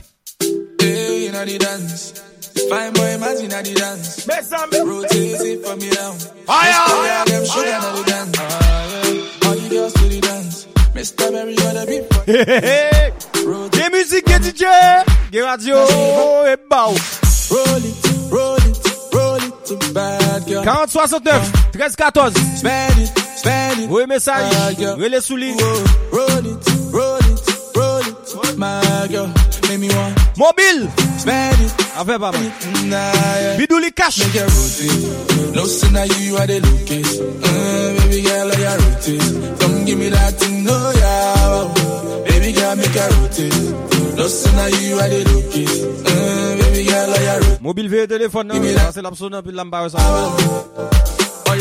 Hey, 0.79 1.25
you 1.25 1.31
know 1.31 1.45
the 1.45 1.57
dance. 1.57 2.20
Fine 2.69 2.93
boy, 2.93 3.09
imagine 3.15 3.49
the 3.49 3.73
dance. 3.75 4.27
Rotate 4.27 5.41
it 5.41 5.65
for 5.65 5.75
me 5.75 5.89
now. 5.89 6.11
Fire! 6.45 6.73
Fire! 6.87 7.25
Them 7.25 7.45
sugar 7.45 7.79
know 7.81 7.95
the 7.95 8.03
dance. 8.11 8.37
All 9.45 9.55
the 9.55 9.69
girls 9.69 9.93
to 9.93 10.03
the 10.07 10.19
dance. 10.21 10.67
Mr. 10.93 11.31
Berry, 11.31 11.55
you're 11.55 11.73
the 11.73 11.85
beat. 11.87 12.05
Gen 13.71 13.91
musique, 13.91 14.25
gen 14.27 14.41
DJ. 14.41 14.65
Gen 15.31 15.43
radio. 15.45 15.83
E 16.45 16.55
bao. 16.69 16.93
Roll 17.51 17.83
it, 17.83 18.31
roll 18.31 18.55
it, 18.55 18.77
roll 19.13 19.35
it 19.35 19.65
to 19.65 19.75
bad 19.93 20.45
girl. 20.45 20.63
40 20.63 20.91
69 20.91 21.41
13 21.73 22.11
14. 22.13 22.57
Spend 22.57 22.99
it, 22.99 23.09
spend 23.37 23.79
it. 23.81 23.89
Oui, 23.89 24.05
message. 24.05 24.77
Relais 24.97 25.21
sous 25.21 25.37
lit. 25.37 25.59
Roll 26.11 26.45
it, 26.45 26.69
roll 26.91 27.17
it, 27.17 27.75
roll 27.75 27.99
it. 27.99 28.57
My 28.57 29.07
girl, 29.09 29.27
make 29.67 29.79
me 29.79 29.89
want. 29.89 30.17
Mobile. 30.37 30.89
Spend 31.17 31.61
it. 31.61 31.80
Avec 31.97 32.17
papa. 32.19 32.37
Nah, 32.85 33.11
yeah. 33.41 33.57
Bidouli 33.57 33.91
cash. 33.91 34.19
Make 34.19 34.35
it 34.35 34.43
rotate. 34.43 35.55
No 35.55 35.65
sin 35.65 35.93
now 35.93 36.03
you, 36.03 36.15
you 36.15 36.37
are 36.37 36.47
the 36.47 36.59
locust. 36.61 37.21
Uh, 37.21 37.93
baby 37.99 38.21
girl, 38.21 38.51
I 38.51 38.65
are 38.65 38.77
rotate. 38.79 39.59
Come 39.59 39.85
give 39.85 39.99
me 39.99 40.09
that 40.09 40.33
thing, 40.39 40.63
no 40.63 40.91
yeah. 40.95 41.35
wow. 41.51 42.23
Baby 42.25 42.51
girl, 42.53 42.75
make 42.75 42.95
it 42.95 43.11
rotate. 43.11 44.15
No 44.17 44.27
sin 44.27 44.55
now 44.55 44.67
you, 44.67 44.79
you 44.87 44.95
are 44.95 45.09
the 45.09 45.19
locust. 45.27 45.83
Uh, 46.07 46.55
baby 46.57 46.83
girl, 46.87 47.09
I 47.11 47.27
are 47.27 47.39
rotate. 47.39 47.61
Mobile 47.61 47.89
veye 47.89 48.07
téléphone 48.07 48.47
nan. 48.47 48.63
Ça 48.77 48.91
c'est 48.93 49.01
l'absolu 49.01 49.31
nan 49.31 49.41
pi 49.43 49.51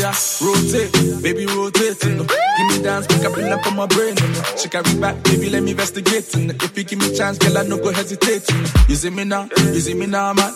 yeah, 0.01 0.15
rotate, 0.41 1.21
baby 1.21 1.45
rotate. 1.45 2.03
You 2.03 2.15
know. 2.15 2.25
Give 2.25 2.67
me 2.69 2.83
dance, 2.83 3.07
pick 3.07 3.23
up 3.23 3.37
in 3.37 3.51
up 3.53 3.65
on 3.67 3.75
my 3.75 3.85
brain. 3.85 4.15
You 4.17 4.27
know. 4.33 4.43
She 4.57 4.67
carry 4.69 4.93
back, 4.99 5.23
baby, 5.23 5.49
let 5.49 5.63
me 5.63 5.71
investigate. 5.71 6.33
You 6.35 6.47
know. 6.47 6.53
If 6.61 6.77
you 6.77 6.83
give 6.83 6.99
me 6.99 7.15
chance, 7.15 7.37
girl, 7.37 7.57
I 7.57 7.63
no 7.63 7.77
go 7.77 7.91
hesitate. 7.91 8.49
You, 8.49 8.61
know. 8.61 8.69
you 8.89 8.95
see 8.95 9.09
me 9.09 9.23
now, 9.23 9.47
you 9.57 9.79
see 9.79 9.93
me 9.93 10.07
now, 10.07 10.33
man. 10.33 10.53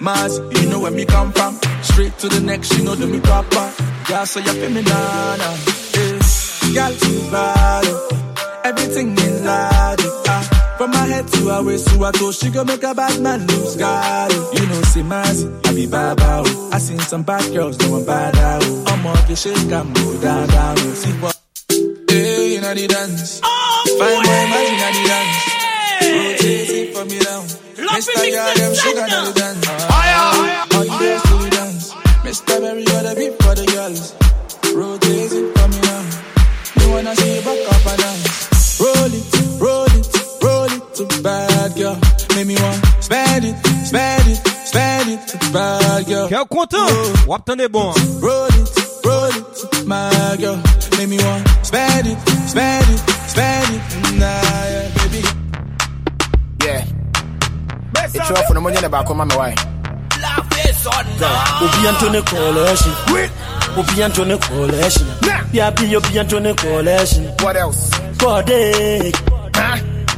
Mars, 0.00 0.38
you 0.38 0.68
know 0.68 0.80
where 0.80 0.90
me 0.90 1.04
come 1.04 1.32
from. 1.32 1.58
Straight 1.82 2.16
to 2.18 2.28
the 2.28 2.40
next, 2.40 2.76
you 2.76 2.84
know 2.84 2.94
do 2.94 3.06
me 3.06 3.20
proper. 3.20 3.72
Yeah, 4.10 4.24
so 4.24 4.40
you 4.40 4.52
feel 4.52 4.70
me 4.70 4.82
now, 4.82 5.36
now. 5.36 5.56
Yeah. 5.94 6.18
Girl, 6.74 6.94
too 6.96 7.30
bad. 7.30 7.84
oh. 7.86 8.60
Everything 8.64 9.16
in 9.18 9.44
logic. 9.44 10.33
From 10.78 10.90
my 10.90 11.06
head 11.06 11.26
to 11.28 11.48
her 11.48 11.62
waist 11.62 11.86
to 11.88 12.02
her 12.02 12.12
toe, 12.12 12.32
she 12.32 12.50
go 12.50 12.64
make 12.64 12.82
a 12.82 12.94
bad 12.94 13.20
man 13.20 13.46
lose 13.46 13.76
God. 13.76 14.30
oh. 14.32 14.50
You 14.54 14.66
know, 14.66 14.82
see 14.82 15.02
Mazzy, 15.02 15.46
I 15.66 15.72
be 15.74 15.86
baba. 15.86 16.42
oh. 16.44 16.70
I 16.72 16.78
seen 16.78 16.98
some 16.98 17.22
bad 17.22 17.52
girls 17.52 17.76
doing 17.76 18.04
bad. 18.04 18.34
Oh. 18.36 18.84
I'm 18.88 19.06
off 19.06 19.28
your 19.28 19.36
shake, 19.36 19.72
I'm 19.72 19.92
go 19.92 20.20
down, 20.20 20.48
down. 20.48 20.74
oh. 20.78 20.94
See 20.94 21.12
what? 21.22 21.38
Hey, 22.10 22.54
you 22.54 22.60
know 22.60 22.74
the 22.74 22.86
dance. 22.88 23.40
Fine 23.40 23.98
boy, 23.98 24.40
imagine 24.44 24.78
how 24.82 24.90
the 24.96 25.02
dance. 25.12 25.36
Rotate 26.04 26.70
it 26.70 26.94
for 26.96 27.04
me 27.06 27.18
now. 27.22 27.40
Mr. 27.94 28.24
Girl, 28.34 28.54
them 28.58 28.74
sugar 28.74 29.06
know 29.06 29.24
the 29.30 29.40
dance. 29.40 29.66
All 30.74 30.82
the 30.82 30.96
girls 30.98 31.22
do 31.22 31.38
the 31.38 31.50
dance. 31.54 31.94
Mr. 32.26 32.60
Berry, 32.60 32.82
you're 32.82 33.02
the 33.06 33.14
beat 33.14 33.34
for 33.42 33.54
the 33.54 33.66
girls. 33.70 34.14
Rotate 34.74 35.32
it 35.38 35.46
for 35.54 35.68
me 35.70 35.78
now. 35.86 36.02
You 36.82 36.90
wanna 36.92 37.14
see 37.14 37.36
you 37.36 37.42
back 37.46 37.62
up 37.70 37.86
and 37.94 37.98
dance. 38.02 38.80
Roll 38.82 39.14
it, 39.14 39.24
roll 40.94 41.06
it 41.06 41.10
to 41.10 41.22
bad 41.22 41.74
girl. 41.76 41.98
Make 42.34 42.46
me 42.46 42.56
want 42.56 42.84
spend 43.02 43.44
it, 43.44 43.56
spend 43.84 44.28
it, 44.28 44.36
spend 44.66 45.10
it 45.10 45.28
to 45.28 45.38
bad 45.52 46.06
girl. 46.06 46.28
Quel 46.28 46.46
content? 46.46 47.26
Wap 47.26 47.46
tande 47.46 47.70
bon. 47.70 47.94
Roll 48.20 48.46
it, 48.46 49.04
roll 49.04 49.24
it, 49.24 49.86
my 49.86 50.36
girl. 50.38 50.56
Make 50.98 51.08
me 51.08 51.18
want 51.18 51.48
spend 51.62 52.06
it, 52.06 52.18
spend 52.48 52.90
it, 52.90 53.00
spend 53.28 53.74
it. 53.74 54.18
Nah, 54.18 54.26
yeah, 54.26 54.90
baby. 54.96 55.22
Yeah. 56.64 56.86
It's 58.06 58.30
off 58.30 58.46
for 58.46 58.54
the 58.54 58.60
money 58.60 58.76
back 58.88 59.10
on 59.10 59.16
my 59.16 59.36
wife. 59.36 59.58
Obi 61.62 61.88
Anthony 61.88 62.22
Coalition. 62.22 62.92
Obi 63.76 64.02
Anthony 64.02 64.38
Coalition. 64.38 65.06
Yeah, 65.52 65.70
be 65.70 65.96
Obi 65.96 66.18
Anthony 66.18 66.54
Coalition. 66.54 67.24
What 67.40 67.56
else? 67.56 67.90
Body. 68.18 69.12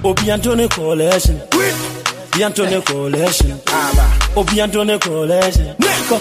Obi 0.06 0.30
Anthony 0.30 0.68
Coalition. 0.68 1.40
Obi 1.52 2.44
Anthony 2.44 2.80
Coalition. 2.80 3.60
Obi 4.36 4.60
Anthony 4.60 4.98
go, 4.98 6.20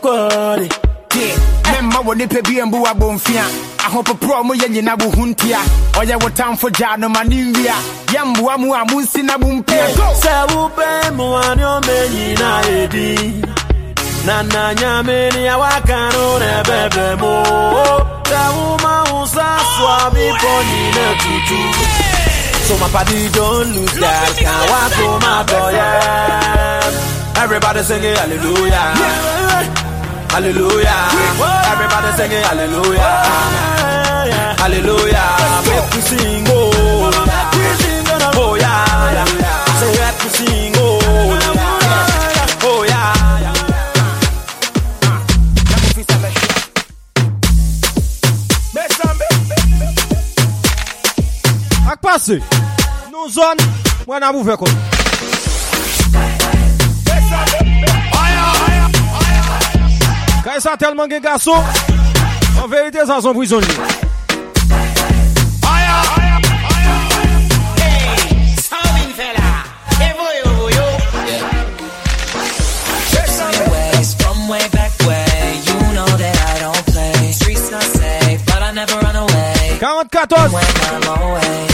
go. 0.00 0.56
Memma 1.70 2.00
wo 2.04 2.14
nipa 2.14 2.40
bi 2.42 2.62
mbu 2.62 2.86
abomfia 2.86 3.44
ahopoprɔ 3.84 4.44
mo 4.44 4.54
yɛ 4.54 4.68
nyina 4.70 4.94
wo 5.00 5.10
ho 5.10 5.26
ntia. 5.26 5.58
Ɔyɛ 5.92 6.22
wo 6.22 6.28
tamfo 6.30 6.70
gyaa 6.70 6.96
no 6.98 7.08
ma 7.10 7.22
ne 7.24 7.52
nwia. 7.52 7.74
Yɛmboa 8.06 8.58
mu 8.58 8.72
a 8.72 8.84
monsi 8.86 9.22
na 9.22 9.36
mompia 9.36 9.86
sɛ 10.22 10.46
wobɛn 10.54 11.14
mu 11.16 11.34
a 11.34 11.54
ne 11.56 11.62
ɔmɛ 11.62 11.96
nyinaa 12.14 12.62
ɛdi 12.62 13.44
Nana 14.24 14.74
nyameni 14.74 15.44
ya 15.44 15.58
wakano 15.58 16.38
ne 16.40 16.52
bebe 16.68 17.20
mo. 17.20 17.42
Tawuma 18.24 18.94
usa 19.22 19.48
swabi 19.76 20.26
poni 20.40 20.80
ne 20.94 21.06
tutu 21.20 22.09
So 22.70 22.78
my 22.78 22.86
body 22.92 23.28
don't 23.34 23.74
lose 23.74 23.98
that 23.98 24.30
Can't 24.38 24.70
walk 24.70 24.94
home 24.94 25.18
my 25.26 25.42
boy 25.42 25.74
yeah. 25.74 27.42
Everybody 27.42 27.82
singing 27.82 28.14
hallelujah. 28.14 28.94
Hallelujah. 30.30 30.98
Everybody 31.66 32.10
sing 32.14 32.30
singing 32.30 32.46
hallelujah. 32.46 33.10
Hallelujah. 34.62 35.26
Make 35.66 35.90
we 35.98 36.00
sing 36.06 36.46
oh. 36.46 37.10
Oh 38.38 38.54
yeah. 38.54 39.18
Yeah. 39.18 39.64
Say 39.82 39.90
let 39.98 40.14
me 40.22 40.28
sing 40.30 40.79
Ak 52.00 52.06
pase, 52.16 52.40
nou 53.12 53.28
zon, 53.28 53.58
mwen 54.08 54.22
nan 54.24 54.32
mouve 54.32 54.54
kon. 54.56 54.72
Sa 60.60 60.76
telman 60.80 61.12
gen 61.12 61.20
gaso, 61.20 61.52
an 62.56 62.68
verite 62.72 63.04
sa 63.04 63.20
son 63.20 63.36
way 74.48 74.68
back 74.72 74.92
way, 75.04 75.60
you 75.68 75.78
know 75.92 76.08
that 76.16 76.36
I 76.48 76.60
don't 76.64 76.86
play. 76.92 77.32
Streets 77.32 77.70
not 77.70 77.82
safe, 77.82 78.40
but 78.46 78.62
I 78.62 78.72
never 78.72 78.96
run 78.96 79.16
away. 79.16 79.78
40-14. 79.80 81.69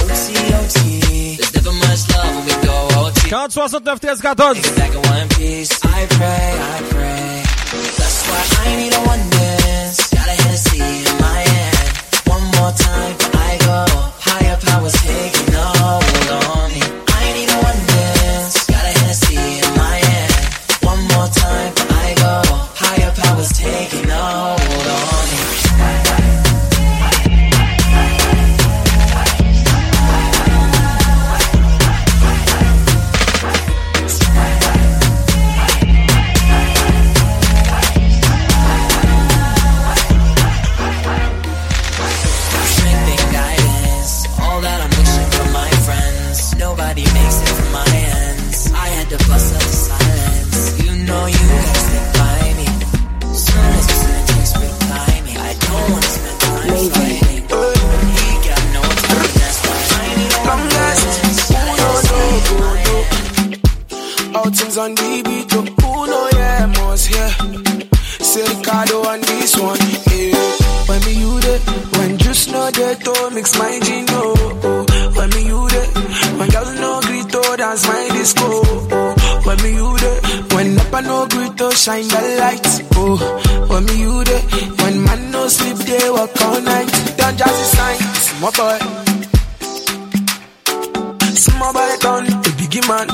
40 3.29 3.51
69 3.51 3.99
TS 3.99 4.21
14. 4.21 4.57
Exactly 4.57 5.01
one 5.11 5.29
piece. 5.31 5.85
I 5.85 6.07
pray, 6.07 6.51
I 6.75 6.79
pray. 6.91 7.43
That's 7.99 8.19
why 8.29 8.43
I 8.63 8.77
need 8.77 8.95
a 8.95 9.01
one 9.01 9.31
dance. 9.31 10.11
Got 10.15 10.29
a 10.29 10.43
Hennessy 10.43 10.79
in 10.79 11.19
my 11.19 11.41
hand. 11.51 11.77
One 12.27 12.45
more 12.57 12.73
time, 12.73 13.17
I 13.35 13.59
go. 13.67 13.85
Higher 14.31 14.57
powers 14.63 14.93
take 15.03 15.36
mix 73.47 73.59
my 73.59 73.79
gin, 73.81 74.05
oh, 74.09 74.35
oh. 74.65 74.87
When 75.17 75.31
me 75.31 75.47
you 75.47 75.69
there, 75.69 75.87
when 76.39 76.49
girl 76.51 76.75
no 76.75 77.01
greet 77.03 77.35
oh, 77.35 77.43
to 77.43 77.57
dance 77.57 77.87
my 77.87 78.09
disco, 78.13 78.45
oh. 78.45 79.43
When 79.45 79.63
me 79.63 79.71
you 79.75 79.99
there, 79.99 80.21
when 80.55 80.75
never 80.77 81.03
no 81.03 81.27
greet 81.29 81.57
to 81.59 81.71
shine 81.73 82.09
the 82.09 82.21
light, 82.41 82.69
oh. 82.95 83.17
When 83.71 83.85
me 83.85 84.01
you 84.01 84.25
there, 84.25 84.43
when 84.83 85.05
man 85.05 85.31
no 85.31 85.49
sleep, 85.49 85.77
they 85.77 86.11
work 86.11 86.43
all 86.43 86.61
night. 86.61 86.91
Don't 87.17 87.39
just 87.39 87.73
sign, 87.77 87.99
small 88.27 88.53
boy. 88.53 88.79
Small 91.35 91.73
boy 91.73 91.97
done, 92.01 92.27
a 92.27 92.51
biggie 92.59 92.89
man. 92.89 93.09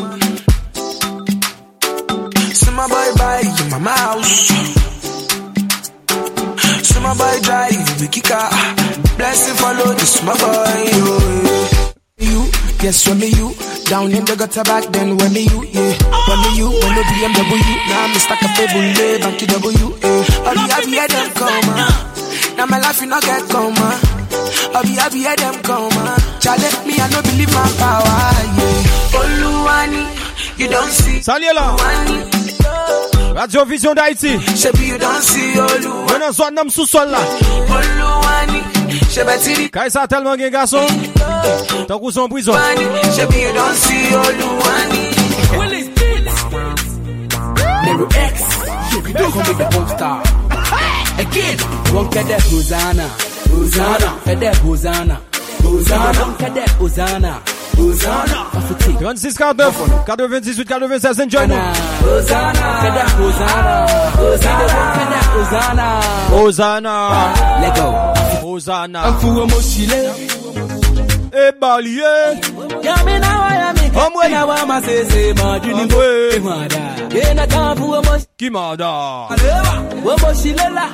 My 2.75 2.89
boy 2.89 3.15
buy 3.19 3.41
you 3.41 3.71
mama 3.71 3.91
house. 3.91 4.51
My 7.03 7.15
boy 7.19 7.41
drive 7.43 7.99
the 7.99 8.09
kicker. 8.11 8.82
Blessing 9.23 9.55
follow 9.55 9.95
this 9.95 10.19
my 10.25 10.35
boy. 10.35 10.83
Oh, 10.99 11.95
yeah. 12.19 12.27
You, 12.27 12.43
yes, 12.83 13.07
when 13.07 13.21
me 13.21 13.29
you. 13.31 13.55
Down 13.87 14.11
in 14.11 14.25
the 14.25 14.35
gutter 14.35 14.65
back 14.65 14.83
then 14.91 15.17
when 15.17 15.33
me 15.33 15.47
you, 15.47 15.63
yeah. 15.63 15.95
When 16.27 16.39
me 16.43 16.51
you, 16.59 16.67
when 16.67 16.93
the 16.99 17.03
BMW. 17.07 17.71
Now 17.87 18.11
up 18.11 18.43
a 18.43 18.67
bullet, 18.75 19.21
back 19.23 19.39
to 19.39 19.47
W, 19.47 19.71
yeah. 19.79 20.43
All 20.43 20.55
the 20.59 20.67
happy 20.75 20.91
head 20.99 21.11
them 21.15 21.31
come, 21.39 21.71
ah. 21.79 21.95
Now 22.57 22.67
my 22.67 22.81
life 22.81 23.01
you 23.01 23.07
not 23.07 23.23
get 23.23 23.47
come, 23.49 23.75
ah. 23.79 24.75
All 24.75 24.83
the 24.83 24.95
happy 24.99 25.23
head 25.23 25.39
them 25.39 25.55
come, 25.63 25.95
ah. 26.03 26.19
Challenge 26.43 26.83
me, 26.83 26.99
I 26.99 27.07
no 27.15 27.23
believe 27.23 27.55
my 27.55 27.63
power, 27.79 28.27
yeah. 28.59 29.23
Oluwani, 29.23 30.03
you 30.59 30.67
don't 30.67 30.91
see. 30.91 31.23
Salut 31.23 31.55
là. 31.55 31.77
Radio 33.37 33.65
Vision 33.67 33.95
d'Haïti. 33.95 34.35
Shebi 34.59 34.89
you 34.89 34.99
don't 34.99 35.23
see 35.23 35.55
Oluwani. 35.55 36.19
Nan 36.19 36.33
zon 36.33 36.55
nam 36.55 36.69
sou 36.71 36.87
sol 36.87 37.07
la. 37.09 37.23
Oluwani, 37.23 38.61
Shebatiri. 39.13 39.71
Kay 39.73 39.89
sa 39.89 40.07
telman 40.07 40.37
gen 40.39 40.53
gaso, 40.53 40.81
tan 41.89 41.99
kou 41.99 42.11
son 42.11 42.29
prison. 42.29 42.55
Shebi 43.17 43.41
you 43.43 43.53
don't 43.53 43.75
see 43.77 44.13
Oluwani. 44.13 45.05
Oh, 45.53 45.59
Willis 45.59 45.89
Nero 47.85 48.07
X, 48.15 48.35
here 48.93 49.03
we 49.03 49.13
go. 49.13 49.31
Come 49.31 49.45
with 49.49 49.59
the 49.59 49.67
poster. 49.73 50.15
Again, 51.23 51.59
one 51.95 52.09
kede 52.11 52.39
Hosanna, 52.51 53.07
Hosanna, 53.53 54.11
kede 54.25 54.51
Hosanna, 54.65 55.17
Hosanna, 55.63 56.21
one 56.21 56.35
kede 56.41 56.65
Hosanna, 56.79 57.33
Hosanna. 57.77 58.39
36 58.99 59.37
49 59.37 60.05
98 60.07 60.79
96 60.81 61.19
enjoy 61.19 61.47
nous. 61.47 61.57
Hosanna, 62.05 62.67
kede 62.83 63.05
Hosanna, 63.19 63.87
Hosanna, 64.17 64.83
kede 64.97 65.21
Hosanna, 65.35 66.01
Hosanna. 66.31 66.95
Let 67.61 67.77
go. 67.77 68.12
Hosanna. 68.53 69.03
Amfuwa 69.03 69.47
moshile. 69.47 70.11
E 71.33 71.47
eh, 71.47 71.53
baliye. 71.61 72.13
Yami 72.83 73.19
na 73.19 73.39
wa 73.41 73.53
yami 73.55 73.81
Amwe. 74.07 74.29
na 74.29 74.47
wa 74.47 74.67
masese 74.67 75.35
majuni 75.35 75.81
Amwe. 75.81 76.39
mada. 76.45 76.81
Yena 77.17 77.47
kamfuwa 77.47 78.03
moshile. 78.03 78.27
Ki 78.37 78.51
mada. 78.51 78.91
Wo 80.05 80.17
moshilela. 80.23 80.87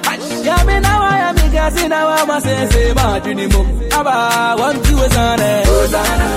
Yami 0.44 0.80
na 0.80 1.00
wa 1.00 1.18
yami 1.18 1.50
kasi 1.54 1.88
na 1.88 2.06
wa 2.06 2.26
masese 2.26 2.94
majuni 2.94 3.46
mo. 3.52 3.66
Aba 3.98 4.54
one 4.62 4.82
two 4.82 4.96
Hosanna. 4.96 5.62
Hosanna. 5.66 6.28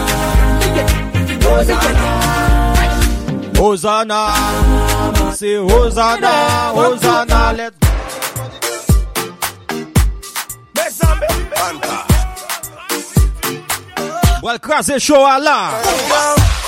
Hosanna. 3.60 5.34
Say 5.35 5.56
Hosanna. 5.56 6.31
Hosanna. 6.73 7.53
Let 7.57 7.91
Well, 14.42 14.60
krasè 14.60 14.98
show 15.00 15.24
a 15.24 16.61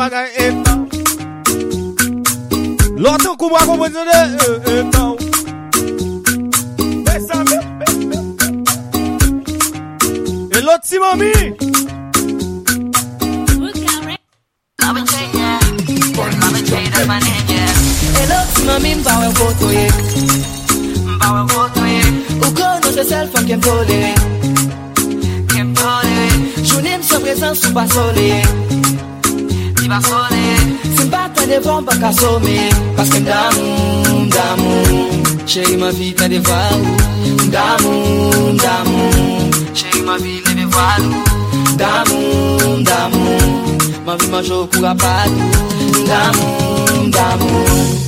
bagay 0.00 0.28
e 0.44 0.46
pa. 0.64 0.74
L'autre 2.96 3.36
coup 3.36 3.50
m'a 3.50 3.62
compris 3.66 3.90
de 3.90 4.02
e 4.72 4.82
pa. 4.92 5.04
Et 10.56 10.62
l'autre 10.62 10.86
si 10.90 10.96
mami. 10.98 11.32
Hello, 18.20 18.38
mami, 18.66 18.94
mbawe 18.94 19.28
mpoto 19.28 19.72
ye 19.72 19.88
mpoto 21.44 21.86
ye 21.86 22.02
Ukono 22.46 22.88
se 22.94 23.04
self 23.04 23.32
kempole 23.46 24.14
Kempole 25.48 26.28
Jounim 26.64 27.02
se 27.02 27.16
prezant 27.16 27.54
sou 27.54 27.72
basole. 29.90 30.30
Di 30.82 30.88
basole 30.88 30.96
Simpata 30.96 31.46
de 31.46 31.58
von 31.60 31.84
baka 31.84 32.12
some 32.12 32.56
Paske 32.96 33.20
mdamu, 33.20 33.66
mdamu 34.26 34.70
Chéri 35.46 35.76
ma 35.76 35.90
vie 35.90 36.14
ta 36.14 36.28
de 36.28 36.38
valou 36.38 36.94
Mdamu, 37.46 37.92
mdamu 38.54 38.98
Chéri 39.74 40.02
ma 40.02 40.16
vie 40.18 40.42
ne 40.46 40.52
de 40.60 40.66
valou 40.74 41.22
Mdamu, 41.74 42.18
mdamu 42.80 43.24
Ma 44.06 44.16
vie 44.16 44.28
ma 44.30 44.42
jo 44.42 44.68
koura 44.72 44.94
padou 44.94 45.50
Mdamu, 46.02 46.46
mdamu 47.06 47.50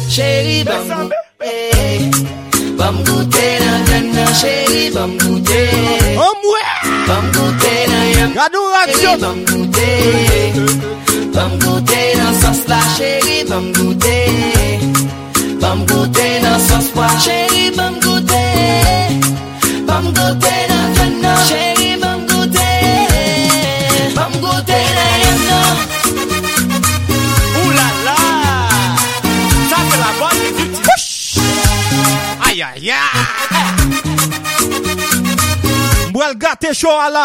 Chéri 0.09 0.65
bam 0.65 0.85
goûter. 0.89 2.11
Bam 2.79 2.97
goûter 3.05 3.55
nan 3.65 3.81
janna 3.89 4.25
Chéri 4.41 4.91
bam 4.95 5.11
goûter. 5.19 5.71
Bam 7.09 7.25
goûter 7.35 7.81
nan 7.91 8.07
yam 8.17 8.33
Chéri 8.35 9.21
bam 9.23 9.39
goûter 9.49 10.82
Bam 11.35 11.59
gote 11.59 12.01
nan 12.19 12.35
sos 12.43 12.61
la 12.69 12.81
cheri, 12.97 13.45
bam 13.49 13.73
gote 13.73 14.19
Bam 15.61 15.85
gote 15.87 16.27
nan 16.43 16.59
sos 16.69 16.87
pa 16.95 17.09
cheri, 17.25 17.71
bam 17.77 17.95
gote 18.05 18.45
Bam 19.89 20.05
gote 20.19 20.55
nan 20.71 20.95
fen 20.97 21.13
nan 21.23 21.39
cheri, 21.49 21.91
bam 22.03 22.21
gote 22.31 22.69
Bam 24.17 24.33
gote 24.45 24.79
nan 24.97 25.13
yen 25.23 25.41
nan 25.49 25.71
Ou 27.61 27.69
la 27.79 27.89
la, 28.07 28.19
sa 29.71 29.79
ke 29.91 29.97
la 30.05 30.11
bonne 30.21 30.47
du 30.59 30.67
kouch 30.87 31.11
Aya 32.51 32.69
ya 32.89 33.03
Mbwel 36.11 36.35
gate 36.37 36.75
show 36.75 36.99
ala 37.07 37.25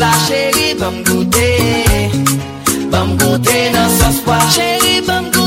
la 0.00 0.10
chéri, 0.26 0.74
bam 0.80 0.96
goûter, 1.04 1.84
bam 2.90 3.16
goûter 3.18 3.70
dans 3.76 3.90
sa 3.98 4.08
soie. 4.18 4.44
Chéri, 4.56 5.02
bam 5.06 5.24
goûter. 5.24 5.39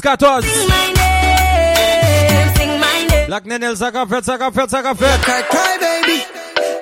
14. 0.00 0.42
Black 3.28 3.44
Nenel 3.44 3.76
Zaka 3.76 4.08
Fred 4.08 4.24
Zaka 4.24 4.52
Fred 4.52 4.68
Zaka 4.70 4.96
Fred. 4.96 5.20
Cry, 5.20 5.42
cry, 5.42 5.76
baby. 5.80 6.22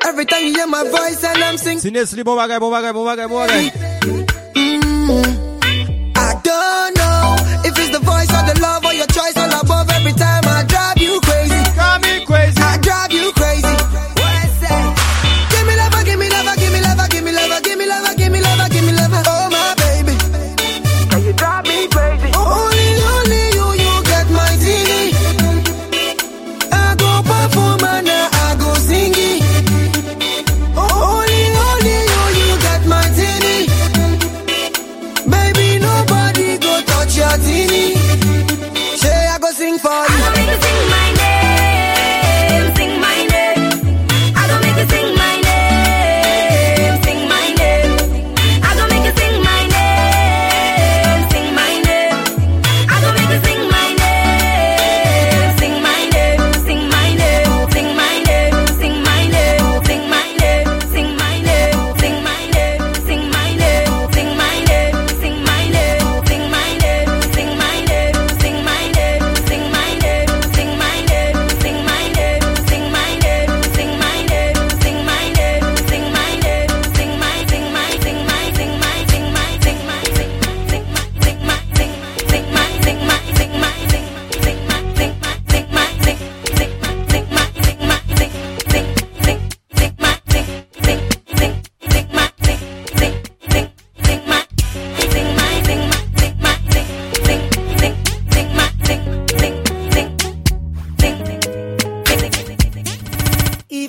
Every 0.07 0.25
time 0.25 0.45
you 0.47 0.55
hear 0.55 0.67
my 0.67 0.85
voice 0.85 1.25
and 1.25 1.43
I'm 1.43 1.59
singing. 1.59 1.81
Sinne 1.81 2.25
bo 2.25 2.37
bon 2.37 2.49
bagay, 2.49 2.61
bo 2.61 2.71
bagay, 2.71 2.93
bo 2.93 3.05
bagay, 3.05 3.29
bon 3.29 3.49
bagay. 3.49 3.71
Mm-hmm. 4.55 5.46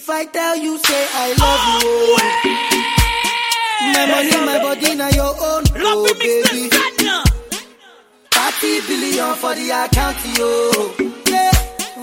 If 0.08 0.12
I 0.12 0.24
tell 0.24 0.56
you, 0.56 0.78
say 0.78 1.08
I 1.12 1.36
love 1.36 1.64
you, 1.68 1.82
oh. 1.84 2.32
my 3.92 4.06
money, 4.08 4.32
my 4.46 4.58
body, 4.64 4.96
now 4.96 5.10
your 5.10 5.36
own, 5.36 5.64
Love 5.84 6.08
oh 6.08 6.16
baby. 6.18 6.70
Thirty 8.32 8.88
billion 8.88 9.36
for 9.36 9.54
the 9.54 9.68
account, 9.68 10.16
yo. 10.40 10.48
Yeah. 11.28 11.52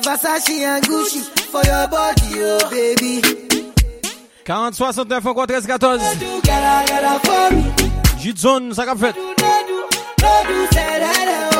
Versace 0.02 0.50
and 0.50 0.84
Gucci 0.84 1.22
for 1.48 1.64
your 1.64 1.88
body, 1.88 2.44
oh 2.44 2.68
baby. 2.68 3.22
40, 4.44 4.76
69, 4.76 5.26
encore 5.26 5.46
13, 5.46 5.78
14. 5.78 6.18
Do 6.18 6.42
gotta, 6.42 6.84
gotta 6.86 7.18
for 7.24 7.56
me. 7.56 7.72
Jit 8.20 8.36
zone, 8.36 8.74
sa 8.74 8.84
ka 8.84 8.94
fet. 8.96 9.14
Do 9.14 10.66
say 10.74 11.53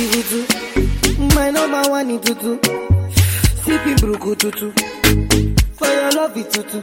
Beautiful 0.00 0.46
too. 0.46 1.34
My 1.36 1.50
number 1.50 1.82
one 1.90 2.08
in 2.08 2.20
tutu. 2.20 2.56
Sipping 3.62 3.96
bruku 4.00 4.34
tutu. 4.38 4.72
For 5.76 5.88
your 5.88 6.10
love 6.12 6.36
it 6.38 6.50
tutu. 6.50 6.78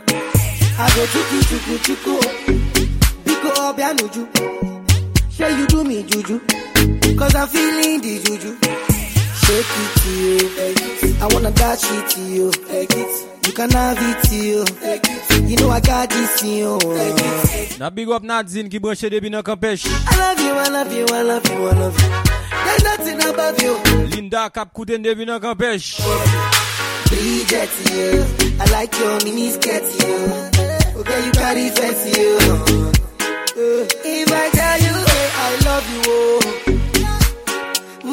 I 0.77 0.85
go 0.93 1.03
chuku 1.13 1.37
chuku 1.49 1.73
chuku. 1.85 2.13
Biko 3.25 3.49
obianuju. 3.69 4.23
Sure 5.31 5.49
you 5.49 5.65
do 5.65 5.83
me 5.83 6.03
juju. 6.03 6.39
Cause 7.17 7.33
I'm 7.33 7.47
feeling 7.47 8.01
the 8.01 8.19
juju. 8.23 8.51
Shake 9.41 9.75
it 9.81 9.91
to 10.01 10.09
you. 10.21 11.15
I 11.19 11.27
wanna 11.33 11.49
dash 11.51 11.89
it 11.89 12.09
to 12.11 12.21
you. 12.21 12.51
You 13.47 13.53
can 13.53 13.71
have 13.71 13.97
it 13.99 14.23
to 14.29 14.35
you. 14.35 15.47
You 15.49 15.55
know 15.57 15.71
I 15.71 15.79
got 15.79 16.09
this 16.11 16.43
in 16.43 16.49
you. 16.59 16.77
Na 17.79 17.89
big 17.89 18.09
up 18.09 18.21
Nadzin 18.21 18.69
ki 18.69 18.77
branche 18.77 19.09
debi 19.09 19.31
nan 19.31 19.41
kampesh. 19.41 19.87
I 20.05 20.19
love 20.19 20.39
you, 20.39 20.53
I 20.53 20.69
love 20.69 20.93
you, 20.93 21.05
I 21.09 21.21
love 21.23 21.47
you, 21.49 21.67
I 21.67 21.73
love 21.73 21.99
you. 21.99 22.36
There's 22.67 22.83
nothing 22.83 23.19
above 23.29 23.61
you. 23.63 23.73
Linda 24.13 24.49
kap 24.53 24.73
kouten 24.73 25.03
debi 25.03 25.25
nan 25.25 25.39
kampesh. 25.39 25.87
Bridget, 27.09 27.71
you. 27.93 28.09
I 28.59 28.65
like 28.71 28.93
your 28.99 29.15
mini 29.23 29.49
skirt, 29.51 29.83
you. 29.99 30.15
Okay, 30.99 31.19
you 31.25 31.31
carry 31.31 31.69
fancy, 31.69 32.09
you. 32.19 32.37
Uh, 33.59 33.85
If 34.03 34.31
I 34.31 34.49
tell 34.57 34.77
you, 34.85 34.95
hey, 35.09 35.27
I 35.45 35.49
love 35.67 35.87
you, 35.93 36.01
oh. 36.07 36.39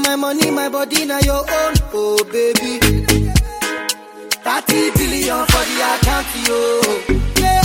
My 0.05 0.15
money, 0.17 0.51
my 0.51 0.69
body, 0.69 1.05
now 1.07 1.19
your 1.21 1.41
own, 1.59 1.75
oh 1.93 2.19
baby. 2.31 2.73
30 4.45 4.91
billion 4.99 5.47
for 5.51 5.65
the 5.71 5.77
account, 5.93 6.29
yo. 6.47 6.59
Yeah. 7.43 7.65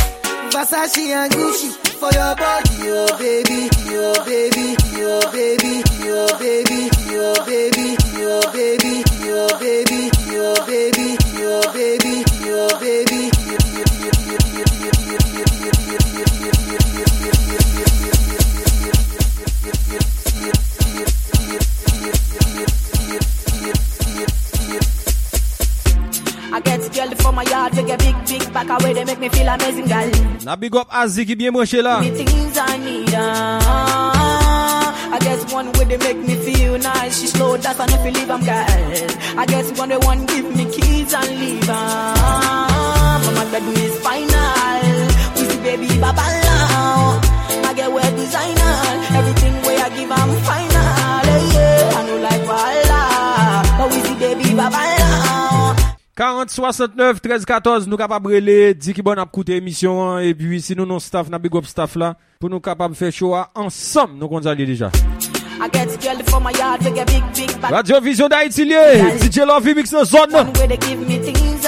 Versace 0.52 1.04
and 1.14 1.32
Gucci 1.34 1.70
for 2.00 2.12
your 2.14 2.36
body, 2.36 2.78
oh 2.84 3.18
baby, 3.18 3.70
oh 3.92 4.26
baby, 4.26 4.76
oh 5.02 5.32
baby, 5.32 5.84
oh 6.06 6.40
baby, 6.40 6.90
oh 7.12 7.46
baby, 7.46 7.98
oh 8.22 8.52
baby, 8.52 9.04
oh 9.26 9.60
baby, 9.60 10.10
oh 10.32 10.66
baby, 10.66 11.10
oh 11.44 11.74
baby, 11.74 11.99
I 26.52 26.60
get 26.62 26.94
girl 26.94 27.12
from 27.16 27.36
my 27.36 27.44
yard, 27.44 27.74
they 27.74 27.84
get 27.84 28.00
big, 28.00 28.16
big 28.28 28.54
back 28.54 28.70
away, 28.70 28.94
they 28.94 29.06
make 29.06 29.20
me 29.20 29.30
feel 29.30 29.48
amazing, 29.48 29.86
girl. 29.88 30.10
Na 30.44 30.56
big 30.56 30.76
up 30.76 30.90
ki 30.90 31.36
bien 31.36 31.54
la. 31.54 32.00
Me 32.02 32.10
things 32.10 32.58
I 32.58 32.78
need, 32.78 33.14
ah. 33.16 34.30
I 35.14 35.20
guess 35.20 35.54
one 35.54 35.72
way 35.74 35.86
they 35.86 35.98
make 35.98 36.18
me 36.18 36.36
feel 36.36 36.78
nice. 36.80 37.22
She 37.22 37.28
slow, 37.28 37.58
that's 37.58 37.80
enough 37.80 38.04
to 38.04 38.12
leave, 38.12 38.32
I'm 38.32 38.44
girl. 38.44 39.40
I 39.40 39.46
get 39.46 39.78
one 39.78 39.90
they 39.90 39.98
one 39.98 40.26
give 40.26 40.56
me 40.56 40.66
keys 40.72 41.14
and 41.14 41.40
leave, 41.40 41.70
ah. 41.70 43.22
But 43.24 43.34
my 43.36 43.52
bedroom 43.52 43.76
is 43.76 44.00
final. 44.00 44.90
We 45.36 45.44
see 45.50 45.62
baby 45.62 46.00
baba 46.00 46.49
40, 56.20 56.52
69, 56.52 57.22
13, 57.22 57.46
14, 57.48 57.86
nou 57.88 57.96
kapab 57.96 58.26
rele, 58.28 58.74
di 58.76 58.92
ki 58.92 59.04
bon 59.08 59.22
ap 59.24 59.30
koute 59.32 59.56
emisyon 59.56 60.02
an, 60.04 60.18
e 60.28 60.34
pi 60.36 60.58
si 60.60 60.76
nou 60.76 60.84
non 60.84 61.00
staff, 61.00 61.30
nan 61.32 61.40
big 61.40 61.56
up 61.56 61.64
staff 61.64 61.96
la, 61.96 62.10
pou 62.44 62.52
nou 62.52 62.60
kapab 62.60 62.92
fè 62.92 63.08
show 63.08 63.38
a 63.40 63.46
ansam, 63.56 64.18
nou 64.20 64.28
kon 64.28 64.44
zali 64.44 64.68
deja. 64.68 64.92
I 65.64 65.70
get 65.72 65.96
girl 66.04 66.20
from 66.28 66.44
my 66.44 66.52
yard, 66.60 66.84
we 66.84 66.92
get 66.92 67.08
big, 67.08 67.24
big 67.32 67.56
back. 67.62 67.72
Radio 67.72 68.02
Vision 68.04 68.28
d'Haïti 68.28 68.68
liye, 68.68 69.16
DJ 69.24 69.48
Lovymix 69.48 69.96
nan 69.96 70.04
zon 70.04 70.36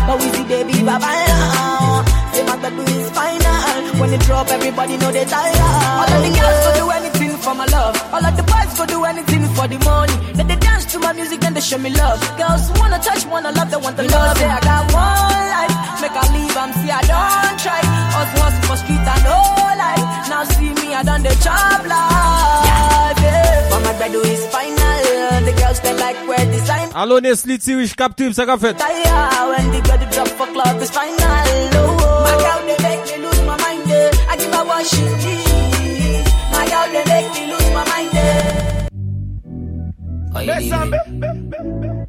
But 0.06 0.16
we 0.20 0.28
see 0.32 0.44
baby, 0.44 0.82
baba. 0.84 1.06
yeah. 1.06 2.04
Say 2.32 2.44
my 2.44 2.56
bed 2.56 2.88
is 2.88 3.10
final. 3.10 4.00
When 4.00 4.12
it 4.14 4.20
drop, 4.22 4.48
everybody 4.50 4.96
know 4.96 5.10
they 5.12 5.24
tired. 5.24 5.56
All 5.60 6.08
of 6.08 6.20
the 6.24 6.30
girls 6.40 6.58
go 6.64 6.70
do 6.80 6.90
anything 6.90 7.19
for 7.50 7.56
my 7.58 7.66
love. 7.66 7.94
All 8.14 8.24
of 8.24 8.34
the 8.38 8.44
boys 8.46 8.70
go 8.78 8.84
do 8.86 9.04
anything 9.04 9.42
for 9.56 9.66
the 9.66 9.78
money. 9.82 10.14
Then 10.36 10.46
they 10.46 10.56
dance 10.56 10.84
to 10.92 10.98
my 10.98 11.12
music, 11.12 11.40
then 11.40 11.54
they 11.54 11.60
show 11.60 11.78
me 11.78 11.90
love. 11.90 12.18
Girls 12.38 12.64
wanna 12.78 12.98
touch, 12.98 13.26
wanna 13.26 13.50
love, 13.58 13.70
they 13.70 13.80
want 13.84 13.96
the 13.96 14.04
love. 14.04 14.36
Say 14.38 14.46
I 14.46 14.60
got 14.70 14.82
one 14.94 15.44
life, 15.54 15.74
make 16.02 16.16
I 16.22 16.24
leave 16.34 16.56
and 16.62 16.72
see 16.78 16.90
I 17.00 17.02
don't 17.10 17.56
try. 17.64 17.80
Us 18.20 18.30
once 18.42 18.56
for 18.66 18.76
street 18.82 19.06
and 19.14 19.22
no 19.26 19.38
life. 19.84 20.04
Now 20.30 20.42
see 20.54 20.70
me, 20.78 20.86
I 20.94 21.02
done 21.02 21.22
the 21.22 21.34
job 21.46 21.80
life. 21.90 23.18
Yeah. 23.24 23.68
But 23.70 23.80
my 23.86 23.92
bed 23.98 24.14
is 24.14 24.46
final. 24.54 24.98
The 25.46 25.52
girls 25.60 25.80
they 25.80 25.94
like 26.04 26.18
wear 26.28 26.44
design. 26.54 26.88
Alo 26.94 27.18
Nesli 27.20 27.56
Tirish 27.64 27.96
Captive, 27.96 28.32
ka 28.36 28.56
fet? 28.62 28.78
Tire 28.78 29.42
when 29.50 29.66
the 29.74 29.80
girl 29.88 30.02
drop 30.14 30.28
for 30.38 30.46
club 30.54 30.76
is 30.84 30.90
final. 30.90 31.18
Oh, 31.18 32.22
my 32.26 32.34
girl 32.44 32.60
they 32.68 32.78
make 32.86 33.02
me 33.10 33.16
lose 33.24 33.40
my 33.48 33.56
mind. 33.64 33.90
eh. 33.90 34.30
I 34.30 34.36
give 34.36 34.52
her 34.54 34.64
what 34.70 34.86
she 34.86 35.02
needs. 35.24 35.49
Why 40.40 40.46
you 40.46 40.54
leaving? 40.62 42.00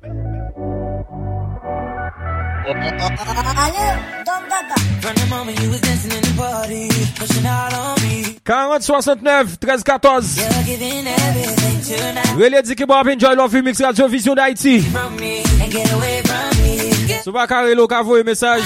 From 5.02 5.16
the 5.16 5.26
moment 5.30 5.60
you 5.60 5.70
was 5.72 5.82
dancing 5.82 6.12
in 6.12 6.22
the 6.22 6.34
party, 6.38 6.88
pushing 7.18 7.46
out 7.46 7.74
on 7.74 8.02
me. 8.04 8.38
40 8.46 8.84
69 8.84 9.48
13 9.48 10.00
14 10.00 12.38
Relay 12.38 12.62
Dicky 12.62 12.86
Bob 12.86 13.08
Enjoy 13.08 13.34
Love 13.34 13.54
You 13.56 13.64
Mix 13.64 13.82
Radio 13.82 14.08
Vision 14.08 14.36
d'Haïti. 14.36 14.82
Sou 17.24 17.32
pa 17.34 17.46
kare 17.48 17.76
lo 17.76 17.88
ka 17.88 18.02
voye 18.02 18.24
mesaj 18.24 18.62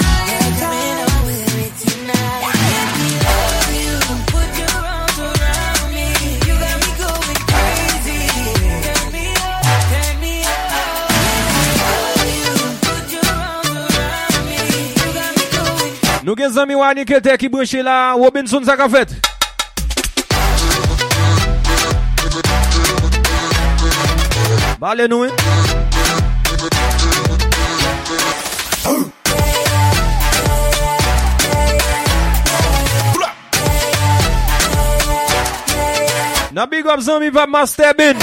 Nou 16.26 16.34
gen 16.36 16.50
zami 16.50 16.74
wani 16.74 17.04
kete 17.04 17.36
ki 17.38 17.48
breche 17.48 17.82
la, 17.86 18.12
Robinson 18.18 18.64
sa 18.66 18.74
ka 18.76 18.88
fet. 18.90 19.12
Bale 24.80 25.06
nou 25.06 25.22
e. 25.22 25.30
Na 36.50 36.66
big 36.66 36.86
up 36.86 36.98
zami 37.06 37.30
pa 37.30 37.46
master 37.46 37.94
bin. 37.94 38.18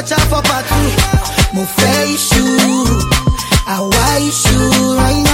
Watch 0.00 0.12
out 0.12 0.26
for 0.32 0.42
part 0.42 0.64
two. 0.66 1.54
Mo 1.54 1.64
face 1.64 2.32
you, 2.36 2.46
I 3.66 3.80
wish 3.92 4.44
you 4.50 4.96
right 4.96 5.22
now. 5.24 5.29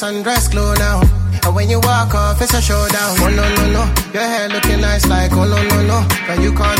Sundress 0.00 0.50
glow 0.50 0.72
now. 0.80 1.02
And 1.44 1.54
when 1.54 1.68
you 1.68 1.78
walk 1.80 2.14
off, 2.14 2.40
it's 2.40 2.54
a 2.54 2.62
showdown. 2.62 3.12
Oh 3.20 3.28
no, 3.28 3.44
no, 3.56 3.64
no. 3.76 3.84
Your 4.16 4.24
hair 4.24 4.48
looking 4.48 4.80
nice 4.80 5.06
like, 5.06 5.30
oh 5.32 5.44
no, 5.44 5.60
no, 5.60 5.78
no. 5.92 6.08
But 6.26 6.40
you 6.40 6.52
causing 6.56 6.79